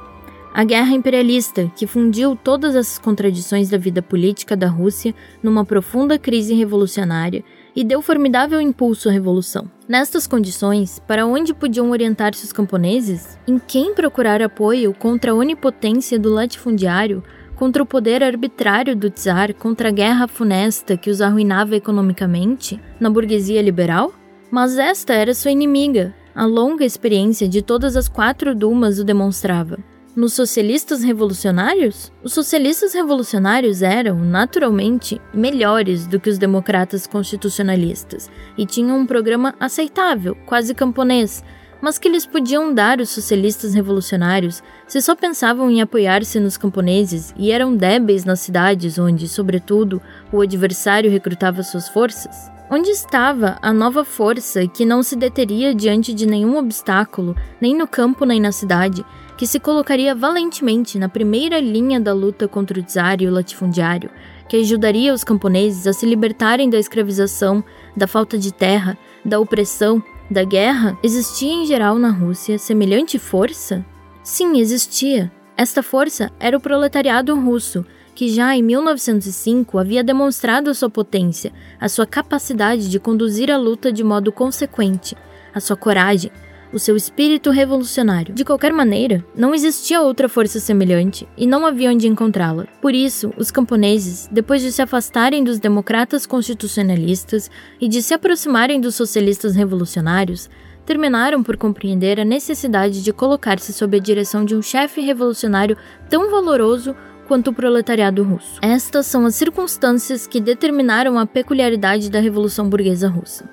A 0.54 0.62
guerra 0.62 0.94
imperialista, 0.94 1.68
que 1.74 1.84
fundiu 1.84 2.36
todas 2.36 2.76
essas 2.76 2.96
contradições 2.96 3.68
da 3.68 3.76
vida 3.76 4.00
política 4.00 4.56
da 4.56 4.68
Rússia 4.68 5.12
numa 5.42 5.64
profunda 5.64 6.16
crise 6.16 6.54
revolucionária 6.54 7.42
e 7.74 7.82
deu 7.82 8.00
formidável 8.00 8.60
impulso 8.60 9.08
à 9.08 9.12
revolução. 9.12 9.70
Nestas 9.88 10.26
condições, 10.26 10.98
para 11.06 11.26
onde 11.26 11.52
podiam 11.52 11.90
orientar-se 11.90 12.44
os 12.44 12.52
camponeses? 12.52 13.38
Em 13.46 13.58
quem 13.58 13.94
procurar 13.94 14.40
apoio 14.42 14.94
contra 14.94 15.32
a 15.32 15.34
onipotência 15.34 16.18
do 16.18 16.32
latifundiário, 16.32 17.22
contra 17.54 17.82
o 17.82 17.86
poder 17.86 18.22
arbitrário 18.22 18.96
do 18.96 19.10
czar, 19.10 19.52
contra 19.54 19.88
a 19.88 19.92
guerra 19.92 20.26
funesta 20.26 20.96
que 20.96 21.10
os 21.10 21.20
arruinava 21.20 21.76
economicamente? 21.76 22.80
Na 22.98 23.10
burguesia 23.10 23.62
liberal? 23.62 24.12
Mas 24.50 24.78
esta 24.78 25.12
era 25.12 25.34
sua 25.34 25.50
inimiga. 25.50 26.14
A 26.34 26.44
longa 26.44 26.84
experiência 26.84 27.48
de 27.48 27.62
todas 27.62 27.96
as 27.96 28.08
quatro 28.08 28.54
dumas 28.54 28.98
o 28.98 29.04
demonstrava. 29.04 29.78
Nos 30.16 30.32
socialistas 30.34 31.02
revolucionários? 31.02 32.12
Os 32.22 32.32
socialistas 32.32 32.94
revolucionários 32.94 33.82
eram, 33.82 34.16
naturalmente, 34.16 35.20
melhores 35.32 36.06
do 36.06 36.20
que 36.20 36.30
os 36.30 36.38
democratas 36.38 37.04
constitucionalistas 37.04 38.30
e 38.56 38.64
tinham 38.64 38.96
um 38.96 39.06
programa 39.06 39.56
aceitável, 39.58 40.36
quase 40.46 40.72
camponês, 40.72 41.42
mas 41.82 41.98
que 41.98 42.08
lhes 42.08 42.24
podiam 42.24 42.72
dar 42.72 43.00
os 43.00 43.10
socialistas 43.10 43.74
revolucionários 43.74 44.62
se 44.86 45.02
só 45.02 45.16
pensavam 45.16 45.68
em 45.68 45.82
apoiar-se 45.82 46.38
nos 46.38 46.56
camponeses 46.56 47.34
e 47.36 47.50
eram 47.50 47.74
débeis 47.74 48.24
nas 48.24 48.38
cidades 48.38 49.00
onde, 49.00 49.26
sobretudo, 49.26 50.00
o 50.30 50.40
adversário 50.40 51.10
recrutava 51.10 51.64
suas 51.64 51.88
forças? 51.88 52.54
Onde 52.70 52.88
estava 52.88 53.58
a 53.60 53.72
nova 53.72 54.04
força 54.04 54.66
que 54.66 54.86
não 54.86 55.02
se 55.02 55.16
deteria 55.16 55.74
diante 55.74 56.14
de 56.14 56.24
nenhum 56.24 56.56
obstáculo, 56.56 57.36
nem 57.60 57.76
no 57.76 57.86
campo 57.86 58.24
nem 58.24 58.40
na 58.40 58.52
cidade, 58.52 59.04
que 59.36 59.46
se 59.46 59.58
colocaria 59.58 60.14
valentemente 60.14 60.98
na 60.98 61.08
primeira 61.08 61.60
linha 61.60 62.00
da 62.00 62.12
luta 62.12 62.46
contra 62.46 62.78
o 62.78 62.82
czar 62.82 63.20
e 63.20 63.26
o 63.26 63.32
latifundiário, 63.32 64.10
que 64.48 64.56
ajudaria 64.56 65.12
os 65.12 65.24
camponeses 65.24 65.86
a 65.86 65.92
se 65.92 66.06
libertarem 66.06 66.70
da 66.70 66.78
escravização, 66.78 67.64
da 67.96 68.06
falta 68.06 68.38
de 68.38 68.52
terra, 68.52 68.96
da 69.24 69.40
opressão, 69.40 70.02
da 70.30 70.44
guerra, 70.44 70.98
existia 71.02 71.52
em 71.52 71.66
geral 71.66 71.98
na 71.98 72.10
Rússia 72.10 72.58
semelhante 72.58 73.18
força? 73.18 73.84
Sim, 74.22 74.58
existia. 74.58 75.30
Esta 75.56 75.82
força 75.82 76.32
era 76.40 76.56
o 76.56 76.60
proletariado 76.60 77.38
russo, 77.38 77.84
que 78.14 78.28
já 78.28 78.56
em 78.56 78.62
1905 78.62 79.78
havia 79.78 80.02
demonstrado 80.02 80.70
a 80.70 80.74
sua 80.74 80.88
potência, 80.88 81.52
a 81.80 81.88
sua 81.88 82.06
capacidade 82.06 82.88
de 82.88 82.98
conduzir 82.98 83.50
a 83.50 83.56
luta 83.56 83.92
de 83.92 84.04
modo 84.04 84.32
consequente, 84.32 85.16
a 85.52 85.60
sua 85.60 85.76
coragem, 85.76 86.30
o 86.74 86.78
seu 86.78 86.96
espírito 86.96 87.50
revolucionário. 87.50 88.34
De 88.34 88.44
qualquer 88.44 88.72
maneira, 88.72 89.24
não 89.34 89.54
existia 89.54 90.02
outra 90.02 90.28
força 90.28 90.58
semelhante 90.58 91.26
e 91.36 91.46
não 91.46 91.64
havia 91.64 91.90
onde 91.90 92.08
encontrá-la. 92.08 92.66
Por 92.82 92.94
isso, 92.94 93.32
os 93.38 93.50
camponeses, 93.50 94.28
depois 94.30 94.60
de 94.60 94.72
se 94.72 94.82
afastarem 94.82 95.44
dos 95.44 95.60
democratas 95.60 96.26
constitucionalistas 96.26 97.50
e 97.80 97.88
de 97.88 98.02
se 98.02 98.12
aproximarem 98.12 98.80
dos 98.80 98.96
socialistas 98.96 99.54
revolucionários, 99.54 100.50
terminaram 100.84 101.42
por 101.42 101.56
compreender 101.56 102.20
a 102.20 102.24
necessidade 102.24 103.02
de 103.02 103.12
colocar-se 103.12 103.72
sob 103.72 103.96
a 103.96 104.00
direção 104.00 104.44
de 104.44 104.54
um 104.54 104.60
chefe 104.60 105.00
revolucionário 105.00 105.76
tão 106.10 106.30
valoroso 106.30 106.94
quanto 107.26 107.50
o 107.50 107.54
proletariado 107.54 108.22
russo. 108.22 108.58
Estas 108.60 109.06
são 109.06 109.24
as 109.24 109.34
circunstâncias 109.34 110.26
que 110.26 110.40
determinaram 110.40 111.18
a 111.18 111.26
peculiaridade 111.26 112.10
da 112.10 112.20
Revolução 112.20 112.68
Burguesa 112.68 113.08
Russa. 113.08 113.48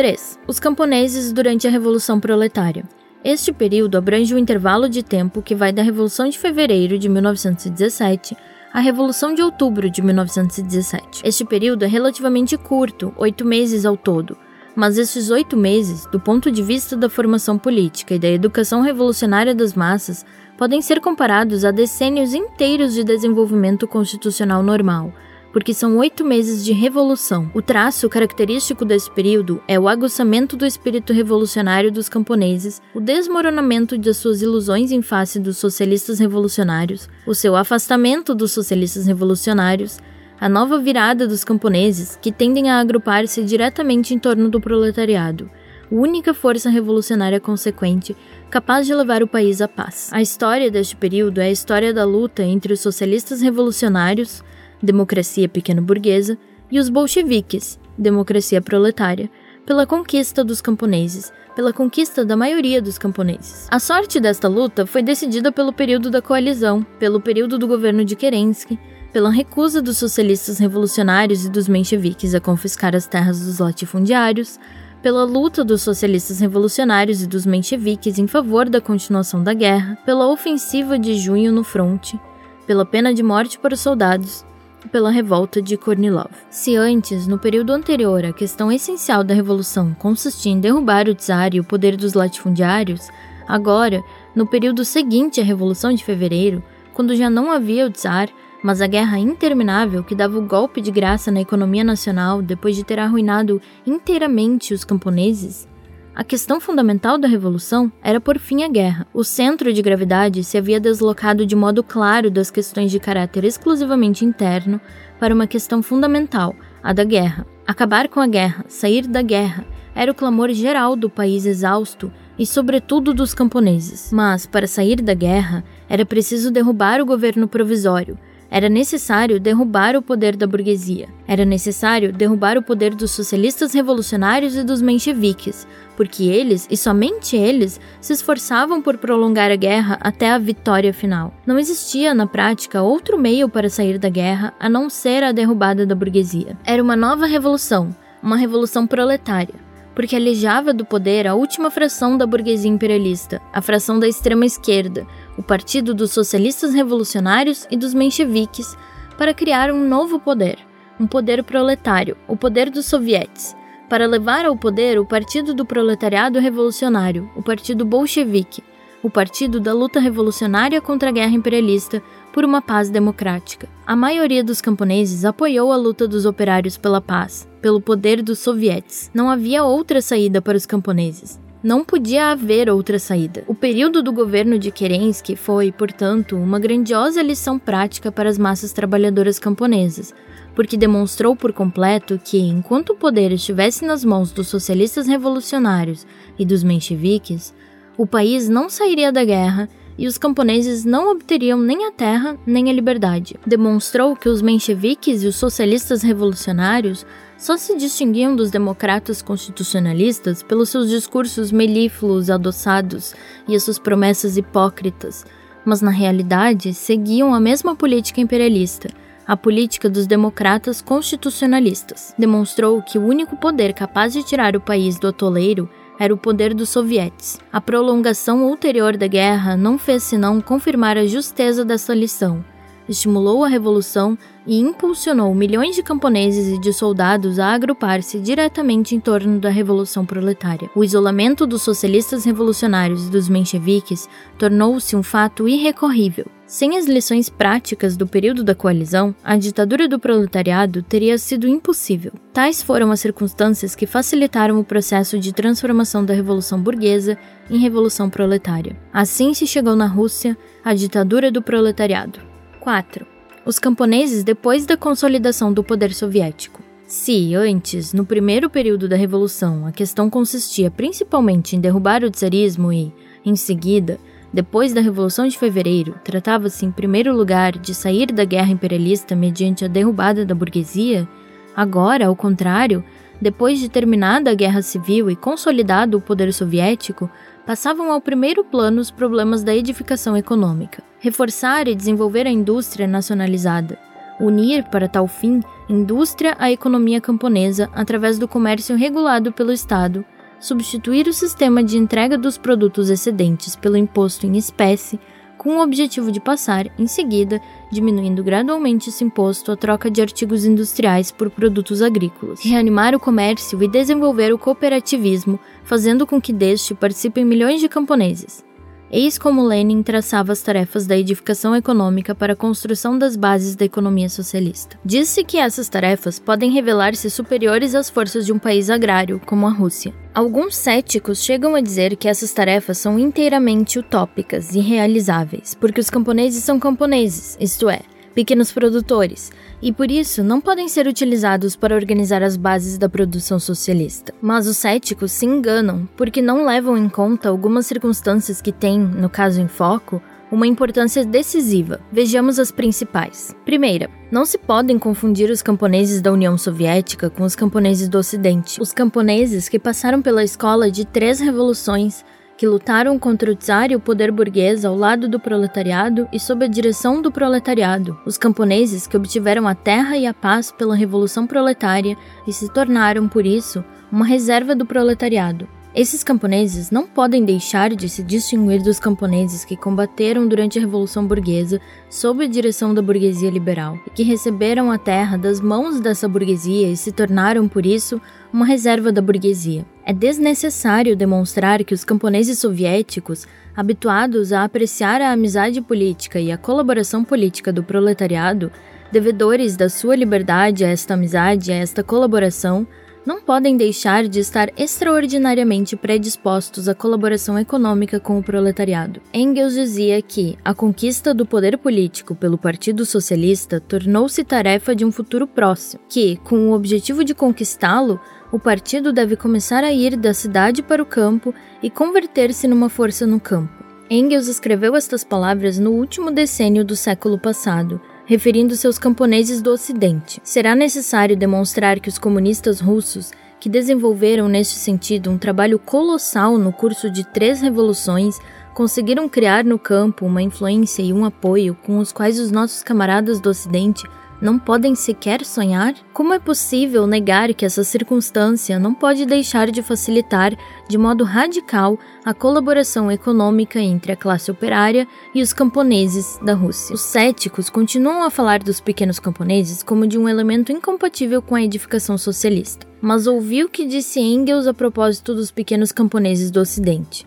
3. 0.00 0.38
Os 0.48 0.58
camponeses 0.58 1.30
durante 1.30 1.66
a 1.66 1.70
Revolução 1.70 2.18
Proletária. 2.18 2.84
Este 3.22 3.52
período 3.52 3.98
abrange 3.98 4.32
o 4.32 4.38
um 4.38 4.40
intervalo 4.40 4.88
de 4.88 5.02
tempo 5.02 5.42
que 5.42 5.54
vai 5.54 5.74
da 5.74 5.82
Revolução 5.82 6.26
de 6.26 6.38
Fevereiro 6.38 6.98
de 6.98 7.06
1917 7.06 8.34
à 8.72 8.80
Revolução 8.80 9.34
de 9.34 9.42
Outubro 9.42 9.90
de 9.90 10.00
1917. 10.00 11.20
Este 11.22 11.44
período 11.44 11.84
é 11.84 11.86
relativamente 11.86 12.56
curto, 12.56 13.12
oito 13.18 13.44
meses 13.44 13.84
ao 13.84 13.94
todo, 13.94 14.38
mas 14.74 14.96
esses 14.96 15.28
oito 15.28 15.54
meses, 15.54 16.06
do 16.06 16.18
ponto 16.18 16.50
de 16.50 16.62
vista 16.62 16.96
da 16.96 17.10
formação 17.10 17.58
política 17.58 18.14
e 18.14 18.18
da 18.18 18.28
educação 18.30 18.80
revolucionária 18.80 19.54
das 19.54 19.74
massas, 19.74 20.24
podem 20.56 20.80
ser 20.80 21.02
comparados 21.02 21.62
a 21.62 21.70
decênios 21.70 22.32
inteiros 22.32 22.94
de 22.94 23.04
desenvolvimento 23.04 23.86
constitucional 23.86 24.62
normal 24.62 25.12
porque 25.52 25.74
são 25.74 25.96
oito 25.98 26.24
meses 26.24 26.64
de 26.64 26.72
revolução. 26.72 27.50
O 27.54 27.62
traço 27.62 28.08
característico 28.08 28.84
desse 28.84 29.10
período 29.10 29.60
é 29.66 29.78
o 29.78 29.88
aguçamento 29.88 30.56
do 30.56 30.66
espírito 30.66 31.12
revolucionário 31.12 31.90
dos 31.90 32.08
camponeses, 32.08 32.80
o 32.94 33.00
desmoronamento 33.00 33.98
de 33.98 34.12
suas 34.14 34.42
ilusões 34.42 34.92
em 34.92 35.02
face 35.02 35.38
dos 35.40 35.58
socialistas 35.58 36.18
revolucionários, 36.18 37.08
o 37.26 37.34
seu 37.34 37.56
afastamento 37.56 38.34
dos 38.34 38.52
socialistas 38.52 39.06
revolucionários, 39.06 39.98
a 40.40 40.48
nova 40.48 40.78
virada 40.78 41.26
dos 41.26 41.44
camponeses, 41.44 42.18
que 42.20 42.32
tendem 42.32 42.70
a 42.70 42.80
agrupar-se 42.80 43.44
diretamente 43.44 44.14
em 44.14 44.18
torno 44.18 44.48
do 44.48 44.60
proletariado, 44.60 45.50
única 45.90 46.32
força 46.32 46.70
revolucionária 46.70 47.40
consequente 47.40 48.16
capaz 48.48 48.86
de 48.86 48.94
levar 48.94 49.22
o 49.22 49.28
país 49.28 49.60
à 49.60 49.68
paz. 49.68 50.08
A 50.12 50.22
história 50.22 50.70
deste 50.70 50.96
período 50.96 51.40
é 51.40 51.44
a 51.44 51.50
história 51.50 51.92
da 51.92 52.04
luta 52.04 52.42
entre 52.42 52.72
os 52.72 52.80
socialistas 52.80 53.40
revolucionários, 53.40 54.42
democracia 54.82 55.48
pequeno-burguesa, 55.48 56.38
e 56.70 56.78
os 56.78 56.88
bolcheviques, 56.88 57.78
democracia 57.98 58.62
proletária, 58.62 59.30
pela 59.66 59.86
conquista 59.86 60.44
dos 60.44 60.60
camponeses, 60.60 61.32
pela 61.54 61.72
conquista 61.72 62.24
da 62.24 62.36
maioria 62.36 62.80
dos 62.80 62.96
camponeses. 62.96 63.66
A 63.70 63.78
sorte 63.78 64.20
desta 64.20 64.48
luta 64.48 64.86
foi 64.86 65.02
decidida 65.02 65.50
pelo 65.50 65.72
período 65.72 66.10
da 66.10 66.22
coalizão, 66.22 66.82
pelo 66.98 67.20
período 67.20 67.58
do 67.58 67.66
governo 67.66 68.04
de 68.04 68.16
Kerensky, 68.16 68.78
pela 69.12 69.30
recusa 69.30 69.82
dos 69.82 69.98
socialistas 69.98 70.58
revolucionários 70.58 71.44
e 71.44 71.50
dos 71.50 71.66
mencheviques 71.66 72.34
a 72.34 72.40
confiscar 72.40 72.94
as 72.94 73.06
terras 73.06 73.44
dos 73.44 73.58
latifundiários, 73.58 74.58
pela 75.02 75.24
luta 75.24 75.64
dos 75.64 75.82
socialistas 75.82 76.40
revolucionários 76.40 77.22
e 77.22 77.26
dos 77.26 77.44
mencheviques 77.44 78.18
em 78.18 78.26
favor 78.26 78.68
da 78.68 78.80
continuação 78.80 79.42
da 79.42 79.52
guerra, 79.52 79.98
pela 80.06 80.28
ofensiva 80.28 80.98
de 80.98 81.14
junho 81.18 81.50
no 81.50 81.64
fronte, 81.64 82.20
pela 82.66 82.86
pena 82.86 83.12
de 83.12 83.22
morte 83.22 83.58
para 83.58 83.74
os 83.74 83.80
soldados 83.80 84.44
pela 84.88 85.10
revolta 85.10 85.60
de 85.60 85.76
Kornilov. 85.76 86.30
Se 86.50 86.76
antes, 86.76 87.26
no 87.26 87.38
período 87.38 87.72
anterior, 87.72 88.24
a 88.24 88.32
questão 88.32 88.70
essencial 88.72 89.22
da 89.22 89.34
revolução 89.34 89.94
consistia 89.94 90.52
em 90.52 90.60
derrubar 90.60 91.08
o 91.08 91.14
czar 91.14 91.54
e 91.54 91.60
o 91.60 91.64
poder 91.64 91.96
dos 91.96 92.14
latifundiários, 92.14 93.08
agora, 93.46 94.02
no 94.34 94.46
período 94.46 94.84
seguinte 94.84 95.40
à 95.40 95.44
Revolução 95.44 95.92
de 95.92 96.04
Fevereiro, 96.04 96.62
quando 96.94 97.16
já 97.16 97.30
não 97.30 97.50
havia 97.50 97.86
o 97.86 97.90
czar, 97.90 98.28
mas 98.62 98.80
a 98.80 98.86
guerra 98.86 99.18
interminável 99.18 100.04
que 100.04 100.14
dava 100.14 100.38
o 100.38 100.46
golpe 100.46 100.80
de 100.80 100.90
graça 100.90 101.30
na 101.30 101.40
economia 101.40 101.84
nacional 101.84 102.42
depois 102.42 102.76
de 102.76 102.84
ter 102.84 102.98
arruinado 102.98 103.60
inteiramente 103.86 104.74
os 104.74 104.84
camponeses, 104.84 105.66
a 106.14 106.24
questão 106.24 106.60
fundamental 106.60 107.16
da 107.16 107.28
revolução 107.28 107.90
era 108.02 108.20
por 108.20 108.38
fim 108.38 108.64
a 108.64 108.68
guerra. 108.68 109.06
O 109.14 109.22
centro 109.22 109.72
de 109.72 109.80
gravidade 109.80 110.42
se 110.42 110.58
havia 110.58 110.80
deslocado 110.80 111.46
de 111.46 111.54
modo 111.54 111.84
claro 111.84 112.30
das 112.30 112.50
questões 112.50 112.90
de 112.90 112.98
caráter 112.98 113.44
exclusivamente 113.44 114.24
interno 114.24 114.80
para 115.20 115.34
uma 115.34 115.46
questão 115.46 115.82
fundamental, 115.82 116.54
a 116.82 116.92
da 116.92 117.04
guerra. 117.04 117.46
Acabar 117.66 118.08
com 118.08 118.18
a 118.18 118.26
guerra, 118.26 118.64
sair 118.66 119.06
da 119.06 119.22
guerra, 119.22 119.64
era 119.94 120.10
o 120.10 120.14
clamor 120.14 120.50
geral 120.50 120.96
do 120.96 121.08
país 121.08 121.46
exausto 121.46 122.12
e, 122.36 122.44
sobretudo, 122.44 123.14
dos 123.14 123.32
camponeses. 123.32 124.10
Mas, 124.12 124.46
para 124.46 124.66
sair 124.66 125.00
da 125.00 125.14
guerra, 125.14 125.62
era 125.88 126.04
preciso 126.04 126.50
derrubar 126.50 127.00
o 127.00 127.06
governo 127.06 127.46
provisório, 127.46 128.18
era 128.50 128.68
necessário 128.68 129.38
derrubar 129.38 129.94
o 129.94 130.02
poder 130.02 130.36
da 130.36 130.46
burguesia. 130.46 131.08
Era 131.26 131.44
necessário 131.44 132.12
derrubar 132.12 132.58
o 132.58 132.62
poder 132.62 132.94
dos 132.94 133.12
socialistas 133.12 133.72
revolucionários 133.72 134.56
e 134.56 134.64
dos 134.64 134.82
mencheviques, 134.82 135.66
porque 135.96 136.24
eles, 136.24 136.66
e 136.70 136.76
somente 136.76 137.36
eles, 137.36 137.80
se 138.00 138.12
esforçavam 138.12 138.82
por 138.82 138.98
prolongar 138.98 139.52
a 139.52 139.56
guerra 139.56 139.98
até 140.00 140.30
a 140.30 140.38
vitória 140.38 140.92
final. 140.92 141.32
Não 141.46 141.58
existia, 141.58 142.12
na 142.12 142.26
prática, 142.26 142.82
outro 142.82 143.16
meio 143.16 143.48
para 143.48 143.70
sair 143.70 143.98
da 143.98 144.08
guerra 144.08 144.52
a 144.58 144.68
não 144.68 144.90
ser 144.90 145.22
a 145.22 145.30
derrubada 145.30 145.86
da 145.86 145.94
burguesia. 145.94 146.58
Era 146.64 146.82
uma 146.82 146.96
nova 146.96 147.26
revolução, 147.26 147.94
uma 148.22 148.36
revolução 148.36 148.86
proletária 148.86 149.70
porque 149.94 150.16
alijava 150.16 150.72
do 150.72 150.84
poder 150.84 151.26
a 151.26 151.34
última 151.34 151.70
fração 151.70 152.16
da 152.16 152.26
burguesia 152.26 152.70
imperialista, 152.70 153.38
a 153.52 153.60
fração 153.60 153.98
da 153.98 154.08
extrema 154.08 154.46
esquerda, 154.46 155.06
o 155.40 155.42
partido 155.42 155.94
dos 155.94 156.10
socialistas 156.10 156.74
revolucionários 156.74 157.66
e 157.70 157.76
dos 157.76 157.94
mencheviques, 157.94 158.76
para 159.16 159.32
criar 159.32 159.72
um 159.72 159.88
novo 159.88 160.20
poder, 160.20 160.58
um 161.00 161.06
poder 161.06 161.42
proletário, 161.42 162.14
o 162.28 162.36
poder 162.36 162.68
dos 162.68 162.84
sovietes, 162.84 163.56
para 163.88 164.06
levar 164.06 164.44
ao 164.44 164.54
poder 164.54 165.00
o 165.00 165.06
partido 165.06 165.54
do 165.54 165.64
proletariado 165.64 166.38
revolucionário, 166.38 167.30
o 167.34 167.42
partido 167.42 167.86
bolchevique, 167.86 168.62
o 169.02 169.08
partido 169.08 169.58
da 169.58 169.72
luta 169.72 169.98
revolucionária 169.98 170.78
contra 170.78 171.08
a 171.08 171.12
guerra 171.12 171.34
imperialista 171.34 172.02
por 172.34 172.44
uma 172.44 172.60
paz 172.60 172.90
democrática. 172.90 173.66
A 173.86 173.96
maioria 173.96 174.44
dos 174.44 174.60
camponeses 174.60 175.24
apoiou 175.24 175.72
a 175.72 175.76
luta 175.76 176.06
dos 176.06 176.26
operários 176.26 176.76
pela 176.76 177.00
paz, 177.00 177.48
pelo 177.62 177.80
poder 177.80 178.20
dos 178.20 178.40
sovietes. 178.40 179.10
Não 179.14 179.30
havia 179.30 179.64
outra 179.64 180.02
saída 180.02 180.42
para 180.42 180.58
os 180.58 180.66
camponeses. 180.66 181.40
Não 181.62 181.84
podia 181.84 182.28
haver 182.28 182.70
outra 182.70 182.98
saída. 182.98 183.44
O 183.46 183.54
período 183.54 184.02
do 184.02 184.10
governo 184.10 184.58
de 184.58 184.70
Kerensky 184.70 185.36
foi, 185.36 185.70
portanto, 185.70 186.34
uma 186.34 186.58
grandiosa 186.58 187.20
lição 187.20 187.58
prática 187.58 188.10
para 188.10 188.30
as 188.30 188.38
massas 188.38 188.72
trabalhadoras 188.72 189.38
camponesas, 189.38 190.14
porque 190.54 190.74
demonstrou 190.74 191.36
por 191.36 191.52
completo 191.52 192.18
que, 192.24 192.38
enquanto 192.38 192.90
o 192.90 192.96
poder 192.96 193.30
estivesse 193.30 193.84
nas 193.84 194.02
mãos 194.02 194.32
dos 194.32 194.48
socialistas 194.48 195.06
revolucionários 195.06 196.06
e 196.38 196.46
dos 196.46 196.64
mencheviques, 196.64 197.52
o 197.94 198.06
país 198.06 198.48
não 198.48 198.70
sairia 198.70 199.12
da 199.12 199.22
guerra 199.22 199.68
e 199.98 200.06
os 200.06 200.16
camponeses 200.16 200.86
não 200.86 201.10
obteriam 201.10 201.60
nem 201.60 201.86
a 201.86 201.92
terra 201.92 202.38
nem 202.46 202.70
a 202.70 202.72
liberdade. 202.72 203.36
Demonstrou 203.46 204.16
que 204.16 204.30
os 204.30 204.40
mencheviques 204.40 205.22
e 205.22 205.26
os 205.26 205.36
socialistas 205.36 206.00
revolucionários 206.00 207.04
só 207.40 207.56
se 207.56 207.74
distinguiam 207.74 208.36
dos 208.36 208.50
democratas 208.50 209.22
constitucionalistas 209.22 210.42
pelos 210.42 210.68
seus 210.68 210.90
discursos 210.90 211.50
melífluos 211.50 212.28
adoçados 212.28 213.14
e 213.48 213.56
as 213.56 213.62
suas 213.62 213.78
promessas 213.78 214.36
hipócritas, 214.36 215.24
mas 215.64 215.80
na 215.80 215.90
realidade 215.90 216.74
seguiam 216.74 217.34
a 217.34 217.40
mesma 217.40 217.74
política 217.74 218.20
imperialista, 218.20 218.90
a 219.26 219.38
política 219.38 219.88
dos 219.88 220.06
democratas 220.06 220.82
constitucionalistas. 220.82 222.14
Demonstrou 222.18 222.82
que 222.82 222.98
o 222.98 223.06
único 223.06 223.38
poder 223.38 223.72
capaz 223.72 224.12
de 224.12 224.22
tirar 224.22 224.54
o 224.54 224.60
país 224.60 224.98
do 224.98 225.08
atoleiro 225.08 225.66
era 225.98 226.12
o 226.12 226.18
poder 226.18 226.52
dos 226.52 226.68
sovietes. 226.68 227.38
A 227.50 227.60
prolongação 227.60 228.44
ulterior 228.44 228.98
da 228.98 229.06
guerra 229.06 229.56
não 229.56 229.78
fez 229.78 230.02
senão 230.02 230.42
confirmar 230.42 230.98
a 230.98 231.06
justeza 231.06 231.64
dessa 231.64 231.94
lição, 231.94 232.44
estimulou 232.90 233.44
a 233.44 233.48
revolução 233.48 234.18
e 234.46 234.58
impulsionou 234.58 235.34
milhões 235.34 235.76
de 235.76 235.82
camponeses 235.82 236.48
e 236.48 236.60
de 236.60 236.72
soldados 236.72 237.38
a 237.38 237.54
agrupar-se 237.54 238.18
diretamente 238.18 238.94
em 238.94 239.00
torno 239.00 239.38
da 239.38 239.48
revolução 239.48 240.04
proletária. 240.04 240.68
O 240.74 240.82
isolamento 240.82 241.46
dos 241.46 241.62
socialistas 241.62 242.24
revolucionários 242.24 243.06
e 243.06 243.10
dos 243.10 243.28
mencheviques 243.28 244.08
tornou-se 244.38 244.96
um 244.96 245.02
fato 245.02 245.48
irrecorrível. 245.48 246.26
Sem 246.46 246.76
as 246.76 246.86
lições 246.86 247.28
práticas 247.28 247.96
do 247.96 248.08
período 248.08 248.42
da 248.42 248.56
coalizão, 248.56 249.14
a 249.22 249.36
ditadura 249.36 249.86
do 249.86 250.00
proletariado 250.00 250.82
teria 250.82 251.16
sido 251.16 251.46
impossível. 251.46 252.10
Tais 252.32 252.60
foram 252.60 252.90
as 252.90 252.98
circunstâncias 252.98 253.76
que 253.76 253.86
facilitaram 253.86 254.58
o 254.58 254.64
processo 254.64 255.16
de 255.16 255.32
transformação 255.32 256.04
da 256.04 256.12
revolução 256.12 256.60
burguesa 256.60 257.16
em 257.48 257.58
revolução 257.58 258.10
proletária. 258.10 258.76
Assim 258.92 259.32
se 259.32 259.46
chegou 259.46 259.76
na 259.76 259.86
Rússia 259.86 260.36
a 260.64 260.74
ditadura 260.74 261.30
do 261.30 261.40
proletariado. 261.40 262.29
4. 262.60 263.06
os 263.46 263.58
camponeses 263.58 264.22
depois 264.22 264.66
da 264.66 264.76
consolidação 264.76 265.50
do 265.50 265.64
poder 265.64 265.94
soviético. 265.94 266.62
Se 266.86 267.34
antes, 267.34 267.94
no 267.94 268.04
primeiro 268.04 268.50
período 268.50 268.86
da 268.86 268.96
Revolução, 268.96 269.66
a 269.66 269.72
questão 269.72 270.10
consistia 270.10 270.70
principalmente 270.70 271.56
em 271.56 271.60
derrubar 271.60 272.04
o 272.04 272.10
czarismo 272.10 272.70
e, 272.70 272.92
em 273.24 273.34
seguida, 273.34 273.98
depois 274.32 274.74
da 274.74 274.80
Revolução 274.80 275.26
de 275.26 275.38
Fevereiro, 275.38 275.94
tratava-se 276.04 276.66
em 276.66 276.70
primeiro 276.70 277.16
lugar 277.16 277.56
de 277.56 277.74
sair 277.74 278.12
da 278.12 278.24
guerra 278.24 278.52
imperialista 278.52 279.16
mediante 279.16 279.64
a 279.64 279.68
derrubada 279.68 280.26
da 280.26 280.34
burguesia, 280.34 281.08
agora, 281.56 282.06
ao 282.08 282.14
contrário, 282.14 282.84
depois 283.20 283.58
de 283.58 283.68
terminada 283.68 284.30
a 284.30 284.34
guerra 284.34 284.62
civil 284.62 285.10
e 285.10 285.16
consolidado 285.16 285.96
o 285.96 286.00
poder 286.00 286.32
soviético, 286.32 287.10
passavam 287.50 287.90
ao 287.90 288.00
primeiro 288.00 288.44
plano 288.44 288.80
os 288.80 288.92
problemas 288.92 289.42
da 289.42 289.52
edificação 289.52 290.16
econômica, 290.16 290.84
reforçar 291.00 291.66
e 291.66 291.74
desenvolver 291.74 292.24
a 292.24 292.30
indústria 292.30 292.86
nacionalizada, 292.86 293.76
unir 294.20 294.62
para 294.70 294.86
tal 294.86 295.08
fim 295.08 295.40
indústria 295.68 296.36
à 296.38 296.48
economia 296.52 297.00
camponesa 297.00 297.68
através 297.74 298.20
do 298.20 298.28
comércio 298.28 298.76
regulado 298.76 299.32
pelo 299.32 299.50
Estado 299.50 300.04
substituir 300.38 301.08
o 301.08 301.12
sistema 301.12 301.60
de 301.60 301.76
entrega 301.76 302.16
dos 302.16 302.38
produtos 302.38 302.88
excedentes 302.88 303.56
pelo 303.56 303.76
imposto 303.76 304.26
em 304.26 304.36
espécie, 304.36 305.00
com 305.40 305.56
o 305.56 305.62
objetivo 305.62 306.12
de 306.12 306.20
passar, 306.20 306.66
em 306.78 306.86
seguida, 306.86 307.40
diminuindo 307.70 308.22
gradualmente 308.22 308.90
esse 308.90 309.02
imposto 309.02 309.50
a 309.50 309.56
troca 309.56 309.90
de 309.90 310.02
artigos 310.02 310.44
industriais 310.44 311.10
por 311.10 311.30
produtos 311.30 311.80
agrícolas. 311.80 312.44
Reanimar 312.44 312.94
o 312.94 313.00
comércio 313.00 313.62
e 313.62 313.66
desenvolver 313.66 314.34
o 314.34 314.38
cooperativismo, 314.38 315.40
fazendo 315.64 316.06
com 316.06 316.20
que 316.20 316.30
deste 316.30 316.74
participem 316.74 317.24
milhões 317.24 317.58
de 317.58 317.70
camponeses. 317.70 318.44
Eis 318.92 319.16
como 319.16 319.46
Lenin 319.46 319.84
traçava 319.84 320.32
as 320.32 320.42
tarefas 320.42 320.84
da 320.84 320.98
edificação 320.98 321.54
econômica 321.54 322.12
para 322.12 322.32
a 322.32 322.36
construção 322.36 322.98
das 322.98 323.14
bases 323.14 323.54
da 323.54 323.64
economia 323.64 324.08
socialista. 324.08 324.76
Disse 324.84 325.22
que 325.22 325.38
essas 325.38 325.68
tarefas 325.68 326.18
podem 326.18 326.50
revelar-se 326.50 327.08
superiores 327.08 327.76
às 327.76 327.88
forças 327.88 328.26
de 328.26 328.32
um 328.32 328.38
país 328.38 328.68
agrário, 328.68 329.20
como 329.24 329.46
a 329.46 329.50
Rússia. 329.50 329.94
Alguns 330.12 330.56
céticos 330.56 331.22
chegam 331.22 331.54
a 331.54 331.60
dizer 331.60 331.94
que 331.94 332.08
essas 332.08 332.32
tarefas 332.32 332.78
são 332.78 332.98
inteiramente 332.98 333.78
utópicas 333.78 334.56
e 334.56 334.58
realizáveis, 334.58 335.54
porque 335.54 335.80
os 335.80 335.88
camponeses 335.88 336.42
são 336.42 336.58
camponeses, 336.58 337.36
isto 337.40 337.70
é, 337.70 337.82
pequenos 338.14 338.52
produtores, 338.52 339.30
e 339.62 339.72
por 339.72 339.90
isso 339.90 340.22
não 340.22 340.40
podem 340.40 340.68
ser 340.68 340.86
utilizados 340.86 341.56
para 341.56 341.74
organizar 341.74 342.22
as 342.22 342.36
bases 342.36 342.78
da 342.78 342.88
produção 342.88 343.38
socialista. 343.38 344.14
Mas 344.20 344.46
os 344.46 344.56
céticos 344.56 345.12
se 345.12 345.26
enganam 345.26 345.88
porque 345.96 346.22
não 346.22 346.44
levam 346.44 346.76
em 346.76 346.88
conta 346.88 347.28
algumas 347.28 347.66
circunstâncias 347.66 348.40
que 348.40 348.52
têm, 348.52 348.78
no 348.78 349.08
caso 349.08 349.40
em 349.40 349.48
foco, 349.48 350.02
uma 350.30 350.46
importância 350.46 351.04
decisiva. 351.04 351.80
Vejamos 351.90 352.38
as 352.38 352.52
principais. 352.52 353.34
Primeira, 353.44 353.90
não 354.10 354.24
se 354.24 354.38
podem 354.38 354.78
confundir 354.78 355.28
os 355.30 355.42
camponeses 355.42 356.00
da 356.00 356.12
União 356.12 356.38
Soviética 356.38 357.10
com 357.10 357.24
os 357.24 357.34
camponeses 357.34 357.88
do 357.88 357.98
Ocidente. 357.98 358.60
Os 358.60 358.72
camponeses 358.72 359.48
que 359.48 359.58
passaram 359.58 360.00
pela 360.00 360.22
escola 360.22 360.70
de 360.70 360.84
três 360.84 361.18
revoluções 361.18 362.04
que 362.40 362.48
lutaram 362.48 362.98
contra 362.98 363.30
o 363.30 363.36
czar 363.36 363.70
e 363.70 363.76
o 363.76 363.80
poder 363.80 364.10
burguês 364.10 364.64
ao 364.64 364.74
lado 364.74 365.06
do 365.06 365.20
proletariado 365.20 366.08
e 366.10 366.18
sob 366.18 366.46
a 366.46 366.48
direção 366.48 367.02
do 367.02 367.12
proletariado, 367.12 368.00
os 368.06 368.16
camponeses 368.16 368.86
que 368.86 368.96
obtiveram 368.96 369.46
a 369.46 369.54
terra 369.54 369.94
e 369.98 370.06
a 370.06 370.14
paz 370.14 370.50
pela 370.50 370.74
revolução 370.74 371.26
proletária 371.26 371.98
e 372.26 372.32
se 372.32 372.50
tornaram, 372.50 373.06
por 373.06 373.26
isso, 373.26 373.62
uma 373.92 374.06
reserva 374.06 374.54
do 374.54 374.64
proletariado. 374.64 375.46
Esses 375.74 376.02
camponeses 376.02 376.70
não 376.70 376.86
podem 376.86 377.26
deixar 377.26 377.76
de 377.76 377.90
se 377.90 378.02
distinguir 378.02 378.62
dos 378.62 378.80
camponeses 378.80 379.44
que 379.44 379.54
combateram 379.54 380.26
durante 380.26 380.58
a 380.58 380.62
Revolução 380.62 381.06
Burguesa 381.06 381.60
sob 381.88 382.24
a 382.24 382.26
direção 382.26 382.74
da 382.74 382.82
burguesia 382.82 383.30
liberal 383.30 383.78
e 383.86 383.90
que 383.90 384.02
receberam 384.02 384.72
a 384.72 384.78
terra 384.78 385.16
das 385.16 385.40
mãos 385.40 385.78
dessa 385.78 386.08
burguesia 386.08 386.72
e 386.72 386.76
se 386.76 386.90
tornaram, 386.90 387.46
por 387.46 387.64
isso, 387.64 388.00
uma 388.32 388.46
reserva 388.46 388.92
da 388.92 389.02
burguesia. 389.02 389.64
É 389.84 389.92
desnecessário 389.92 390.96
demonstrar 390.96 391.64
que 391.64 391.74
os 391.74 391.84
camponeses 391.84 392.38
soviéticos, 392.38 393.26
habituados 393.56 394.32
a 394.32 394.44
apreciar 394.44 395.00
a 395.00 395.12
amizade 395.12 395.60
política 395.60 396.20
e 396.20 396.30
a 396.30 396.38
colaboração 396.38 397.02
política 397.02 397.52
do 397.52 397.62
proletariado, 397.62 398.50
devedores 398.92 399.56
da 399.56 399.68
sua 399.68 399.96
liberdade 399.96 400.64
a 400.64 400.68
esta 400.68 400.94
amizade 400.94 401.52
a 401.52 401.56
esta 401.56 401.82
colaboração, 401.82 402.66
não 403.04 403.20
podem 403.20 403.56
deixar 403.56 404.06
de 404.06 404.20
estar 404.20 404.50
extraordinariamente 404.58 405.74
predispostos 405.74 406.68
à 406.68 406.74
colaboração 406.74 407.38
econômica 407.38 407.98
com 407.98 408.18
o 408.18 408.22
proletariado. 408.22 409.00
Engels 409.12 409.54
dizia 409.54 410.02
que 410.02 410.36
a 410.44 410.52
conquista 410.52 411.14
do 411.14 411.24
poder 411.24 411.56
político 411.56 412.14
pelo 412.14 412.36
Partido 412.36 412.84
Socialista 412.84 413.58
tornou-se 413.58 414.22
tarefa 414.22 414.74
de 414.76 414.84
um 414.84 414.92
futuro 414.92 415.26
próximo, 415.26 415.82
que, 415.88 416.16
com 416.18 416.50
o 416.50 416.52
objetivo 416.52 417.02
de 417.02 417.14
conquistá-lo, 417.14 417.98
o 418.32 418.38
partido 418.38 418.92
deve 418.92 419.16
começar 419.16 419.64
a 419.64 419.72
ir 419.72 419.96
da 419.96 420.14
cidade 420.14 420.62
para 420.62 420.82
o 420.82 420.86
campo 420.86 421.34
e 421.62 421.68
converter-se 421.68 422.46
numa 422.46 422.68
força 422.68 423.06
no 423.06 423.18
campo. 423.18 423.52
Engels 423.90 424.28
escreveu 424.28 424.76
estas 424.76 425.02
palavras 425.02 425.58
no 425.58 425.72
último 425.72 426.12
decênio 426.12 426.64
do 426.64 426.76
século 426.76 427.18
passado, 427.18 427.80
referindo-se 428.06 428.66
aos 428.66 428.78
camponeses 428.78 429.42
do 429.42 429.50
Ocidente. 429.50 430.20
Será 430.22 430.54
necessário 430.54 431.16
demonstrar 431.16 431.80
que 431.80 431.88
os 431.88 431.98
comunistas 431.98 432.60
russos, 432.60 433.10
que 433.40 433.48
desenvolveram 433.48 434.28
neste 434.28 434.58
sentido 434.58 435.10
um 435.10 435.18
trabalho 435.18 435.58
colossal 435.58 436.38
no 436.38 436.52
curso 436.52 436.88
de 436.88 437.04
três 437.04 437.40
revoluções, 437.40 438.20
conseguiram 438.54 439.08
criar 439.08 439.44
no 439.44 439.58
campo 439.58 440.06
uma 440.06 440.22
influência 440.22 440.82
e 440.82 440.92
um 440.92 441.04
apoio 441.04 441.56
com 441.64 441.78
os 441.78 441.90
quais 441.90 442.20
os 442.20 442.30
nossos 442.30 442.62
camaradas 442.62 443.18
do 443.18 443.30
Ocidente 443.30 443.84
não 444.20 444.38
podem 444.38 444.74
sequer 444.74 445.24
sonhar? 445.24 445.74
Como 445.92 446.12
é 446.12 446.18
possível 446.18 446.86
negar 446.86 447.32
que 447.34 447.44
essa 447.44 447.64
circunstância 447.64 448.58
não 448.58 448.74
pode 448.74 449.06
deixar 449.06 449.50
de 449.50 449.62
facilitar, 449.62 450.36
de 450.68 450.76
modo 450.78 451.04
radical, 451.04 451.78
a 452.04 452.12
colaboração 452.12 452.90
econômica 452.90 453.60
entre 453.60 453.92
a 453.92 453.96
classe 453.96 454.30
operária 454.30 454.86
e 455.14 455.22
os 455.22 455.32
camponeses 455.32 456.18
da 456.22 456.34
Rússia? 456.34 456.74
Os 456.74 456.82
céticos 456.82 457.48
continuam 457.48 458.02
a 458.02 458.10
falar 458.10 458.40
dos 458.40 458.60
pequenos 458.60 458.98
camponeses 458.98 459.62
como 459.62 459.86
de 459.86 459.98
um 459.98 460.08
elemento 460.08 460.52
incompatível 460.52 461.22
com 461.22 461.34
a 461.34 461.42
edificação 461.42 461.96
socialista. 461.96 462.66
Mas 462.80 463.06
ouvi 463.06 463.44
o 463.44 463.48
que 463.48 463.66
disse 463.66 464.00
Engels 464.00 464.46
a 464.46 464.54
propósito 464.54 465.14
dos 465.14 465.30
pequenos 465.30 465.72
camponeses 465.72 466.30
do 466.30 466.40
Ocidente. 466.40 467.06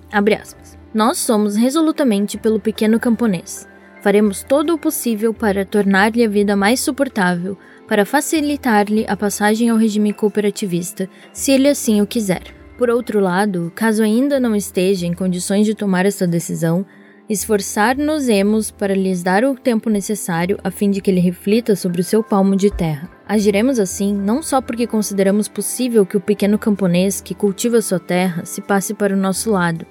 Nós 0.93 1.17
somos 1.17 1.55
resolutamente 1.55 2.37
pelo 2.37 2.59
pequeno 2.59 2.99
camponês. 2.99 3.67
Faremos 4.03 4.43
todo 4.43 4.73
o 4.73 4.77
possível 4.77 5.33
para 5.33 5.63
tornar-lhe 5.63 6.25
a 6.25 6.27
vida 6.27 6.57
mais 6.57 6.81
suportável, 6.81 7.57
para 7.87 8.05
facilitar-lhe 8.05 9.05
a 9.07 9.15
passagem 9.15 9.69
ao 9.69 9.77
regime 9.77 10.11
cooperativista, 10.11 11.09
se 11.31 11.53
ele 11.53 11.69
assim 11.69 12.01
o 12.01 12.05
quiser. 12.05 12.43
Por 12.77 12.89
outro 12.89 13.21
lado, 13.21 13.71
caso 13.73 14.03
ainda 14.03 14.41
não 14.41 14.57
esteja 14.57 15.07
em 15.07 15.13
condições 15.13 15.65
de 15.65 15.73
tomar 15.73 16.05
essa 16.05 16.27
decisão, 16.27 16.85
esforçar-nos-emos 17.29 18.71
para 18.71 18.93
lhes 18.93 19.23
dar 19.23 19.45
o 19.45 19.55
tempo 19.55 19.89
necessário 19.89 20.59
a 20.65 20.69
fim 20.69 20.91
de 20.91 20.99
que 20.99 21.09
ele 21.09 21.21
reflita 21.21 21.73
sobre 21.73 22.01
o 22.01 22.03
seu 22.03 22.21
palmo 22.21 22.57
de 22.57 22.69
terra. 22.69 23.09
Agiremos 23.25 23.79
assim 23.79 24.13
não 24.13 24.43
só 24.43 24.59
porque 24.59 24.85
consideramos 24.85 25.47
possível 25.47 26.05
que 26.05 26.17
o 26.17 26.21
pequeno 26.21 26.59
camponês 26.59 27.21
que 27.21 27.33
cultiva 27.33 27.81
sua 27.81 28.01
terra 28.01 28.43
se 28.43 28.61
passe 28.61 28.93
para 28.93 29.13
o 29.13 29.17
nosso 29.17 29.49
lado, 29.49 29.85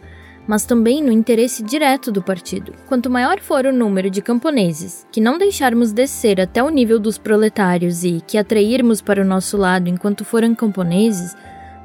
mas 0.47 0.64
também 0.64 1.03
no 1.03 1.12
interesse 1.12 1.62
direto 1.62 2.11
do 2.11 2.22
partido. 2.22 2.72
Quanto 2.88 3.11
maior 3.11 3.40
for 3.40 3.66
o 3.66 3.72
número 3.72 4.11
de 4.11 4.22
camponeses 4.22 5.07
que 5.11 5.20
não 5.20 5.38
deixarmos 5.38 5.93
descer 5.93 6.40
até 6.40 6.62
o 6.62 6.70
nível 6.70 6.99
dos 6.99 7.18
proletários 7.18 8.05
e 8.05 8.22
que 8.26 8.38
atrairmos 8.38 9.01
para 9.01 9.22
o 9.22 9.24
nosso 9.24 9.57
lado 9.57 9.88
enquanto 9.88 10.24
forem 10.24 10.55
camponeses, 10.55 11.36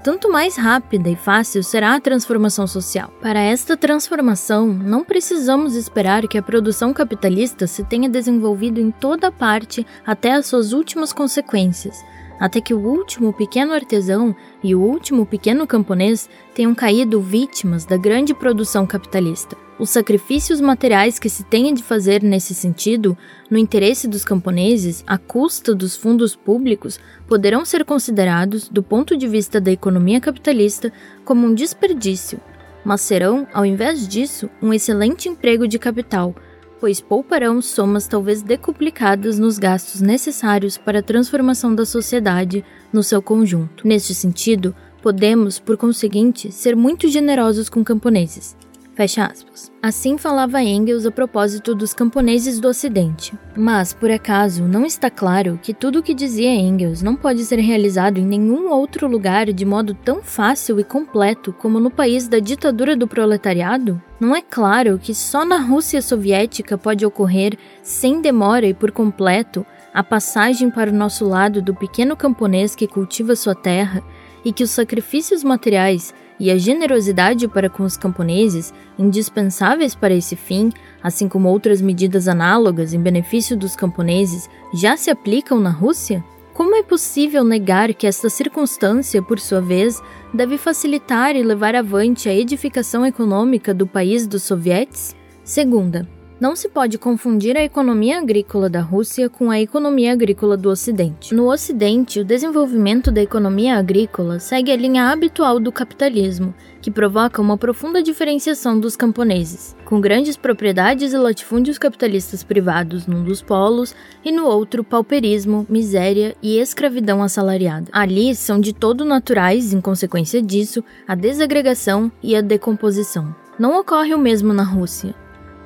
tanto 0.03 0.32
mais 0.32 0.55
rápida 0.55 1.10
e 1.10 1.16
fácil 1.16 1.62
será 1.62 1.95
a 1.95 1.99
transformação 1.99 2.66
social. 2.66 3.12
Para 3.22 3.39
esta 3.39 3.76
transformação, 3.76 4.68
não 4.68 5.03
precisamos 5.03 5.76
esperar 5.76 6.28
que 6.28 6.38
a 6.38 6.41
produção 6.41 6.93
capitalista 6.93 7.68
se 7.68 7.84
tenha 7.84 8.10
desenvolvido 8.10 8.80
em 8.80 8.89
toda 8.89 9.32
parte 9.32 9.86
até 10.05 10.34
as 10.34 10.45
suas 10.45 10.72
últimas 10.72 11.12
consequências 11.12 11.97
até 12.40 12.62
que 12.62 12.74
o 12.74 12.80
último 12.80 13.34
pequeno 13.34 13.74
artesão 13.74 14.36
e 14.64 14.76
o 14.76 14.82
último 14.82 15.26
pequeno 15.26 15.66
camponês 15.66 16.30
tenham 16.54 16.74
caído 16.76 17.22
vítimas 17.22 17.86
da 17.86 17.98
grande 17.98 18.34
produção 18.34 18.86
capitalista. 18.86 19.58
Os 19.80 19.92
sacrifícios 19.92 20.60
materiais 20.60 21.20
que 21.20 21.30
se 21.30 21.44
tenha 21.44 21.72
de 21.72 21.84
fazer 21.84 22.24
nesse 22.24 22.56
sentido, 22.56 23.16
no 23.50 23.60
interesse 23.60 24.08
dos 24.08 24.26
camponeses, 24.26 25.04
à 25.06 25.20
custa 25.20 25.76
dos 25.76 25.96
fundos 25.96 26.36
públicos, 26.36 27.00
poderão 27.28 27.64
ser 27.64 27.86
considerados, 27.86 28.68
do 28.68 28.82
ponto 28.82 29.16
de 29.16 29.28
vista 29.28 29.62
da 29.62 29.72
economia 29.72 30.20
capitalista, 30.20 30.92
como 31.24 31.46
um 31.46 31.54
desperdício, 31.54 32.40
mas 32.84 33.02
serão, 33.02 33.48
ao 33.54 33.66
invés 33.66 34.08
disso, 34.08 34.50
um 34.62 34.74
excelente 34.74 35.30
emprego 35.30 35.68
de 35.68 35.78
capital 35.78 36.34
pois 36.80 37.02
pouparão 37.02 37.62
somas 37.62 38.08
talvez 38.08 38.42
decuplicadas 38.42 39.40
nos 39.40 39.58
gastos 39.58 40.02
necessários 40.02 40.78
para 40.78 41.00
a 41.00 41.04
transformação 41.04 41.74
da 41.74 41.86
sociedade 41.86 42.64
no 42.92 43.04
seu 43.04 43.22
conjunto. 43.22 43.88
Neste 43.88 44.14
sentido, 44.14 44.76
podemos, 45.02 45.60
por 45.60 45.78
conseguinte, 45.78 46.52
ser 46.52 46.76
muito 46.76 47.08
generosos 47.08 47.70
com 47.70 47.84
camponeses. 47.84 48.56
Fecha 48.98 49.28
aspas. 49.28 49.72
Assim 49.80 50.18
falava 50.18 50.60
Engels 50.60 51.06
a 51.06 51.12
propósito 51.12 51.76
dos 51.76 51.93
camponeses 51.93 52.60
do 52.60 52.68
Ocidente. 52.68 53.38
Mas, 53.56 53.93
por 53.93 54.10
acaso, 54.10 54.64
não 54.64 54.88
está 54.88 55.08
claro 55.08 55.60
que 55.62 55.72
tudo 55.72 56.00
o 56.00 56.02
que 56.02 56.16
dizia 56.16 56.50
Engels 56.50 57.04
não 57.04 57.16
pode 57.16 57.45
ser 57.45 57.60
realizado 57.60 58.18
em 58.18 58.26
nenhum 58.26 58.72
outro 58.72 59.08
lugar 59.08 59.54
de 59.54 59.64
modo 59.64 59.93
tão 59.93 60.24
fácil 60.24 60.80
e 60.80 60.84
completo 60.84 61.54
como 61.54 61.80
no 61.80 61.91
país 61.91 62.28
da 62.28 62.39
ditadura 62.39 62.95
do 62.95 63.08
proletariado? 63.08 64.02
Não 64.20 64.36
é 64.36 64.41
claro 64.41 64.98
que 64.98 65.14
só 65.14 65.45
na 65.45 65.60
Rússia 65.60 66.02
soviética 66.02 66.76
pode 66.76 67.06
ocorrer, 67.06 67.56
sem 67.84 68.20
demora 68.20 68.66
e 68.66 68.74
por 68.74 68.91
completo, 68.91 69.64
a 69.93 70.04
passagem 70.04 70.72
para 70.72 70.89
o 70.89 70.95
nosso 70.95 71.24
lado 71.24 71.62
do 71.62 71.76
pequeno 71.76 72.18
camponês 72.18 72.74
que 72.74 72.88
cultiva 72.88 73.36
sua 73.36 73.54
terra 73.54 74.04
e 74.43 74.52
que 74.52 74.64
os 74.64 74.72
sacrifícios 74.72 75.43
materiais 75.43 76.16
e 76.40 76.52
a 76.52 76.58
generosidade 76.58 77.48
para 77.48 77.70
com 77.70 77.84
os 77.84 77.98
camponeses, 77.98 78.74
indispensáveis 78.98 79.96
para 79.96 80.14
esse 80.14 80.36
fim, 80.36 80.72
assim 81.02 81.28
como 81.28 81.50
outras 81.50 81.82
medidas 81.82 82.28
análogas 82.28 82.94
em 82.94 83.00
benefício 83.00 83.58
dos 83.58 83.76
camponeses, 83.76 84.50
já 84.74 84.96
se 84.96 85.10
aplicam 85.10 85.60
na 85.60 85.70
Rússia? 85.70 86.24
Como 86.54 86.76
é 86.76 86.82
possível 86.82 87.44
negar 87.44 87.94
que 87.94 88.08
esta 88.08 88.30
circunstância, 88.30 89.22
por 89.22 89.40
sua 89.40 89.62
vez, 89.62 90.02
deve 90.34 90.58
facilitar 90.58 91.36
e 91.36 91.44
levar 91.44 91.76
avante 91.76 92.28
a 92.28 92.34
edificação 92.34 93.06
econômica 93.06 93.74
do 93.74 93.86
país 93.86 94.26
dos 94.26 94.44
sovietes? 94.44 95.16
Segunda, 95.44 96.08
não 96.40 96.56
se 96.56 96.70
pode 96.70 96.98
confundir 96.98 97.58
a 97.58 97.64
economia 97.64 98.20
agrícola 98.20 98.70
da 98.70 98.82
Rússia 98.82 99.28
com 99.28 99.50
a 99.50 99.60
economia 99.60 100.14
agrícola 100.14 100.56
do 100.56 100.70
Ocidente. 100.70 101.34
No 101.34 101.52
Ocidente, 101.52 102.20
o 102.20 102.26
desenvolvimento 102.26 103.12
da 103.12 103.22
economia 103.22 103.76
agrícola 103.76 104.40
segue 104.40 104.72
a 104.72 104.76
linha 104.76 105.10
habitual 105.10 105.60
do 105.60 105.72
capitalismo, 105.72 106.54
que 106.80 106.92
provoca 106.92 107.42
uma 107.42 107.58
profunda 107.58 108.04
diferenciação 108.04 108.80
dos 108.80 108.96
camponeses, 108.96 109.76
com 109.84 110.00
grandes 110.00 110.38
propriedades 110.38 111.12
e 111.12 111.18
latifúndios 111.18 111.80
capitalistas 111.80 112.44
privados 112.44 113.08
num 113.08 113.24
dos 113.24 113.42
polos 113.42 113.96
e 114.24 114.32
no 114.32 114.46
outro 114.46 114.84
pauperismo, 114.84 115.66
miséria 115.68 116.36
e 116.42 116.60
escravidão 116.60 117.24
assalariada. 117.24 117.90
Ali 117.92 118.36
são 118.36 118.60
de 118.60 118.74
todo 118.74 119.04
naturais, 119.04 119.74
em 119.74 119.82
consequência 119.82 120.42
disso, 120.42 120.84
a 121.08 121.16
desagregação 121.16 122.12
e 122.22 122.36
a 122.36 122.42
decomposição. 122.42 123.36
Não 123.58 123.80
ocorre 123.80 124.14
o 124.14 124.20
mesmo 124.20 124.54
na 124.54 124.64
Rússia. 124.64 125.16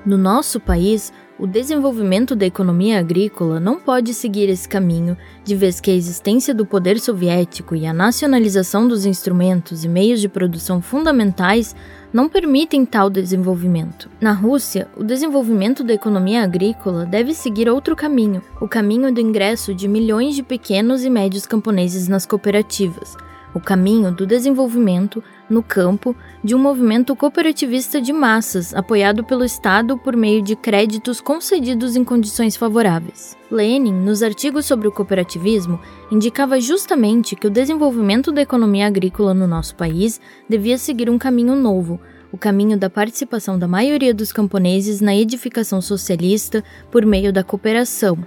No 0.03 0.17
nosso 0.17 0.59
país, 0.59 1.13
o 1.37 1.45
desenvolvimento 1.45 2.35
da 2.35 2.43
economia 2.43 2.99
agrícola 2.99 3.59
não 3.59 3.79
pode 3.79 4.15
seguir 4.15 4.49
esse 4.49 4.67
caminho, 4.67 5.15
de 5.43 5.55
vez 5.55 5.79
que 5.79 5.91
a 5.91 5.93
existência 5.93 6.55
do 6.55 6.65
poder 6.65 6.99
soviético 6.99 7.75
e 7.75 7.85
a 7.85 7.93
nacionalização 7.93 8.87
dos 8.87 9.05
instrumentos 9.05 9.83
e 9.83 9.87
meios 9.87 10.19
de 10.19 10.27
produção 10.27 10.81
fundamentais 10.81 11.75
não 12.11 12.27
permitem 12.27 12.83
tal 12.83 13.11
desenvolvimento. 13.11 14.09
Na 14.19 14.31
Rússia, 14.31 14.87
o 14.97 15.03
desenvolvimento 15.03 15.83
da 15.83 15.93
economia 15.93 16.43
agrícola 16.43 17.05
deve 17.05 17.35
seguir 17.35 17.69
outro 17.69 17.95
caminho, 17.95 18.41
o 18.59 18.67
caminho 18.67 19.13
do 19.13 19.21
ingresso 19.21 19.73
de 19.73 19.87
milhões 19.87 20.35
de 20.35 20.41
pequenos 20.41 21.03
e 21.03 21.11
médios 21.11 21.45
camponeses 21.45 22.07
nas 22.07 22.25
cooperativas 22.25 23.15
o 23.53 23.59
caminho 23.59 24.11
do 24.11 24.25
desenvolvimento 24.25 25.23
no 25.49 25.61
campo 25.61 26.15
de 26.43 26.55
um 26.55 26.59
movimento 26.59 27.15
cooperativista 27.15 28.01
de 28.01 28.13
massas, 28.13 28.73
apoiado 28.73 29.23
pelo 29.23 29.43
Estado 29.43 29.97
por 29.97 30.15
meio 30.15 30.41
de 30.41 30.55
créditos 30.55 31.19
concedidos 31.19 31.95
em 31.95 32.03
condições 32.03 32.55
favoráveis. 32.55 33.37
Lenin, 33.49 33.93
nos 33.93 34.23
artigos 34.23 34.65
sobre 34.65 34.87
o 34.87 34.91
cooperativismo, 34.91 35.79
indicava 36.09 36.59
justamente 36.61 37.35
que 37.35 37.47
o 37.47 37.51
desenvolvimento 37.51 38.31
da 38.31 38.41
economia 38.41 38.87
agrícola 38.87 39.33
no 39.33 39.45
nosso 39.45 39.75
país 39.75 40.21
devia 40.47 40.77
seguir 40.77 41.09
um 41.09 41.17
caminho 41.17 41.55
novo, 41.55 41.99
o 42.31 42.37
caminho 42.37 42.77
da 42.77 42.89
participação 42.89 43.59
da 43.59 43.67
maioria 43.67 44.13
dos 44.13 44.31
camponeses 44.31 45.01
na 45.01 45.13
edificação 45.13 45.81
socialista 45.81 46.63
por 46.89 47.05
meio 47.05 47.33
da 47.33 47.43
cooperação, 47.43 48.17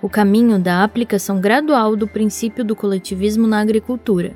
o 0.00 0.08
caminho 0.08 0.58
da 0.58 0.82
aplicação 0.82 1.38
gradual 1.38 1.94
do 1.94 2.08
princípio 2.08 2.64
do 2.64 2.74
coletivismo 2.74 3.46
na 3.46 3.60
agricultura 3.60 4.34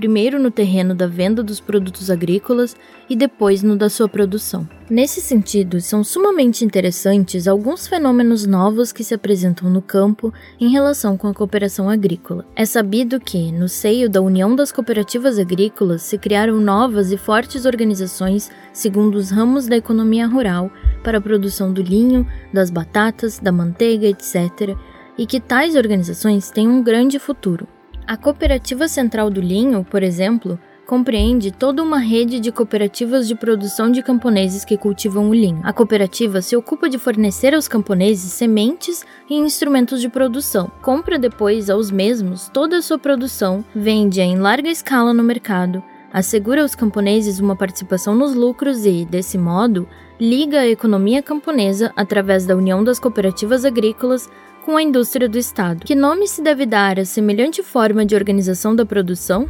primeiro 0.00 0.40
no 0.40 0.50
terreno 0.50 0.94
da 0.94 1.06
venda 1.06 1.42
dos 1.42 1.60
produtos 1.60 2.10
agrícolas 2.10 2.74
e 3.06 3.14
depois 3.14 3.62
no 3.62 3.76
da 3.76 3.90
sua 3.90 4.08
produção. 4.08 4.66
Nesse 4.88 5.20
sentido, 5.20 5.78
são 5.78 6.02
sumamente 6.02 6.64
interessantes 6.64 7.46
alguns 7.46 7.86
fenômenos 7.86 8.46
novos 8.46 8.92
que 8.92 9.04
se 9.04 9.12
apresentam 9.12 9.68
no 9.68 9.82
campo 9.82 10.32
em 10.58 10.70
relação 10.70 11.18
com 11.18 11.28
a 11.28 11.34
cooperação 11.34 11.90
agrícola. 11.90 12.46
É 12.56 12.64
sabido 12.64 13.20
que, 13.20 13.52
no 13.52 13.68
seio 13.68 14.08
da 14.08 14.22
União 14.22 14.56
das 14.56 14.72
Cooperativas 14.72 15.38
Agrícolas, 15.38 16.00
se 16.00 16.16
criaram 16.16 16.58
novas 16.58 17.12
e 17.12 17.18
fortes 17.18 17.66
organizações 17.66 18.50
segundo 18.72 19.16
os 19.16 19.30
ramos 19.30 19.66
da 19.66 19.76
economia 19.76 20.26
rural 20.26 20.70
para 21.04 21.18
a 21.18 21.20
produção 21.20 21.74
do 21.74 21.82
linho, 21.82 22.26
das 22.54 22.70
batatas, 22.70 23.38
da 23.38 23.52
manteiga, 23.52 24.06
etc., 24.06 24.74
e 25.18 25.26
que 25.26 25.38
tais 25.38 25.76
organizações 25.76 26.50
têm 26.50 26.66
um 26.66 26.82
grande 26.82 27.18
futuro. 27.18 27.68
A 28.10 28.16
Cooperativa 28.16 28.88
Central 28.88 29.30
do 29.30 29.40
Linho, 29.40 29.86
por 29.88 30.02
exemplo, 30.02 30.58
compreende 30.84 31.52
toda 31.52 31.80
uma 31.80 32.00
rede 32.00 32.40
de 32.40 32.50
cooperativas 32.50 33.28
de 33.28 33.36
produção 33.36 33.88
de 33.88 34.02
camponeses 34.02 34.64
que 34.64 34.76
cultivam 34.76 35.30
o 35.30 35.32
linho. 35.32 35.60
A 35.62 35.72
cooperativa 35.72 36.42
se 36.42 36.56
ocupa 36.56 36.90
de 36.90 36.98
fornecer 36.98 37.54
aos 37.54 37.68
camponeses 37.68 38.32
sementes 38.32 39.06
e 39.30 39.36
instrumentos 39.36 40.00
de 40.00 40.08
produção, 40.08 40.68
compra 40.82 41.20
depois 41.20 41.70
aos 41.70 41.92
mesmos 41.92 42.48
toda 42.52 42.78
a 42.78 42.82
sua 42.82 42.98
produção, 42.98 43.64
vende-a 43.72 44.24
em 44.24 44.40
larga 44.40 44.68
escala 44.68 45.14
no 45.14 45.22
mercado, 45.22 45.80
assegura 46.12 46.62
aos 46.62 46.74
camponeses 46.74 47.38
uma 47.38 47.54
participação 47.54 48.16
nos 48.16 48.34
lucros 48.34 48.84
e, 48.86 49.04
desse 49.04 49.38
modo, 49.38 49.86
liga 50.20 50.58
a 50.58 50.68
economia 50.68 51.22
camponesa 51.22 51.92
através 51.94 52.44
da 52.44 52.56
união 52.56 52.82
das 52.82 52.98
cooperativas 52.98 53.64
agrícolas 53.64 54.28
com 54.60 54.76
a 54.76 54.82
indústria 54.82 55.28
do 55.28 55.38
Estado. 55.38 55.84
Que 55.84 55.94
nome 55.94 56.26
se 56.26 56.42
deve 56.42 56.66
dar 56.66 56.98
a 56.98 57.04
semelhante 57.04 57.62
forma 57.62 58.04
de 58.04 58.14
organização 58.14 58.74
da 58.74 58.84
produção? 58.84 59.48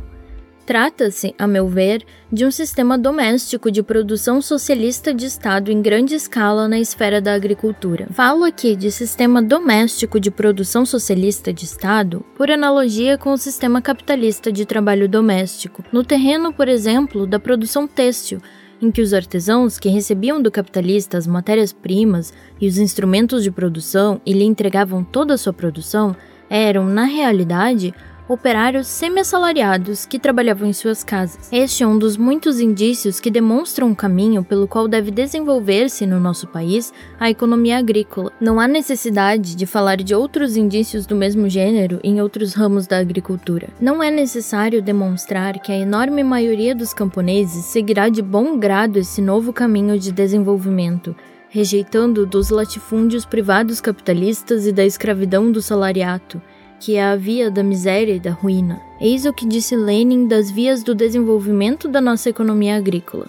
Trata-se, 0.71 1.35
a 1.37 1.49
meu 1.49 1.67
ver, 1.67 2.05
de 2.33 2.47
um 2.47 2.51
sistema 2.51 2.97
doméstico 2.97 3.73
de 3.73 3.83
produção 3.83 4.41
socialista 4.41 5.13
de 5.13 5.27
Estado 5.27 5.73
em 5.73 5.83
grande 5.83 6.15
escala 6.15 6.69
na 6.69 6.79
esfera 6.79 7.21
da 7.21 7.35
agricultura. 7.35 8.07
Falo 8.13 8.45
aqui 8.45 8.77
de 8.77 8.89
sistema 8.93 9.43
doméstico 9.43 10.21
de 10.21 10.31
produção 10.31 10.87
socialista 10.87 11.53
de 11.53 11.65
Estado 11.65 12.25
por 12.37 12.53
analogia 12.53 13.19
com 13.19 13.33
o 13.33 13.37
sistema 13.37 13.83
capitalista 13.83 14.53
de 14.53 14.65
trabalho 14.65 15.09
doméstico, 15.09 15.83
no 15.93 16.05
terreno, 16.05 16.53
por 16.53 16.69
exemplo, 16.69 17.27
da 17.27 17.41
produção 17.41 17.89
têxtil, 17.89 18.41
em 18.81 18.91
que 18.91 19.03
os 19.03 19.13
artesãos 19.13 19.79
que 19.79 19.89
recebiam 19.89 20.41
do 20.41 20.51
capitalista 20.51 21.19
as 21.19 21.27
matérias-primas 21.27 22.33
e 22.61 22.67
os 22.67 22.79
instrumentos 22.79 23.43
de 23.43 23.51
produção 23.51 24.21
e 24.25 24.33
lhe 24.33 24.45
entregavam 24.45 25.05
toda 25.05 25.35
a 25.35 25.39
sua 25.39 25.53
produção 25.53 26.17
eram, 26.49 26.85
na 26.87 27.05
realidade, 27.05 27.95
operários 28.31 28.87
semi-assalariados 28.87 30.07
que 30.07 30.17
trabalhavam 30.17 30.69
em 30.69 30.73
suas 30.73 31.03
casas. 31.03 31.49
Este 31.51 31.83
é 31.83 31.87
um 31.87 31.99
dos 31.99 32.17
muitos 32.17 32.61
indícios 32.61 33.19
que 33.19 33.29
demonstram 33.29 33.89
um 33.89 33.95
caminho 33.95 34.45
pelo 34.45 34.69
qual 34.69 34.87
deve 34.87 35.11
desenvolver-se 35.11 36.07
no 36.07 36.21
nosso 36.21 36.47
país 36.47 36.93
a 37.19 37.29
economia 37.29 37.77
agrícola. 37.77 38.31
Não 38.41 38.61
há 38.61 38.69
necessidade 38.69 39.57
de 39.57 39.67
falar 39.67 39.97
de 39.97 40.15
outros 40.15 40.57
indícios 40.57 41.07
do 41.07 41.17
mesmo 41.17 41.49
gênero 41.49 41.99
em 42.05 42.23
outros 42.23 42.55
ramos 42.55 42.87
da 42.87 42.99
agricultura. 42.99 43.69
Não 43.81 44.01
é 44.01 44.13
necessário 44.13 44.81
demonstrar 44.81 45.59
que 45.59 45.73
a 45.73 45.77
enorme 45.77 46.23
maioria 46.23 46.73
dos 46.73 46.95
camponeses 46.95 47.65
seguirá 47.65 48.09
de 48.09 48.23
bom 48.23 48.57
grado 48.57 48.97
esse 48.97 49.21
novo 49.21 49.53
caminho 49.53 49.99
de 49.99 50.13
desenvolvimento 50.13 51.17
rejeitando 51.51 52.25
dos 52.25 52.49
latifúndios 52.49 53.27
privados 53.27 53.81
capitalistas 53.81 54.67
e 54.67 54.73
da 54.73 54.85
escravidão 54.85 55.51
do 55.51 55.61
salariato, 55.61 56.41
que 56.81 56.97
é 56.97 57.05
a 57.05 57.15
via 57.15 57.51
da 57.51 57.63
miséria 57.63 58.15
e 58.15 58.19
da 58.19 58.31
ruína. 58.31 58.81
Eis 58.99 59.27
o 59.27 59.33
que 59.33 59.47
disse 59.47 59.77
Lenin 59.77 60.27
das 60.27 60.51
vias 60.51 60.83
do 60.83 60.95
desenvolvimento 60.95 61.87
da 61.87 62.01
nossa 62.01 62.31
economia 62.31 62.77
agrícola. 62.77 63.29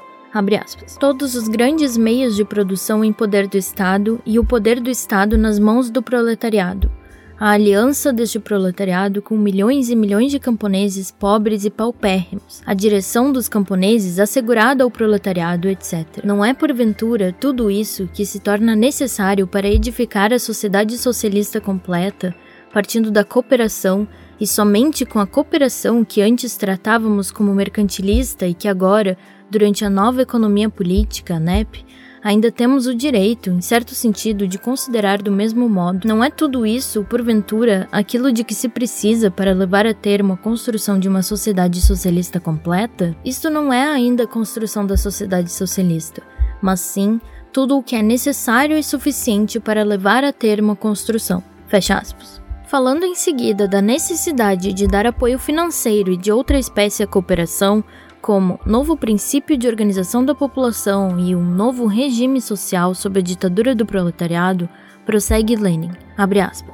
Todos 0.97 1.35
os 1.35 1.49
grandes 1.49 1.97
meios 1.97 2.37
de 2.37 2.45
produção 2.45 3.03
em 3.03 3.11
poder 3.11 3.47
do 3.47 3.57
Estado 3.57 4.21
e 4.25 4.39
o 4.39 4.45
poder 4.45 4.79
do 4.79 4.89
Estado 4.89 5.37
nas 5.37 5.59
mãos 5.59 5.89
do 5.89 6.01
proletariado. 6.01 6.89
A 7.37 7.49
aliança 7.49 8.13
deste 8.13 8.39
proletariado 8.39 9.21
com 9.21 9.35
milhões 9.35 9.89
e 9.89 9.95
milhões 9.95 10.31
de 10.31 10.39
camponeses 10.39 11.11
pobres 11.11 11.65
e 11.65 11.71
paupérrimos. 11.71 12.61
A 12.65 12.73
direção 12.73 13.31
dos 13.31 13.49
camponeses 13.49 14.19
assegurada 14.19 14.83
ao 14.83 14.91
proletariado, 14.91 15.67
etc. 15.67 16.23
Não 16.23 16.45
é 16.45 16.53
porventura 16.53 17.35
tudo 17.37 17.71
isso 17.71 18.07
que 18.13 18.27
se 18.27 18.39
torna 18.39 18.75
necessário 18.75 19.47
para 19.47 19.67
edificar 19.67 20.31
a 20.31 20.37
sociedade 20.39 20.97
socialista 20.99 21.59
completa 21.59 22.33
partindo 22.73 23.11
da 23.11 23.23
cooperação 23.23 24.07
e 24.39 24.47
somente 24.47 25.05
com 25.05 25.19
a 25.19 25.27
cooperação 25.27 26.03
que 26.03 26.21
antes 26.21 26.57
tratávamos 26.57 27.31
como 27.31 27.53
mercantilista 27.53 28.47
e 28.47 28.53
que 28.53 28.67
agora, 28.67 29.17
durante 29.49 29.85
a 29.85 29.89
nova 29.89 30.21
economia 30.21 30.69
política, 30.69 31.35
a 31.35 31.39
NEP, 31.39 31.85
ainda 32.23 32.51
temos 32.51 32.87
o 32.87 32.95
direito, 32.95 33.49
em 33.49 33.61
certo 33.61 33.93
sentido, 33.93 34.47
de 34.47 34.57
considerar 34.57 35.21
do 35.21 35.31
mesmo 35.31 35.67
modo. 35.69 36.07
Não 36.07 36.23
é 36.23 36.29
tudo 36.29 36.65
isso, 36.65 37.03
porventura, 37.03 37.87
aquilo 37.91 38.31
de 38.31 38.43
que 38.43 38.55
se 38.55 38.69
precisa 38.69 39.29
para 39.29 39.53
levar 39.53 39.85
a 39.85 39.93
termo 39.93 40.33
a 40.33 40.37
construção 40.37 40.99
de 40.99 41.07
uma 41.07 41.21
sociedade 41.21 41.81
socialista 41.81 42.39
completa? 42.39 43.15
Isto 43.23 43.49
não 43.49 43.71
é 43.71 43.85
ainda 43.85 44.23
a 44.23 44.27
construção 44.27 44.85
da 44.85 44.97
sociedade 44.97 45.51
socialista 45.51 46.23
mas 46.61 46.79
sim 46.79 47.19
tudo 47.51 47.77
o 47.77 47.83
que 47.83 47.95
é 47.95 48.01
necessário 48.01 48.77
e 48.77 48.83
suficiente 48.83 49.59
para 49.59 49.83
levar 49.83 50.23
a 50.23 50.31
termo 50.31 50.71
a 50.71 50.75
construção. 50.75 51.43
Fecha 51.67 51.97
aspas. 51.97 52.40
Falando 52.71 53.03
em 53.03 53.13
seguida 53.13 53.67
da 53.67 53.81
necessidade 53.81 54.71
de 54.71 54.87
dar 54.87 55.05
apoio 55.05 55.37
financeiro 55.37 56.13
e 56.13 56.15
de 56.15 56.31
outra 56.31 56.57
espécie 56.57 57.03
à 57.03 57.05
cooperação, 57.05 57.83
como 58.21 58.61
novo 58.65 58.95
princípio 58.95 59.57
de 59.57 59.67
organização 59.67 60.23
da 60.23 60.33
população 60.33 61.19
e 61.19 61.35
um 61.35 61.43
novo 61.43 61.85
regime 61.85 62.39
social 62.39 62.95
sob 62.95 63.19
a 63.19 63.21
ditadura 63.21 63.75
do 63.75 63.85
proletariado, 63.85 64.69
prossegue 65.05 65.57
Lenin. 65.57 65.91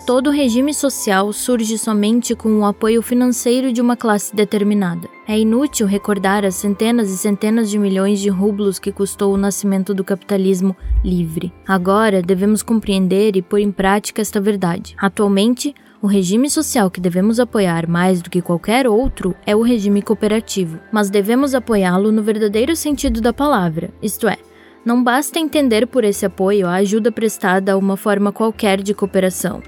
Todo 0.05 0.29
regime 0.29 0.71
social 0.71 1.33
surge 1.33 1.79
somente 1.79 2.35
com 2.35 2.59
o 2.59 2.65
apoio 2.65 3.01
financeiro 3.01 3.73
de 3.73 3.81
uma 3.81 3.95
classe 3.95 4.35
determinada. 4.35 5.07
É 5.27 5.39
inútil 5.39 5.87
recordar 5.87 6.45
as 6.45 6.53
centenas 6.53 7.09
e 7.09 7.17
centenas 7.17 7.71
de 7.71 7.79
milhões 7.79 8.19
de 8.19 8.29
rublos 8.29 8.77
que 8.77 8.91
custou 8.91 9.33
o 9.33 9.37
nascimento 9.37 9.95
do 9.95 10.03
capitalismo 10.03 10.75
livre. 11.03 11.51
Agora 11.67 12.21
devemos 12.21 12.61
compreender 12.61 13.35
e 13.35 13.41
pôr 13.41 13.59
em 13.59 13.71
prática 13.71 14.21
esta 14.21 14.39
verdade. 14.39 14.95
Atualmente, 14.99 15.73
o 16.01 16.07
regime 16.07 16.49
social 16.49 16.91
que 16.91 17.01
devemos 17.01 17.39
apoiar 17.39 17.87
mais 17.87 18.21
do 18.21 18.29
que 18.29 18.41
qualquer 18.41 18.87
outro 18.87 19.35
é 19.45 19.55
o 19.55 19.61
regime 19.61 20.01
cooperativo, 20.01 20.79
mas 20.91 21.09
devemos 21.09 21.55
apoiá-lo 21.55 22.11
no 22.11 22.21
verdadeiro 22.21 22.75
sentido 22.75 23.19
da 23.21 23.33
palavra, 23.33 23.91
isto 24.01 24.27
é, 24.27 24.37
não 24.85 25.03
basta 25.03 25.39
entender 25.39 25.87
por 25.87 26.03
esse 26.03 26.25
apoio 26.25 26.67
a 26.67 26.75
ajuda 26.75 27.11
prestada 27.11 27.73
a 27.73 27.77
uma 27.77 27.97
forma 27.97 28.31
qualquer 28.31 28.81
de 28.81 28.93
cooperação, 28.93 29.61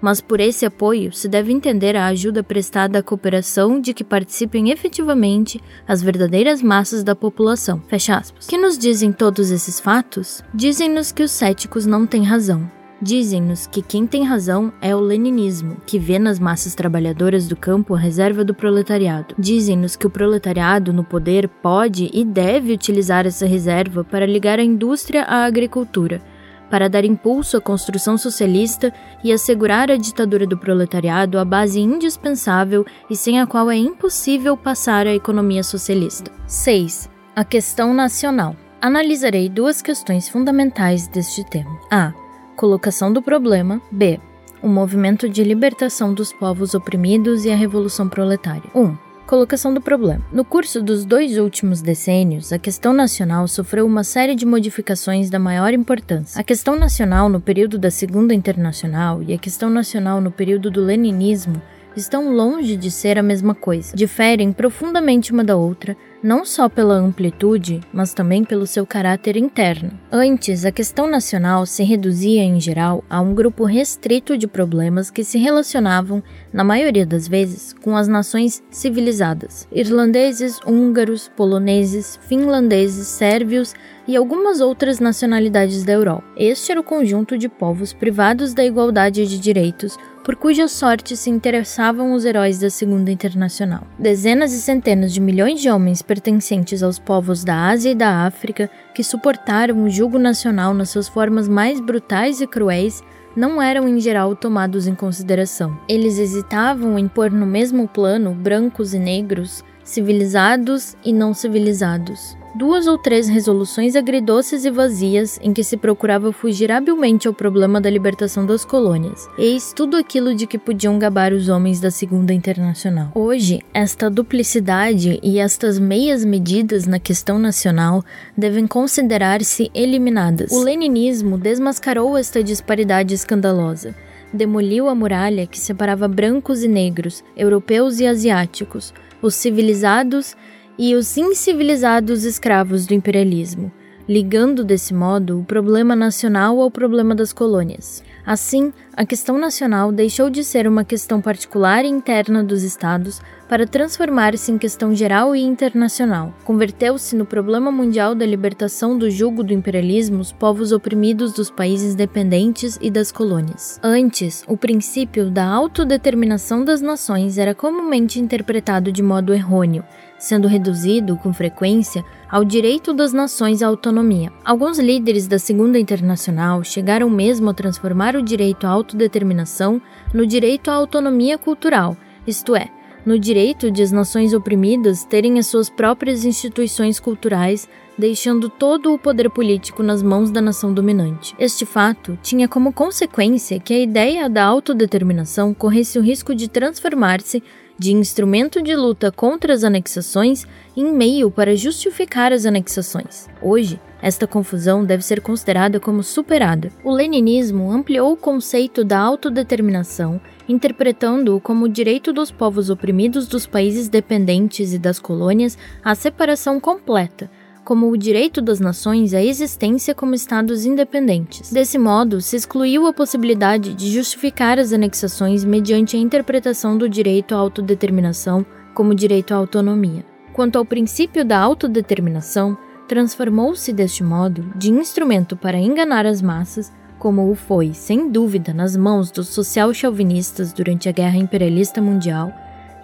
mas 0.00 0.20
por 0.20 0.40
esse 0.40 0.66
apoio 0.66 1.12
se 1.12 1.28
deve 1.28 1.52
entender 1.52 1.96
a 1.96 2.06
ajuda 2.06 2.42
prestada 2.42 2.98
à 2.98 3.02
cooperação 3.02 3.80
de 3.80 3.94
que 3.94 4.04
participem 4.04 4.70
efetivamente 4.70 5.60
as 5.88 6.02
verdadeiras 6.02 6.60
massas 6.60 7.02
da 7.02 7.14
população. 7.14 7.80
Fecha 7.88 8.18
aspas. 8.18 8.46
Que 8.46 8.58
nos 8.58 8.76
dizem 8.76 9.12
todos 9.12 9.50
esses 9.50 9.80
fatos? 9.80 10.42
Dizem-nos 10.52 11.10
que 11.10 11.22
os 11.22 11.30
céticos 11.30 11.86
não 11.86 12.06
têm 12.06 12.22
razão. 12.22 12.75
Dizem-nos 13.00 13.66
que 13.66 13.82
quem 13.82 14.06
tem 14.06 14.24
razão 14.24 14.72
é 14.80 14.96
o 14.96 15.00
leninismo, 15.00 15.76
que 15.84 15.98
vê 15.98 16.18
nas 16.18 16.38
massas 16.38 16.74
trabalhadoras 16.74 17.46
do 17.46 17.54
campo 17.54 17.94
a 17.94 17.98
reserva 17.98 18.42
do 18.42 18.54
proletariado. 18.54 19.34
Dizem-nos 19.38 19.96
que 19.96 20.06
o 20.06 20.10
proletariado 20.10 20.94
no 20.94 21.04
poder 21.04 21.46
pode 21.46 22.10
e 22.12 22.24
deve 22.24 22.72
utilizar 22.72 23.26
essa 23.26 23.46
reserva 23.46 24.02
para 24.02 24.24
ligar 24.24 24.58
a 24.58 24.64
indústria 24.64 25.24
à 25.24 25.44
agricultura, 25.44 26.22
para 26.70 26.88
dar 26.88 27.04
impulso 27.04 27.58
à 27.58 27.60
construção 27.60 28.16
socialista 28.16 28.92
e 29.22 29.30
assegurar 29.30 29.90
à 29.90 29.96
ditadura 29.96 30.46
do 30.46 30.56
proletariado 30.56 31.38
a 31.38 31.44
base 31.44 31.78
indispensável 31.78 32.84
e 33.10 33.14
sem 33.14 33.38
a 33.38 33.46
qual 33.46 33.70
é 33.70 33.76
impossível 33.76 34.56
passar 34.56 35.06
a 35.06 35.14
economia 35.14 35.62
socialista. 35.62 36.32
6. 36.46 37.10
A 37.36 37.44
questão 37.44 37.92
nacional. 37.92 38.56
Analisarei 38.80 39.50
duas 39.50 39.82
questões 39.82 40.28
fundamentais 40.28 41.06
deste 41.08 41.44
tema. 41.44 41.78
A 41.90 42.25
Colocação 42.56 43.12
do 43.12 43.20
problema. 43.20 43.82
B. 43.90 44.18
O 44.62 44.68
movimento 44.68 45.28
de 45.28 45.44
libertação 45.44 46.14
dos 46.14 46.32
povos 46.32 46.74
oprimidos 46.74 47.44
e 47.44 47.50
a 47.50 47.54
revolução 47.54 48.08
proletária. 48.08 48.70
1. 48.74 48.96
Colocação 49.26 49.74
do 49.74 49.80
problema. 49.80 50.24
No 50.32 50.42
curso 50.42 50.82
dos 50.82 51.04
dois 51.04 51.36
últimos 51.36 51.82
decênios, 51.82 52.54
a 52.54 52.58
questão 52.58 52.94
nacional 52.94 53.46
sofreu 53.46 53.84
uma 53.84 54.02
série 54.02 54.34
de 54.34 54.46
modificações 54.46 55.28
da 55.28 55.38
maior 55.38 55.74
importância. 55.74 56.40
A 56.40 56.42
questão 56.42 56.78
nacional 56.78 57.28
no 57.28 57.42
período 57.42 57.78
da 57.78 57.90
Segunda 57.90 58.32
Internacional 58.32 59.22
e 59.22 59.34
a 59.34 59.38
questão 59.38 59.68
nacional 59.68 60.18
no 60.22 60.30
período 60.30 60.70
do 60.70 60.80
Leninismo 60.80 61.60
estão 61.96 62.32
longe 62.32 62.76
de 62.76 62.90
ser 62.90 63.18
a 63.18 63.22
mesma 63.22 63.54
coisa. 63.54 63.96
Diferem 63.96 64.52
profundamente 64.52 65.32
uma 65.32 65.42
da 65.42 65.56
outra, 65.56 65.96
não 66.22 66.44
só 66.44 66.68
pela 66.68 66.94
amplitude, 66.94 67.80
mas 67.92 68.12
também 68.12 68.44
pelo 68.44 68.66
seu 68.66 68.86
caráter 68.86 69.36
interno. 69.36 69.92
Antes, 70.10 70.64
a 70.64 70.72
questão 70.72 71.08
nacional 71.08 71.64
se 71.66 71.82
reduzia 71.82 72.42
em 72.42 72.60
geral 72.60 73.04
a 73.08 73.20
um 73.20 73.34
grupo 73.34 73.64
restrito 73.64 74.36
de 74.36 74.46
problemas 74.46 75.10
que 75.10 75.24
se 75.24 75.38
relacionavam, 75.38 76.22
na 76.52 76.64
maioria 76.64 77.06
das 77.06 77.28
vezes, 77.28 77.72
com 77.72 77.96
as 77.96 78.08
nações 78.08 78.62
civilizadas: 78.70 79.68
irlandeses, 79.72 80.58
húngaros, 80.66 81.30
poloneses, 81.36 82.18
finlandeses, 82.26 83.06
sérvios 83.06 83.74
e 84.08 84.16
algumas 84.16 84.60
outras 84.60 85.00
nacionalidades 85.00 85.84
da 85.84 85.92
Europa. 85.92 86.24
Este 86.36 86.70
era 86.70 86.80
o 86.80 86.84
conjunto 86.84 87.36
de 87.36 87.48
povos 87.48 87.92
privados 87.92 88.54
da 88.54 88.64
igualdade 88.64 89.26
de 89.26 89.38
direitos 89.38 89.96
por 90.26 90.34
cuja 90.34 90.66
sorte 90.66 91.16
se 91.16 91.30
interessavam 91.30 92.12
os 92.12 92.24
heróis 92.24 92.58
da 92.58 92.68
Segunda 92.68 93.12
Internacional. 93.12 93.86
Dezenas 93.96 94.52
e 94.52 94.60
centenas 94.60 95.14
de 95.14 95.20
milhões 95.20 95.60
de 95.60 95.70
homens 95.70 96.02
pertencentes 96.02 96.82
aos 96.82 96.98
povos 96.98 97.44
da 97.44 97.68
Ásia 97.68 97.92
e 97.92 97.94
da 97.94 98.26
África 98.26 98.68
que 98.92 99.04
suportaram 99.04 99.84
o 99.84 99.88
jugo 99.88 100.18
nacional 100.18 100.74
nas 100.74 100.90
suas 100.90 101.06
formas 101.06 101.46
mais 101.46 101.78
brutais 101.78 102.40
e 102.40 102.46
cruéis 102.48 103.04
não 103.36 103.62
eram 103.62 103.86
em 103.86 104.00
geral 104.00 104.34
tomados 104.34 104.88
em 104.88 104.96
consideração. 104.96 105.78
Eles 105.88 106.18
hesitavam 106.18 106.98
em 106.98 107.06
pôr 107.06 107.30
no 107.30 107.46
mesmo 107.46 107.86
plano 107.86 108.34
brancos 108.34 108.94
e 108.94 108.98
negros, 108.98 109.62
civilizados 109.84 110.96
e 111.04 111.12
não 111.12 111.32
civilizados 111.32 112.35
duas 112.56 112.86
ou 112.86 112.96
três 112.96 113.28
resoluções 113.28 113.94
agridoces 113.94 114.64
e 114.64 114.70
vazias 114.70 115.38
em 115.42 115.52
que 115.52 115.62
se 115.62 115.76
procurava 115.76 116.32
fugir 116.32 116.72
habilmente 116.72 117.28
ao 117.28 117.34
problema 117.34 117.80
da 117.80 117.90
libertação 117.90 118.46
das 118.46 118.64
colônias. 118.64 119.28
Eis 119.36 119.74
tudo 119.74 119.96
aquilo 119.96 120.34
de 120.34 120.46
que 120.46 120.56
podiam 120.56 120.98
gabar 120.98 121.34
os 121.34 121.50
homens 121.50 121.80
da 121.80 121.90
Segunda 121.90 122.32
Internacional. 122.32 123.10
Hoje, 123.14 123.60
esta 123.74 124.08
duplicidade 124.08 125.20
e 125.22 125.38
estas 125.38 125.78
meias 125.78 126.24
medidas 126.24 126.86
na 126.86 126.98
questão 126.98 127.38
nacional 127.38 128.02
devem 128.34 128.66
considerar-se 128.66 129.70
eliminadas. 129.74 130.50
O 130.50 130.62
leninismo 130.62 131.36
desmascarou 131.36 132.16
esta 132.16 132.42
disparidade 132.42 133.14
escandalosa 133.14 133.94
demoliu 134.32 134.88
a 134.88 134.94
muralha 134.94 135.46
que 135.46 135.58
separava 135.58 136.06
brancos 136.08 136.62
e 136.62 136.68
negros, 136.68 137.24
europeus 137.36 138.00
e 138.00 138.06
asiáticos, 138.06 138.92
os 139.22 139.34
civilizados 139.34 140.36
e 140.78 140.94
os 140.94 141.16
incivilizados 141.16 142.24
escravos 142.24 142.86
do 142.86 142.94
imperialismo, 142.94 143.72
ligando 144.08 144.64
desse 144.64 144.94
modo 144.94 145.40
o 145.40 145.44
problema 145.44 145.96
nacional 145.96 146.60
ao 146.60 146.70
problema 146.70 147.14
das 147.14 147.32
colônias. 147.32 148.04
Assim, 148.24 148.72
a 148.96 149.04
questão 149.04 149.38
nacional 149.38 149.92
deixou 149.92 150.28
de 150.28 150.42
ser 150.42 150.66
uma 150.66 150.84
questão 150.84 151.20
particular 151.20 151.84
e 151.84 151.88
interna 151.88 152.42
dos 152.42 152.62
estados 152.62 153.20
para 153.48 153.66
transformar-se 153.66 154.50
em 154.50 154.58
questão 154.58 154.94
geral 154.94 155.36
e 155.36 155.40
internacional. 155.40 156.34
Converteu-se 156.44 157.14
no 157.14 157.24
problema 157.24 157.70
mundial 157.70 158.14
da 158.14 158.26
libertação 158.26 158.98
do 158.98 159.08
jugo 159.10 159.44
do 159.44 159.52
imperialismo 159.52 160.20
os 160.20 160.32
povos 160.32 160.72
oprimidos 160.72 161.32
dos 161.32 161.50
países 161.50 161.94
dependentes 161.94 162.78
e 162.80 162.90
das 162.90 163.12
colônias. 163.12 163.78
Antes, 163.82 164.44
o 164.48 164.56
princípio 164.56 165.30
da 165.30 165.46
autodeterminação 165.46 166.64
das 166.64 166.80
nações 166.80 167.38
era 167.38 167.54
comumente 167.54 168.18
interpretado 168.18 168.90
de 168.90 169.02
modo 169.02 169.32
errôneo, 169.32 169.84
sendo 170.18 170.48
reduzido, 170.48 171.16
com 171.16 171.32
frequência, 171.32 172.04
ao 172.30 172.44
direito 172.44 172.92
das 172.92 173.12
nações 173.12 173.62
à 173.62 173.66
autonomia. 173.66 174.32
Alguns 174.44 174.78
líderes 174.78 175.26
da 175.26 175.38
Segunda 175.38 175.78
Internacional 175.78 176.64
chegaram 176.64 177.08
mesmo 177.08 177.50
a 177.50 177.54
transformar 177.54 178.16
o 178.16 178.22
direito 178.22 178.66
à 178.66 178.70
autodeterminação 178.70 179.80
no 180.12 180.26
direito 180.26 180.70
à 180.70 180.74
autonomia 180.74 181.38
cultural, 181.38 181.96
isto 182.26 182.56
é, 182.56 182.68
no 183.06 183.20
direito 183.20 183.70
de 183.70 183.84
as 183.84 183.92
nações 183.92 184.34
oprimidas 184.34 185.04
terem 185.04 185.38
as 185.38 185.46
suas 185.46 185.70
próprias 185.70 186.24
instituições 186.24 186.98
culturais, 186.98 187.68
deixando 187.96 188.48
todo 188.48 188.92
o 188.92 188.98
poder 188.98 189.30
político 189.30 189.80
nas 189.80 190.02
mãos 190.02 190.28
da 190.28 190.42
nação 190.42 190.74
dominante. 190.74 191.32
Este 191.38 191.64
fato 191.64 192.18
tinha 192.20 192.48
como 192.48 192.72
consequência 192.72 193.60
que 193.60 193.72
a 193.72 193.78
ideia 193.78 194.28
da 194.28 194.44
autodeterminação 194.44 195.54
corresse 195.54 195.98
o 196.00 196.02
risco 196.02 196.34
de 196.34 196.48
transformar-se 196.48 197.42
de 197.78 197.92
instrumento 197.92 198.62
de 198.62 198.74
luta 198.74 199.12
contra 199.12 199.52
as 199.52 199.64
anexações 199.64 200.44
em 200.76 200.90
meio 200.92 201.30
para 201.30 201.56
justificar 201.56 202.32
as 202.32 202.46
anexações. 202.46 203.28
Hoje, 203.40 203.80
esta 204.00 204.26
confusão 204.26 204.84
deve 204.84 205.02
ser 205.02 205.20
considerada 205.20 205.80
como 205.80 206.02
superada. 206.02 206.70
O 206.84 206.92
leninismo 206.92 207.70
ampliou 207.70 208.12
o 208.12 208.16
conceito 208.16 208.84
da 208.84 208.98
autodeterminação, 208.98 210.20
interpretando-o 210.48 211.40
como 211.40 211.64
o 211.64 211.68
direito 211.68 212.12
dos 212.12 212.30
povos 212.30 212.70
oprimidos 212.70 213.26
dos 213.26 213.46
países 213.46 213.88
dependentes 213.88 214.72
e 214.72 214.78
das 214.78 214.98
colônias 214.98 215.56
à 215.82 215.94
separação 215.94 216.60
completa, 216.60 217.30
como 217.66 217.90
o 217.90 217.96
direito 217.96 218.40
das 218.40 218.60
nações 218.60 219.12
à 219.12 219.20
existência 219.20 219.92
como 219.92 220.14
estados 220.14 220.64
independentes. 220.64 221.50
Desse 221.50 221.76
modo, 221.76 222.20
se 222.20 222.36
excluiu 222.36 222.86
a 222.86 222.92
possibilidade 222.92 223.74
de 223.74 223.90
justificar 223.90 224.56
as 224.56 224.72
anexações 224.72 225.44
mediante 225.44 225.96
a 225.96 225.98
interpretação 225.98 226.78
do 226.78 226.88
direito 226.88 227.34
à 227.34 227.38
autodeterminação 227.38 228.46
como 228.72 228.94
direito 228.94 229.34
à 229.34 229.36
autonomia. 229.36 230.06
Quanto 230.32 230.56
ao 230.56 230.64
princípio 230.64 231.24
da 231.24 231.40
autodeterminação, 231.40 232.56
transformou-se 232.86 233.72
deste 233.72 234.04
modo 234.04 234.48
de 234.54 234.70
instrumento 234.70 235.36
para 235.36 235.58
enganar 235.58 236.06
as 236.06 236.22
massas, 236.22 236.72
como 237.00 237.28
o 237.28 237.34
foi, 237.34 237.74
sem 237.74 238.08
dúvida, 238.12 238.54
nas 238.54 238.76
mãos 238.76 239.10
dos 239.10 239.26
social-chauvinistas 239.26 240.52
durante 240.52 240.88
a 240.88 240.92
Guerra 240.92 241.16
Imperialista 241.16 241.82
Mundial 241.82 242.32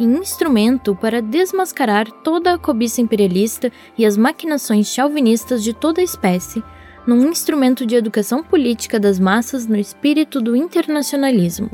em 0.03 0.17
instrumento 0.17 0.95
para 0.95 1.23
desmascarar 1.23 2.11
toda 2.11 2.55
a 2.55 2.59
cobiça 2.59 3.01
imperialista 3.01 3.71
e 3.97 4.05
as 4.05 4.17
maquinações 4.17 4.89
chauvinistas 4.89 5.63
de 5.63 5.73
toda 5.73 6.01
a 6.01 6.05
espécie, 6.05 6.63
num 7.07 7.29
instrumento 7.29 7.87
de 7.87 7.95
educação 7.95 8.43
política 8.43 8.99
das 8.99 9.19
massas 9.19 9.67
no 9.67 9.77
espírito 9.77 10.41
do 10.41 10.57
internacionalismo. 10.57 11.71